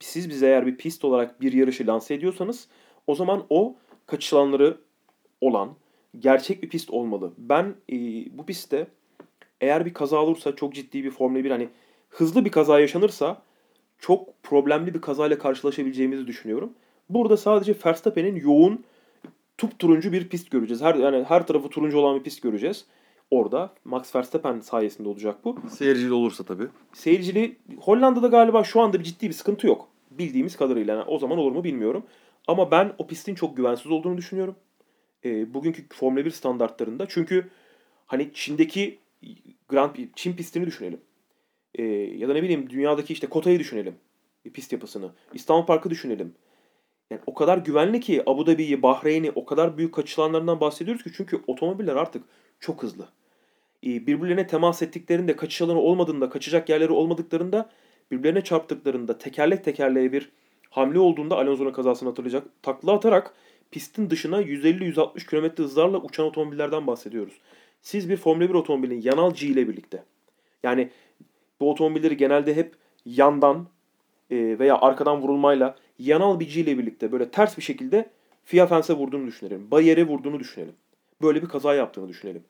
[0.01, 2.69] Siz bize eğer bir pist olarak bir yarışı lanse ediyorsanız
[3.07, 3.77] o zaman o
[4.07, 4.79] kaçış alanları
[5.41, 5.77] olan
[6.19, 7.33] gerçek bir pist olmalı.
[7.39, 7.97] Ben e,
[8.39, 8.87] bu pistte
[9.61, 11.69] eğer bir kaza olursa çok ciddi bir Formula 1 hani
[12.09, 13.43] hızlı bir kaza yaşanırsa
[13.99, 16.73] çok problemli bir kazayla karşılaşabileceğimizi düşünüyorum.
[17.09, 18.85] Burada sadece Verstappen'in yoğun
[19.79, 20.83] turuncu bir pist göreceğiz.
[20.83, 22.85] Her yani her tarafı turuncu olan bir pist göreceğiz.
[23.31, 25.57] Orada Max Verstappen sayesinde olacak bu.
[25.71, 26.67] Seyircili olursa tabii.
[26.93, 29.89] Seyircili Hollanda'da galiba şu anda bir ciddi bir sıkıntı yok.
[30.11, 30.95] Bildiğimiz kadarıyla.
[30.95, 32.03] Yani o zaman olur mu bilmiyorum.
[32.49, 34.55] Ama ben o pistin çok güvensiz olduğunu düşünüyorum.
[35.25, 37.07] E, bugünkü Formula 1 standartlarında.
[37.09, 37.51] Çünkü
[38.07, 38.99] hani Çin'deki
[39.69, 41.01] Grand Çin pistini düşünelim.
[41.75, 43.95] E, ya da ne bileyim dünyadaki işte Kota'yı düşünelim.
[44.45, 45.11] E, pist yapısını.
[45.35, 46.35] İstanbul Park'ı düşünelim.
[47.11, 51.41] Yani o kadar güvenli ki Abu Dhabi'yi, Bahreyn'i o kadar büyük kaçışlanlarından bahsediyoruz ki çünkü
[51.47, 52.25] otomobiller artık
[52.61, 53.09] çok hızlı.
[53.87, 57.71] E, birbirlerine temas ettiklerinde, kaçış alanı olmadığında, kaçacak yerleri olmadıklarında
[58.11, 60.33] birbirlerine çarptıklarında, tekerlek tekerleğe bir
[60.71, 62.47] hamle olduğunda Alonso'nun kazasını hatırlayacak.
[62.63, 63.35] Takla atarak
[63.71, 67.35] pistin dışına 150-160 km hızlarla uçan otomobillerden bahsediyoruz.
[67.83, 70.05] Siz bir Formula 1 otomobilin yanal G ile birlikte
[70.63, 70.91] yani
[71.61, 73.67] bu otomobilleri genelde hep yandan
[74.31, 78.11] e, veya arkadan vurulmayla yanal bir G ile birlikte böyle ters bir şekilde
[78.45, 79.71] FIA fense vurduğunu düşünelim.
[79.71, 80.75] Bariyere vurduğunu düşünelim.
[81.23, 82.45] Böyle bir kaza yaptığını düşünelim.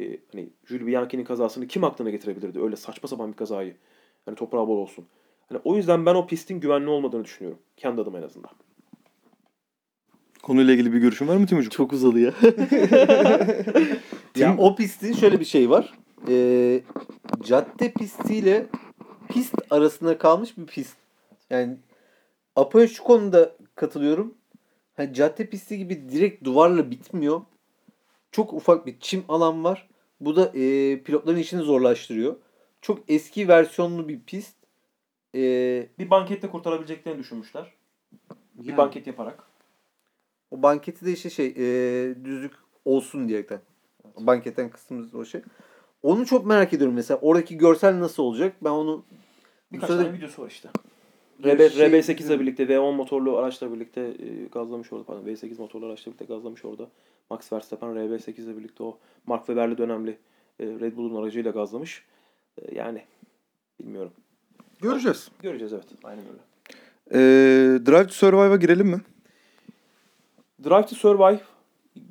[0.00, 2.60] E, hani Jules Bianchi'nin kazasını kim aklına getirebilirdi?
[2.60, 3.76] Öyle saçma sapan bir kazayı.
[4.24, 5.06] Hani toprağı bol olsun.
[5.48, 7.58] Hani o yüzden ben o pistin güvenli olmadığını düşünüyorum.
[7.76, 8.50] Kendi adıma en azından.
[10.44, 11.70] Konuyla ilgili bir görüşün var mı Timuçin?
[11.70, 12.32] Çok uzadı ya.
[14.36, 15.94] ya o pistin şöyle bir şey var.
[16.28, 16.80] Ee,
[17.42, 18.66] cadde pistiyle
[19.28, 20.96] pist arasında kalmış bir pist.
[21.50, 21.76] Yani
[22.56, 24.34] Apo'ya şu konuda katılıyorum.
[24.96, 27.40] Hani cadde pisti gibi direkt duvarla bitmiyor.
[28.32, 29.88] Çok ufak bir çim alan var.
[30.20, 32.36] Bu da e, pilotların işini zorlaştırıyor.
[32.80, 34.56] Çok eski versiyonlu bir pist.
[35.34, 35.40] E,
[35.98, 37.72] Bir bankette kurtarabileceklerini düşünmüşler.
[38.54, 39.53] Bir yani banket yaparak.
[40.54, 42.52] O banketi de işte şey e, düzlük
[42.84, 43.60] olsun diyerekten.
[44.18, 45.40] Banketten kısmımız o şey.
[46.02, 47.18] Onu çok merak ediyorum mesela.
[47.22, 48.56] Oradaki görsel nasıl olacak?
[48.64, 49.04] Ben onu
[49.72, 50.68] Birkaç tane videosu var işte.
[51.44, 55.04] RB, şey- RB8 ile birlikte V10 motorlu araçla birlikte e, gazlamış orada.
[55.04, 56.88] Pardon V8 motorlu araçla birlikte gazlamış orada.
[57.30, 60.18] Max Verstappen RB8 ile birlikte o Mark Webber'li dönemli
[60.60, 62.04] e, Red Bull'un aracıyla gazlamış.
[62.58, 63.02] E, yani
[63.80, 64.12] bilmiyorum.
[64.82, 65.28] Göreceğiz.
[65.42, 65.86] Göreceğiz evet.
[66.04, 66.40] Aynen öyle.
[67.10, 67.18] Ee,
[67.86, 69.00] Drive to Survive'a girelim mi?
[70.62, 71.40] Drive to Survive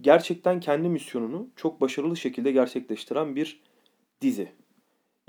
[0.01, 3.61] gerçekten kendi misyonunu çok başarılı şekilde gerçekleştiren bir
[4.21, 4.51] dizi.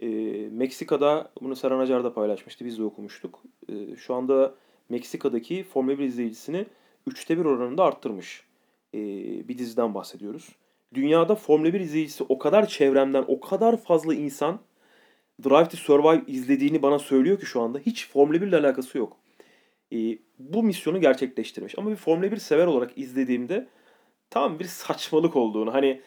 [0.03, 0.07] Ee,
[0.51, 2.65] Meksika'da bunu Serhan Acar da paylaşmıştı.
[2.65, 3.43] Biz de okumuştuk.
[3.69, 4.55] Ee, şu anda
[4.89, 6.67] Meksika'daki Formula 1 izleyicisini
[7.07, 8.45] üçte bir oranında arttırmış.
[8.95, 8.99] Ee,
[9.49, 10.49] bir diziden bahsediyoruz.
[10.95, 14.61] Dünyada Formula 1 izleyicisi o kadar çevremden o kadar fazla insan
[15.45, 19.17] Drive to Survive izlediğini bana söylüyor ki şu anda hiç Formula 1 ile alakası yok.
[19.93, 21.79] Ee, bu misyonu gerçekleştirmiş.
[21.79, 23.67] Ama bir Formula 1 sever olarak izlediğimde
[24.31, 26.01] tam bir saçmalık olduğunu hani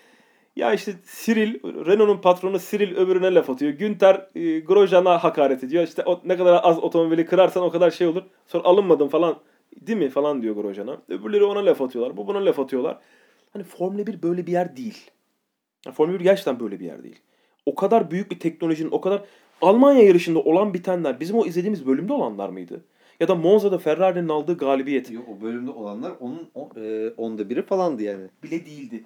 [0.55, 3.71] ya işte Cyril, Renault'un patronu Cyril öbürüne laf atıyor.
[3.71, 5.84] Günter e, Grosjean'a hakaret ediyor.
[5.84, 8.23] İşte o, ne kadar az otomobili kırarsan o kadar şey olur.
[8.47, 9.39] Sonra alınmadın falan
[9.82, 11.01] değil mi falan diyor Grosjean'a.
[11.09, 12.17] Öbürleri ona laf atıyorlar.
[12.17, 12.97] Bu buna laf atıyorlar.
[13.53, 15.11] Hani Formula 1 böyle bir yer değil.
[15.86, 17.19] Yani Formula 1 gerçekten böyle bir yer değil.
[17.65, 19.23] O kadar büyük bir teknolojinin, o kadar
[19.61, 22.84] Almanya yarışında olan bitenler bizim o izlediğimiz bölümde olanlar mıydı?
[23.20, 27.61] Ya da Monza'da Ferrari'nin aldığı galibiyet Yok, o bölümde olanlar onun o- e, onda biri
[27.61, 28.28] falandı yani.
[28.43, 29.03] bile değildi.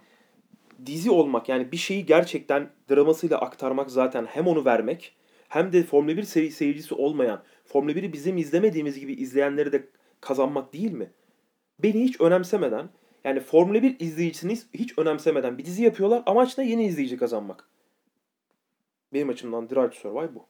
[0.85, 5.15] Dizi olmak yani bir şeyi gerçekten dramasıyla aktarmak zaten hem onu vermek
[5.49, 9.87] hem de Formula 1 seri seyircisi olmayan, Formula 1'i bizim izlemediğimiz gibi izleyenleri de
[10.21, 11.11] kazanmak değil mi?
[11.83, 12.89] Beni hiç önemsemeden
[13.23, 16.23] yani Formula 1 izleyicisini hiç önemsemeden bir dizi yapıyorlar.
[16.25, 16.69] Amaç ne?
[16.69, 17.69] Yeni izleyici kazanmak.
[19.13, 20.45] Benim açımdan Drive to Survive bu.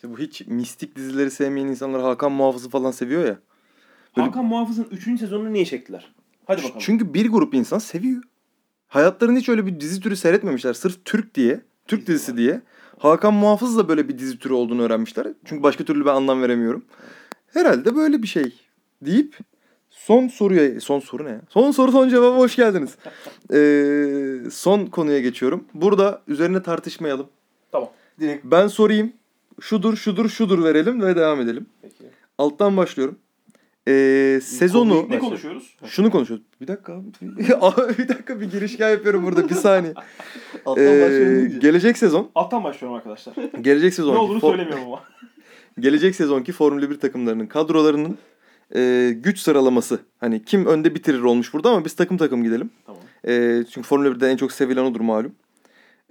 [0.00, 3.38] İşte bu hiç mistik dizileri sevmeyen insanlar Hakan Muhafız'ı falan seviyor ya.
[4.16, 5.18] Böyle- Hakan Muhafız'ın 3.
[5.18, 6.12] sezonunu niye çektiler?
[6.46, 6.80] Hadi bakalım.
[6.80, 8.22] Çünkü bir grup insan seviyor.
[8.88, 10.72] Hayatlarında hiç öyle bir dizi türü seyretmemişler.
[10.72, 12.60] Sırf Türk diye, Türk Dizi dizisi diye.
[12.98, 15.26] Hakan Muhafız da böyle bir dizi türü olduğunu öğrenmişler.
[15.44, 16.84] Çünkü başka türlü ben anlam veremiyorum.
[17.46, 18.52] Herhalde böyle bir şey
[19.02, 19.38] deyip
[19.90, 21.40] son soruya, son soru ne ya?
[21.48, 22.96] Son soru son cevaba hoş geldiniz.
[23.54, 25.64] Ee, son konuya geçiyorum.
[25.74, 27.26] Burada üzerine tartışmayalım.
[27.72, 27.90] Tamam.
[28.20, 29.12] Direkt ben sorayım.
[29.60, 31.66] Şudur, şudur, şudur verelim ve devam edelim.
[31.82, 32.04] Peki.
[32.38, 33.18] Alttan başlıyorum.
[33.88, 35.06] Ee, sezonu...
[35.10, 35.76] Ne konuşuyoruz?
[35.84, 36.46] Şunu konuşuyoruz.
[36.60, 37.06] Bir dakika abi.
[37.98, 39.94] Bir dakika bir girişken yapıyorum burada bir saniye.
[40.66, 43.34] Alttan Ee, gelecek sezon, Alttan başlıyorum arkadaşlar.
[43.60, 45.04] gelecek ne sezonki olduğunu for- söylemiyorum ama.
[45.80, 48.18] gelecek sezonki Formula 1 takımlarının kadrolarının
[48.74, 49.98] e, güç sıralaması.
[50.20, 52.70] Hani kim önde bitirir olmuş burada ama biz takım takım gidelim.
[52.86, 53.02] Tamam.
[53.28, 55.32] E, çünkü Formula 1'de en çok sevilen odur malum.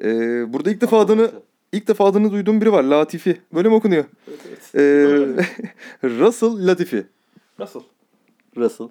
[0.04, 0.08] E,
[0.54, 1.32] burada ilk defa adını
[1.72, 2.84] ilk defa adını duyduğum biri var.
[2.84, 3.42] Latifi.
[3.54, 4.06] Böyle mi okunuyor?
[4.28, 4.76] Evet, evet.
[4.76, 5.46] E, Öyle.
[6.04, 7.08] Russell Latifi.
[7.60, 7.82] Nasıl?
[8.58, 8.88] Russell.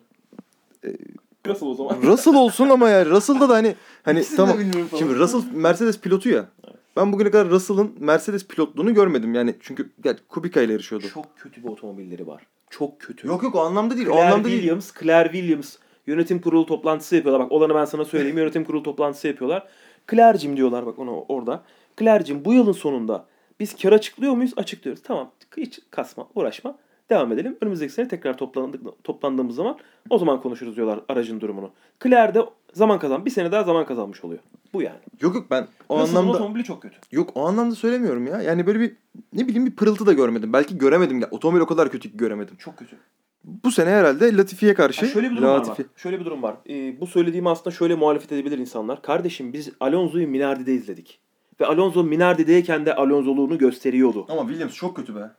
[1.47, 2.03] Nasıl o zaman?
[2.03, 4.57] Russell olsun ama yani Russell'da da hani hani İkisini tamam.
[4.99, 6.49] Şimdi Russell Mercedes pilotu ya.
[6.97, 9.35] Ben bugüne kadar Russell'ın Mercedes pilotluğunu görmedim.
[9.35, 11.07] Yani çünkü yani Kubica ile yarışıyordu.
[11.15, 12.47] Çok kötü bir otomobilleri var.
[12.71, 13.29] Çok kötü.
[13.29, 14.07] Yok yok o anlamda değil.
[14.07, 14.59] o Claire anlamda değil.
[14.59, 15.77] Williams, Claire Williams
[16.07, 17.45] yönetim kurulu toplantısı yapıyorlar.
[17.47, 18.39] Bak olanı ben sana söyleyeyim.
[18.39, 19.69] Yönetim kurulu toplantısı yapıyorlar.
[20.11, 21.63] Claire'cim diyorlar bak ona orada.
[21.99, 23.27] Claire'cim bu yılın sonunda
[23.61, 24.53] biz kar açıklıyor muyuz?
[24.57, 25.03] Açıklıyoruz.
[25.03, 26.79] Tamam hiç kasma, uğraşma.
[27.11, 27.57] Devam edelim.
[27.61, 29.77] Önümüzdeki sene tekrar toplandık, toplandığımız zaman
[30.11, 31.71] o zaman konuşuruz diyorlar aracın durumunu.
[32.03, 32.41] Claire de
[32.73, 33.25] zaman kazan.
[33.25, 34.41] Bir sene daha zaman kazanmış oluyor.
[34.73, 34.99] Bu yani.
[35.21, 36.97] Yok yok ben o Russell'ın anlamda otomobili çok kötü.
[37.13, 38.43] yok o anlamda söylemiyorum ya.
[38.43, 38.97] Yani böyle bir
[39.33, 40.53] ne bileyim bir pırıltı da görmedim.
[40.53, 41.21] Belki göremedim.
[41.21, 42.57] Ya, otomobil o kadar kötü ki göremedim.
[42.57, 42.97] Çok kötü.
[43.45, 45.85] Bu sene herhalde Latifi'ye karşı Ha, şöyle bir durum var Latifi.
[45.85, 45.91] bak.
[45.99, 46.57] Şöyle bir durum var.
[46.69, 49.03] Ee, bu söylediğimi aslında şöyle muhalefet edebilir insanlar.
[49.03, 51.21] Kardeşim biz Alonso'yu Minardi'de izledik.
[51.61, 54.27] Ve Alonso Minardi'deyken de Alonso'luğunu gösteriyordu.
[54.29, 55.31] Ama Williams çok kötü be.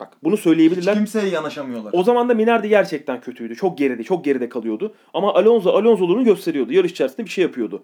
[0.00, 0.94] Bak bunu söyleyebilirler.
[0.94, 1.92] kimseye yanaşamıyorlar.
[1.92, 3.56] O zaman da Minardi gerçekten kötüydü.
[3.56, 4.94] Çok geride, çok geride kalıyordu.
[5.14, 6.72] Ama Alonso Alonso'luğunu gösteriyordu.
[6.72, 7.82] Yarış içerisinde bir şey yapıyordu.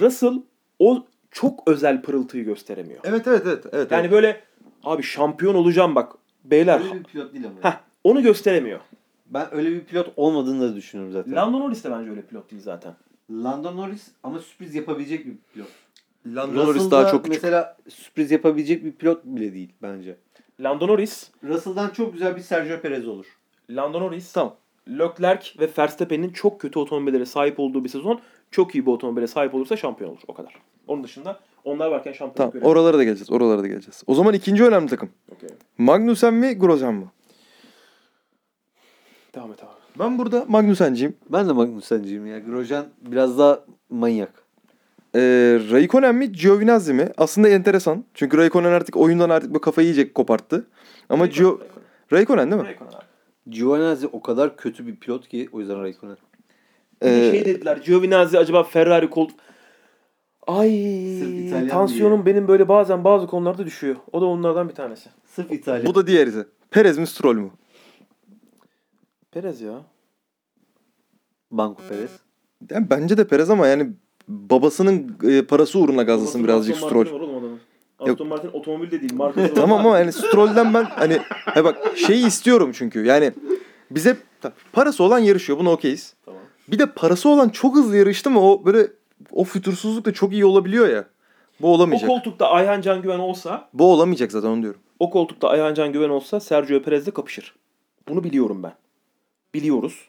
[0.00, 0.42] Russell
[0.78, 3.00] o çok özel pırıltıyı gösteremiyor.
[3.04, 3.64] Evet evet evet.
[3.72, 4.40] evet Yani böyle
[4.84, 6.12] abi şampiyon olacağım bak.
[6.44, 6.80] Beyler.
[6.80, 7.70] Öyle bir pilot değil ama.
[7.70, 8.80] Heh, onu gösteremiyor.
[9.26, 11.36] Ben öyle bir pilot olmadığını da düşünüyorum zaten.
[11.36, 12.94] Lando Norris de bence öyle pilot değil zaten.
[13.30, 15.68] Lando Norris ama sürpriz yapabilecek bir pilot.
[16.26, 17.42] Lando Norris daha da çok küçük.
[17.42, 20.16] Mesela sürpriz yapabilecek bir pilot bile değil bence.
[20.60, 23.26] Lando Norris, Russell'dan çok güzel bir Sergio Perez olur.
[23.70, 24.54] Lando Norris, Tamam.
[24.88, 28.20] Leclerc ve Verstappen'in çok kötü otomobillere sahip olduğu bir sezon
[28.50, 30.20] çok iyi bir otomobile sahip olursa şampiyon olur.
[30.28, 30.54] O kadar.
[30.86, 32.72] Onun dışında onlar varken şampiyon Tamam göremiyor.
[32.76, 33.30] oralara da geleceğiz.
[33.30, 34.02] Oralara da geleceğiz.
[34.06, 35.10] O zaman ikinci önemli takım.
[35.32, 35.48] Okey.
[35.78, 37.10] Magnussen mi Grosjean mı?
[39.34, 39.70] Devam et abi.
[39.98, 41.16] Ben burada Magnussen'ciyim.
[41.28, 42.38] Ben de Magnussen'ciyim ya.
[42.38, 43.60] Grosjean biraz daha
[43.90, 44.43] manyak.
[45.14, 45.20] Ee,
[45.70, 47.08] Raikkonen mi Giovinazzi mi?
[47.16, 48.04] Aslında enteresan.
[48.14, 50.66] Çünkü Raikkonen artık oyundan artık bu kafayı yiyecek koparttı.
[51.08, 51.60] Ama Gio...
[52.12, 52.68] Raikkonen değil mi?
[52.68, 52.92] Raikkonen.
[53.46, 56.16] Giovinazzi o kadar kötü bir pilot ki o yüzden Raikkonen.
[57.02, 57.76] Bir Ee, şey dediler.
[57.76, 59.28] Giovinazzi acaba Ferrari kol...
[60.46, 63.96] Ay tansiyonum benim böyle bazen bazı konularda düşüyor.
[64.12, 65.10] O da onlardan bir tanesi.
[65.26, 65.86] Sırf İtalya.
[65.86, 66.30] bu da diğeri.
[66.70, 67.50] Perez mi Stroll mu?
[69.32, 69.80] Perez ya.
[71.50, 72.10] Banco Perez.
[72.70, 73.90] Yani bence de Perez ama yani
[74.28, 77.06] babasının e, parası uğruna gazlasın birazcık Stroll.
[77.98, 79.14] Aston Martin otomobil de değil.
[79.14, 81.18] Markası tamam ama yani Stroll'den ben hani
[81.54, 83.32] he bak şeyi istiyorum çünkü yani
[83.90, 84.16] bize
[84.72, 86.14] parası olan yarışıyor buna okeyiz.
[86.24, 86.40] Tamam.
[86.68, 88.86] Bir de parası olan çok hızlı yarıştı mı o böyle
[89.32, 91.04] o fütursuzluk da çok iyi olabiliyor ya.
[91.60, 92.08] Bu O olamayacak.
[92.10, 94.80] koltukta Ayhan Can Güven olsa Bu olamayacak zaten onu diyorum.
[94.98, 97.54] o koltukta Ayhan Can Güven olsa Sergio Perez'le kapışır.
[98.08, 98.72] Bunu biliyorum ben.
[99.54, 100.08] Biliyoruz.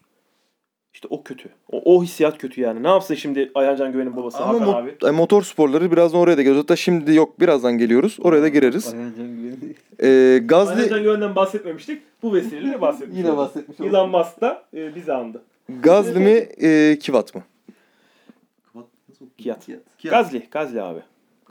[0.96, 1.50] İşte o kötü.
[1.72, 2.84] O, o hissiyat kötü yani.
[2.84, 4.96] Ne yapsın şimdi Ayhancan Güven'in babası Ama Hakan mo- abi?
[5.08, 6.64] e, motor sporları birazdan oraya da geliyoruz.
[6.64, 8.18] Hatta şimdi yok birazdan geliyoruz.
[8.22, 8.94] Oraya da gireriz.
[8.94, 12.02] Ayhancan Güven'i Ee, Gazli Ayhancan Güven'den bahsetmemiştik.
[12.24, 13.18] Bu vesileyle bahsetmiş.
[13.18, 13.90] Yine bahsetmiş olduk.
[13.94, 15.42] Elon Musk da e, bizi andı.
[15.70, 17.44] Gazli mi e, Kivat mı?
[19.38, 19.68] Kiyat.
[20.04, 20.48] Gazli.
[20.52, 21.00] Gazli abi.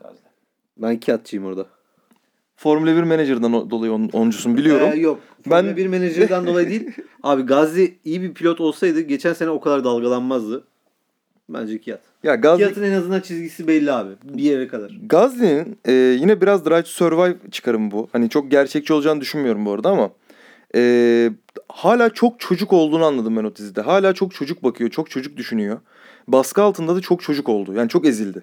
[0.03, 0.19] Gazli.
[0.77, 1.67] Ben kağıtçıyım orada.
[2.65, 4.89] Formula 1 menajerden dolayı on, oncusun biliyorum.
[4.93, 5.21] Ee, yok.
[5.51, 6.91] Ben- Ben bir menajerden dolayı değil.
[7.23, 10.65] Abi Gazli iyi bir pilot olsaydı geçen sene o kadar dalgalanmazdı.
[11.49, 12.01] Bence Kiyat.
[12.23, 14.11] ya Gazli Kiyat'ın en azından çizgisi belli abi.
[14.25, 14.99] Bir yere kadar.
[15.07, 18.09] Gazli'nin e, yine biraz Drive to Survive çıkarımı bu.
[18.13, 20.11] Hani çok gerçekçi olacağını düşünmüyorum bu arada ama
[20.77, 21.31] e,
[21.69, 23.81] hala çok çocuk olduğunu anladım ben o dizide.
[23.81, 25.79] Hala çok çocuk bakıyor, çok çocuk düşünüyor.
[26.29, 27.75] Baskı altında da çok çocuk oldu.
[27.75, 28.43] Yani çok ezildi.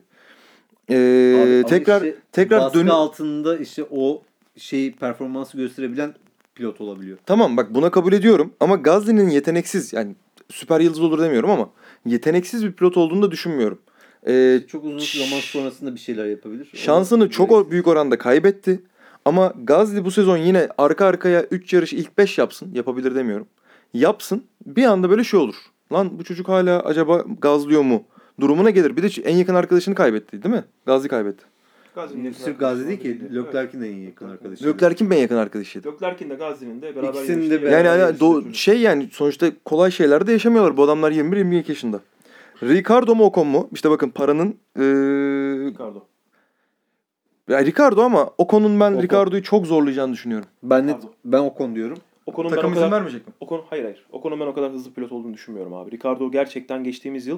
[0.90, 0.96] E,
[1.44, 4.22] Abi tekrar işte tekrar dönüp altında işte o
[4.58, 6.14] şeyi performansı gösterebilen
[6.56, 7.18] pilot olabiliyor.
[7.26, 10.16] Tamam bak buna kabul ediyorum ama Gazli'nin yeteneksiz yani
[10.50, 11.70] süper yıldız olur demiyorum ama
[12.06, 13.80] yeteneksiz bir pilot olduğunu da düşünmüyorum.
[14.28, 16.70] E, Çok uzun zaman sonrasında bir şeyler yapabilir.
[16.74, 18.84] Şansını çok o- büyük oranda kaybetti.
[19.26, 22.72] Ama Gazli bu sezon yine arka arkaya 3 yarış ilk 5 yapsın.
[22.74, 23.48] Yapabilir demiyorum.
[23.94, 24.44] Yapsın.
[24.66, 25.56] Bir anda böyle şey olur.
[25.94, 28.04] Lan bu çocuk hala acaba gazlıyor mu?
[28.42, 28.98] Durumuna gelir.
[28.98, 30.64] Bir de en yakın arkadaşını kaybetti değil mi?
[30.86, 31.44] Gazli kaybetti.
[31.96, 33.36] Gazli'nin Sırf Gazi değil ki.
[33.36, 34.66] Leclerc'in de en yakın arkadaşı.
[34.66, 35.92] Leclerc'in en yakın arkadaşıydı.
[35.94, 39.48] Leclerc'in de Gazli'nin de beraber İkisinin de beraber Yani hani yarıştığı do- şey yani sonuçta
[39.66, 40.78] kolay şeyler de yaşamıyorlar.
[40.78, 42.00] Bu adamlar 21-22 yaşında.
[42.64, 43.70] Ricardo mu Ocon mu?
[43.72, 44.48] İşte bakın paranın
[44.80, 44.84] eee
[45.70, 46.04] Ricardo.
[47.50, 49.02] ya Ricardo ama Ocon'un ben Ocon.
[49.04, 50.48] Ricardo'yu çok zorlayacağını düşünüyorum.
[50.64, 51.10] Ben Pardon.
[51.26, 51.98] ben Ocon diyorum.
[52.26, 52.86] Ocon'un ben o Takım kadar...
[52.86, 53.34] izin vermeyecek mi?
[53.40, 54.06] Ocon, hayır hayır.
[54.12, 55.92] Ocon'un ben o kadar hızlı pilot olduğunu düşünmüyorum abi.
[55.92, 57.38] Ricardo gerçekten geçtiğimiz yıl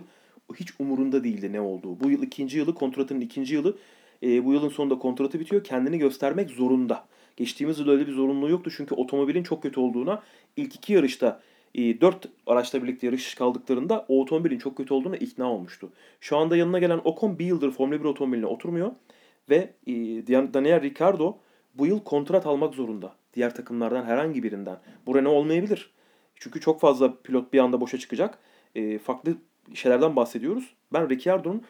[0.55, 1.99] hiç umurunda değildi ne olduğu.
[1.99, 3.77] Bu yıl ikinci yılı, kontratının ikinci yılı.
[4.23, 5.63] E, bu yılın sonunda kontratı bitiyor.
[5.63, 7.05] Kendini göstermek zorunda.
[7.37, 8.71] Geçtiğimiz yıl öyle bir zorunluluğu yoktu.
[8.77, 10.23] Çünkü otomobilin çok kötü olduğuna
[10.57, 11.41] ilk iki yarışta
[11.75, 15.89] e, dört araçla birlikte yarış kaldıklarında o otomobilin çok kötü olduğuna ikna olmuştu.
[16.21, 18.91] Şu anda yanına gelen Ocon bir yıldır Formula 1 otomobiline oturmuyor.
[19.49, 19.93] Ve e,
[20.27, 21.37] Daniel Ricciardo
[21.75, 23.15] bu yıl kontrat almak zorunda.
[23.33, 24.77] Diğer takımlardan herhangi birinden.
[25.05, 25.91] Bu Renault olmayabilir.
[26.35, 28.39] Çünkü çok fazla pilot bir anda boşa çıkacak.
[28.75, 29.37] E, farklı
[29.73, 30.73] şeylerden bahsediyoruz.
[30.93, 31.61] Ben Ricciardo'nun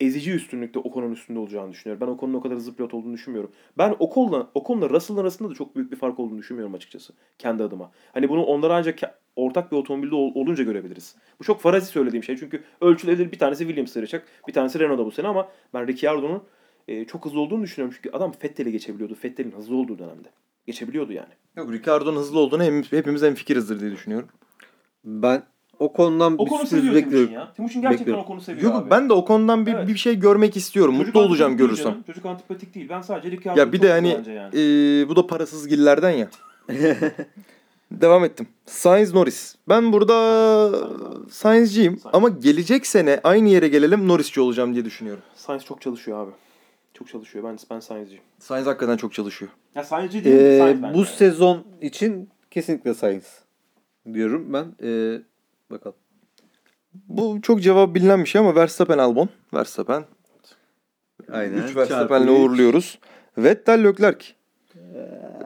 [0.00, 2.06] ezici üstünlükte Ocon'un üstünde olacağını düşünüyorum.
[2.06, 3.52] Ben Ocon'un o kadar hızlı pilot olduğunu düşünmüyorum.
[3.78, 7.12] Ben Ocon'la Ocon'la Russell'ın arasında da çok büyük bir fark olduğunu düşünmüyorum açıkçası.
[7.38, 7.90] Kendi adıma.
[8.12, 8.98] Hani bunu onlar ancak
[9.36, 11.16] ortak bir otomobilde ol- olunca görebiliriz.
[11.40, 12.36] Bu çok farazi söylediğim şey.
[12.36, 14.26] Çünkü ölçülebilir bir tanesi Williams yarışacak.
[14.48, 16.42] Bir tanesi Renault'da bu sene ama ben Ricciardo'nun
[16.88, 17.98] e, çok hızlı olduğunu düşünüyorum.
[18.02, 19.16] Çünkü adam Vettel'i geçebiliyordu.
[19.24, 20.28] Vettel'in hızlı olduğu dönemde.
[20.66, 21.32] Geçebiliyordu yani.
[21.56, 24.28] Yok Ricardo'nun hızlı olduğunu hepimiz en fikirizdir diye düşünüyorum.
[25.04, 25.42] Ben
[25.78, 27.10] Ocon'dan bir Ocon'u sürpriz bekliyorum.
[27.28, 27.52] Timuçin ya.
[27.52, 28.24] Timuçin gerçekten Bekliyorum.
[28.24, 28.90] Ocon'u seviyor Yok abi.
[28.90, 29.88] ben de o konudan bir, Evet.
[29.88, 30.94] bir şey görmek istiyorum.
[30.98, 31.84] Çocuk Mutlu olacağım görürsem.
[31.84, 32.02] canım.
[32.06, 32.88] Çocuk antipatik değil.
[32.88, 34.54] Ben sadece Ricciardo'yu Ya bir de hani yani.
[34.56, 36.28] eee, bu da parasız gillerden ya.
[37.90, 38.46] Devam ettim.
[38.66, 39.54] Sainz Norris.
[39.68, 40.70] Ben burada
[41.30, 42.14] Sainz'ciyim Sainz.
[42.14, 45.22] ama gelecek sene aynı yere gelelim Norris'ci olacağım diye düşünüyorum.
[45.34, 46.30] Sainz çok çalışıyor abi.
[46.94, 47.44] Çok çalışıyor.
[47.44, 48.22] Ben ben Sainz'ciyim.
[48.38, 49.50] Sainz hakikaten çok çalışıyor.
[49.74, 50.42] Ya Sainz'ci değil mi?
[50.42, 51.06] Ee, Sainz bu yani.
[51.06, 53.24] sezon için kesinlikle Sainz
[54.12, 54.66] diyorum ben.
[54.82, 55.18] Ee,
[55.70, 55.96] bakalım.
[57.08, 59.28] Bu çok cevap bilinen bir şey ama Verstappen Albon.
[59.54, 60.04] Verstappen.
[61.32, 61.62] Aynen.
[61.62, 62.98] 3 Verstappen'le uğurluyoruz.
[63.38, 64.26] Vettel Leclerc.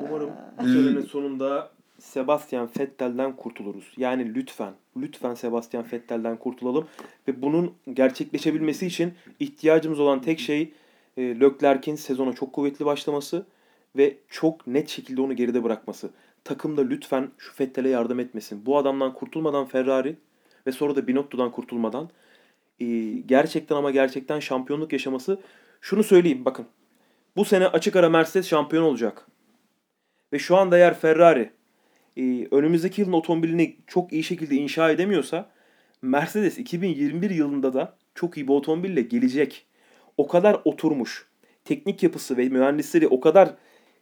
[0.00, 3.92] Umarım bu senenin sonunda Sebastian Vettel'den kurtuluruz.
[3.96, 6.86] Yani lütfen, lütfen Sebastian Vettel'den kurtulalım.
[7.28, 10.72] Ve bunun gerçekleşebilmesi için ihtiyacımız olan tek şey
[11.16, 13.46] e, Leclerc'in sezona çok kuvvetli başlaması
[13.96, 16.10] ve çok net şekilde onu geride bırakması.
[16.44, 18.66] Takım da lütfen şu Vettel'e yardım etmesin.
[18.66, 20.16] Bu adamdan kurtulmadan Ferrari
[20.66, 22.10] ve sonra da Binotto'dan kurtulmadan
[22.80, 22.86] e,
[23.26, 25.40] gerçekten ama gerçekten şampiyonluk yaşaması.
[25.80, 26.66] Şunu söyleyeyim bakın.
[27.36, 29.26] Bu sene açık ara Mercedes şampiyon olacak.
[30.32, 31.50] Ve şu anda eğer Ferrari
[32.16, 35.50] e, önümüzdeki yılın otomobilini çok iyi şekilde inşa edemiyorsa
[36.02, 39.66] Mercedes 2021 yılında da çok iyi bir otomobille gelecek.
[40.16, 41.26] O kadar oturmuş.
[41.64, 43.54] Teknik yapısı ve mühendisleri o kadar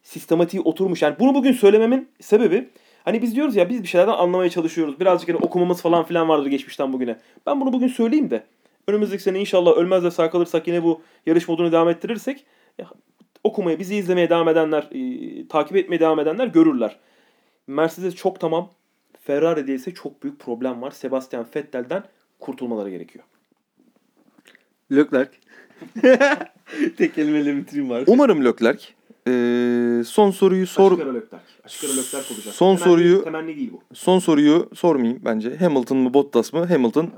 [0.09, 1.03] sistematiği oturmuş.
[1.03, 2.69] Yani bunu bugün söylememin sebebi
[3.05, 5.01] hani biz diyoruz ya biz bir şeylerden anlamaya çalışıyoruz.
[5.01, 7.17] Birazcık hani okumamız falan filan vardır geçmişten bugüne.
[7.47, 8.43] Ben bunu bugün söyleyeyim de
[8.87, 12.47] önümüzdeki sene inşallah ölmez de sağ kalırsak yine bu yarış modunu devam ettirirsek
[12.79, 12.87] ya,
[13.45, 16.97] okumaya, bizi izlemeye devam edenler, e, takip etmeye devam edenler görürler.
[17.67, 18.71] Mercedes çok tamam.
[19.21, 20.91] Ferrari'de ise çok büyük problem var.
[20.91, 22.05] Sebastian Vettel'den
[22.41, 23.25] kurtulmaları gerekiyor.
[24.93, 25.31] Leclerc.
[26.99, 28.05] Tek kelimeyle bitireyim var.
[28.07, 28.98] Umarım Leclerc.
[29.33, 30.93] Ee, son soruyu sor.
[30.93, 31.37] Açık ara Leclerc.
[31.65, 32.55] Açık ara Leclerc olacak.
[32.55, 33.81] Son Temenni- soruyu- Temenni değil bu.
[33.95, 35.57] Son soruyu sormayayım bence.
[35.57, 36.65] Hamilton mı Bottas mı?
[36.67, 37.11] Hamilton.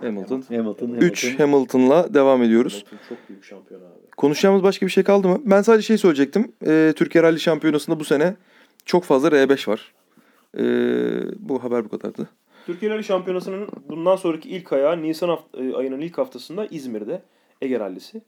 [0.00, 0.42] Hamilton.
[0.48, 0.56] Hamilton.
[0.56, 0.88] Hamilton.
[1.06, 2.72] 3 Hamilton'la devam ediyoruz.
[2.90, 4.10] Hamilton çok büyük şampiyon abi.
[4.16, 5.40] Konuşacağımız başka bir şey kaldı mı?
[5.44, 6.52] Ben sadece şey söyleyecektim.
[6.66, 8.34] Ee, Türkiye Rally Şampiyonası'nda bu sene
[8.86, 9.92] çok fazla R5 var.
[10.58, 10.62] Ee,
[11.38, 12.28] bu haber bu kadardı.
[12.66, 17.22] Türkiye Rally Şampiyonası'nın bundan sonraki ilk ayağı Nisan haft- e, ayının ilk haftasında İzmir'de
[17.62, 18.22] Ege Rallisi.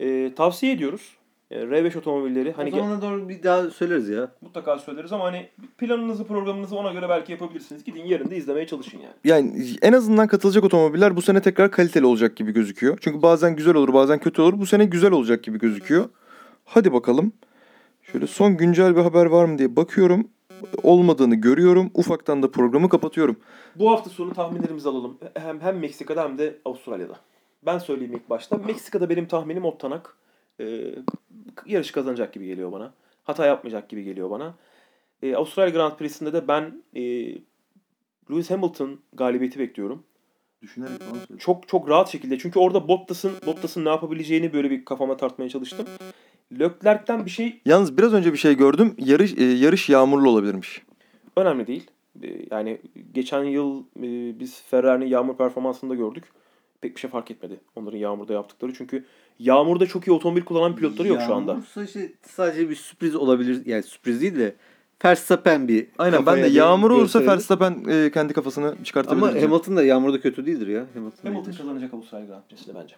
[0.00, 1.15] E, tavsiye ediyoruz.
[1.50, 4.32] E, R5 otomobilleri hani o zamana doğru bir daha söyleriz ya.
[4.40, 5.48] mutlaka söyleriz ama hani
[5.78, 7.84] planınızı programınızı ona göre belki yapabilirsiniz.
[7.84, 9.14] Gidin yerinde izlemeye çalışın yani.
[9.24, 12.98] Yani en azından katılacak otomobiller bu sene tekrar kaliteli olacak gibi gözüküyor.
[13.00, 14.58] Çünkü bazen güzel olur bazen kötü olur.
[14.58, 16.08] Bu sene güzel olacak gibi gözüküyor.
[16.64, 17.32] Hadi bakalım.
[18.02, 20.28] Şöyle son güncel bir haber var mı diye bakıyorum.
[20.82, 21.90] Olmadığını görüyorum.
[21.94, 23.36] Ufaktan da programı kapatıyorum.
[23.76, 25.18] Bu hafta sonu tahminlerimizi alalım.
[25.34, 27.16] Hem hem Meksika'da hem de Avustralya'da.
[27.66, 28.56] Ben söyleyeyim ilk başta.
[28.56, 30.16] Meksika'da benim tahminim Ottanak
[30.60, 30.94] e,
[31.66, 32.92] yarış kazanacak gibi geliyor bana.
[33.24, 34.54] Hata yapmayacak gibi geliyor bana.
[35.22, 37.02] E, Avustralya Grand Prix'sinde de ben e,
[38.30, 40.02] Lewis Hamilton galibiyeti bekliyorum.
[40.62, 41.38] Düşünerek falan.
[41.38, 42.38] Çok çok rahat şekilde.
[42.38, 45.86] Çünkü orada Bottas'ın Bottas'ın ne yapabileceğini böyle bir kafama tartmaya çalıştım.
[46.52, 48.94] Leclerc'ten bir şey Yalnız biraz önce bir şey gördüm.
[48.98, 50.82] Yarış e, yarış yağmurlu olabilirmiş.
[51.36, 51.90] önemli değil.
[52.22, 52.78] E, Yani
[53.14, 56.24] geçen yıl e, biz Ferrari'nin yağmur performansını da gördük.
[56.80, 58.74] Pek bir şey fark etmedi onların yağmurda yaptıkları.
[58.74, 59.04] Çünkü
[59.38, 61.50] yağmurda çok iyi otomobil kullanan pilotları yok şu anda.
[61.50, 63.66] Yağmursa işte sadece bir sürpriz olabilir.
[63.66, 64.54] Yani sürpriz değil de
[65.04, 67.26] Verstappen bir Aynen ben de yağmur olursa.
[67.26, 69.26] Verstappen e, kendi kafasını çıkartabilir.
[69.26, 69.42] Ama.
[69.42, 70.86] Hamilton da yağmurda kötü değildir ya.
[70.94, 72.94] Hamilton, Hamilton kazanacak Avustralya Grand Prix'sinde bence.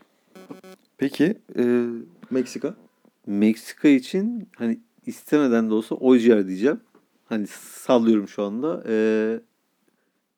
[0.98, 1.85] Peki e,
[2.31, 2.74] Meksika?
[3.27, 6.81] Meksika için hani istemeden de olsa Ogier diyeceğim.
[7.28, 8.85] Hani sallıyorum şu anda.
[8.89, 9.40] Ee,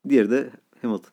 [0.09, 0.49] diğeri de
[0.81, 1.11] Hamilton.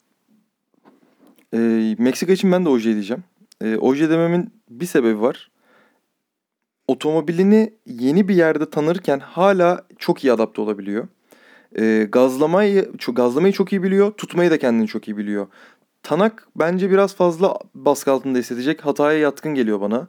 [1.55, 1.59] E,
[1.99, 3.25] Meksika için ben de Oje diyeceğim.
[3.65, 5.51] E, Oje dememin bir sebebi var.
[6.89, 11.09] Otomobilini yeni bir yerde tanırken hala çok iyi adapte olabiliyor.
[11.79, 14.13] E, gazlamayı, çok, gazlamayı çok iyi biliyor.
[14.13, 15.47] Tutmayı da kendini çok iyi biliyor.
[16.03, 18.87] Tanak bence biraz fazla baskı altında hissedecek.
[18.87, 20.09] Hataya yatkın geliyor bana.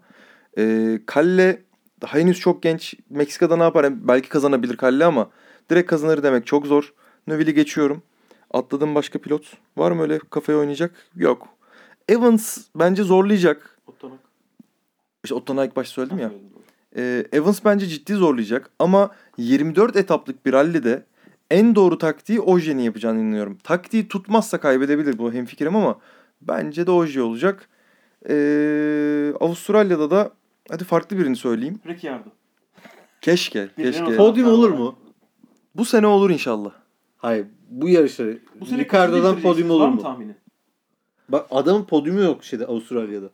[0.57, 1.61] E, Kalle
[2.05, 2.93] henüz çok genç.
[3.09, 3.83] Meksika'da ne yapar?
[3.83, 5.29] Yani Belki kazanabilir Kalle ama
[5.71, 6.93] direkt kazanır demek çok zor.
[7.27, 8.03] Növil'i geçiyorum.
[8.51, 10.91] Atladığım başka pilot var mı öyle kafaya oynayacak?
[11.15, 11.58] Yok.
[12.09, 13.77] Evans bence zorlayacak.
[13.87, 14.19] Ottanak.
[15.23, 16.31] İşte Otton'a ilk başta söyledim ya.
[16.95, 21.05] Ee, Evans bence ciddi zorlayacak ama 24 etaplık bir rallide
[21.51, 23.57] en doğru taktiği Oje'nin yapacağını inanıyorum.
[23.63, 25.99] Taktiği tutmazsa kaybedebilir bu hemfikirim ama
[26.41, 27.69] bence de Oje olacak.
[28.29, 30.31] Ee, Avustralya'da da
[30.69, 31.79] hadi farklı birini söyleyeyim.
[31.87, 32.29] Ricciardo.
[33.21, 34.15] Keşke, keşke.
[34.15, 34.95] Podyum olur mu?
[35.75, 36.71] Bu sene olur inşallah.
[37.17, 37.45] Hayır.
[37.69, 38.23] Bu yarışta
[38.59, 40.01] Bu sene Ricardo'dan podyum olur Var mu?
[40.01, 40.35] tahmini?
[41.29, 43.29] Bak adamın podyumu yok şeyde Avustralya'da.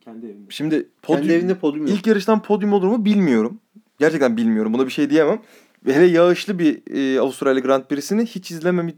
[0.00, 0.46] Kendi evinde.
[0.50, 1.96] Şimdi podyum, Kendi evinde podyum yok.
[1.96, 3.58] ilk yarıştan podyum olur mu bilmiyorum.
[3.98, 4.72] Gerçekten bilmiyorum.
[4.74, 5.40] Buna bir şey diyemem.
[5.84, 8.94] Hele yağışlı bir e, Avustralya Grand Prix'sini hiç izlememiş.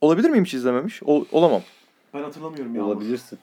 [0.00, 1.02] Olabilir miyim hiç izlememiş?
[1.02, 1.62] Ol- olamam.
[2.14, 2.84] Ben hatırlamıyorum ya.
[2.84, 3.38] Olabilirsin.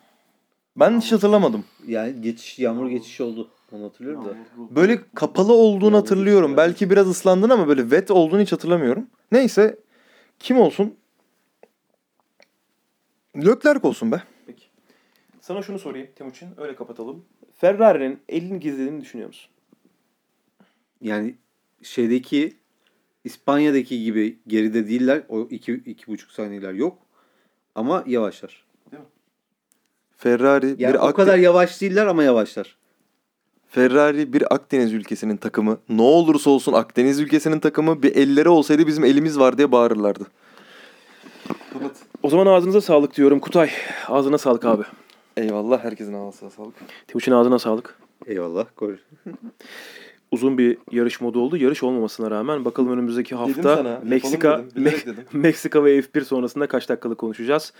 [0.76, 1.64] Ben hiç hatırlamadım.
[1.88, 3.50] Yani geçiş yağmur geçişi oldu.
[3.72, 4.36] Onu hatırlıyorum da.
[4.76, 6.58] Böyle kapalı olduğunu Yağmur hatırlıyorum.
[6.58, 9.08] Belki biraz ıslandın ama böyle wet olduğunu hiç hatırlamıyorum.
[9.32, 9.80] Neyse.
[10.40, 10.96] Kim olsun?
[13.36, 14.24] Leclerc olsun be.
[14.46, 14.66] Peki.
[15.42, 16.50] Sana şunu sorayım Timuçin.
[16.58, 17.26] Öyle kapatalım.
[17.56, 19.50] Ferrari'nin elini gizlediğini düşünüyor musun?
[21.02, 21.36] Yani
[21.82, 22.54] şeydeki
[23.24, 25.24] İspanya'daki gibi geride değiller.
[25.30, 26.98] O iki, iki buçuk saniyeler yok.
[27.76, 28.66] Ama yavaşlar.
[30.18, 32.78] Ferrari Yani bir o Akde- kadar yavaş değiller ama yavaşlar.
[33.68, 35.78] Ferrari bir Akdeniz ülkesinin takımı.
[35.90, 40.28] Ne olursa olsun Akdeniz ülkesinin takımı bir elleri olsaydı bizim elimiz var diye bağırırlardı.
[42.24, 43.70] O zaman ağzınıza sağlık diyorum Kutay.
[44.08, 44.84] Ağzına sağlık abi.
[45.38, 46.76] Eyvallah herkesin ağzına sağlık.
[47.08, 47.96] Timuçin ağzına sağlık.
[48.26, 48.66] Eyvallah.
[48.78, 48.92] Gol.
[50.32, 51.58] Uzun bir yarış modu oldu.
[51.58, 55.26] Yarış olmamasına rağmen bakalım önümüzdeki hafta sana, Meksika dedim, dedim.
[55.34, 57.74] Meksika ve F1 sonrasında kaç dakikalık konuşacağız.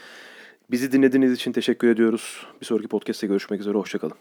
[0.72, 2.46] Bizi dinlediğiniz için teşekkür ediyoruz.
[2.62, 3.78] Bir sonraki podcast'te görüşmek üzere.
[3.78, 4.18] Hoşçakalın.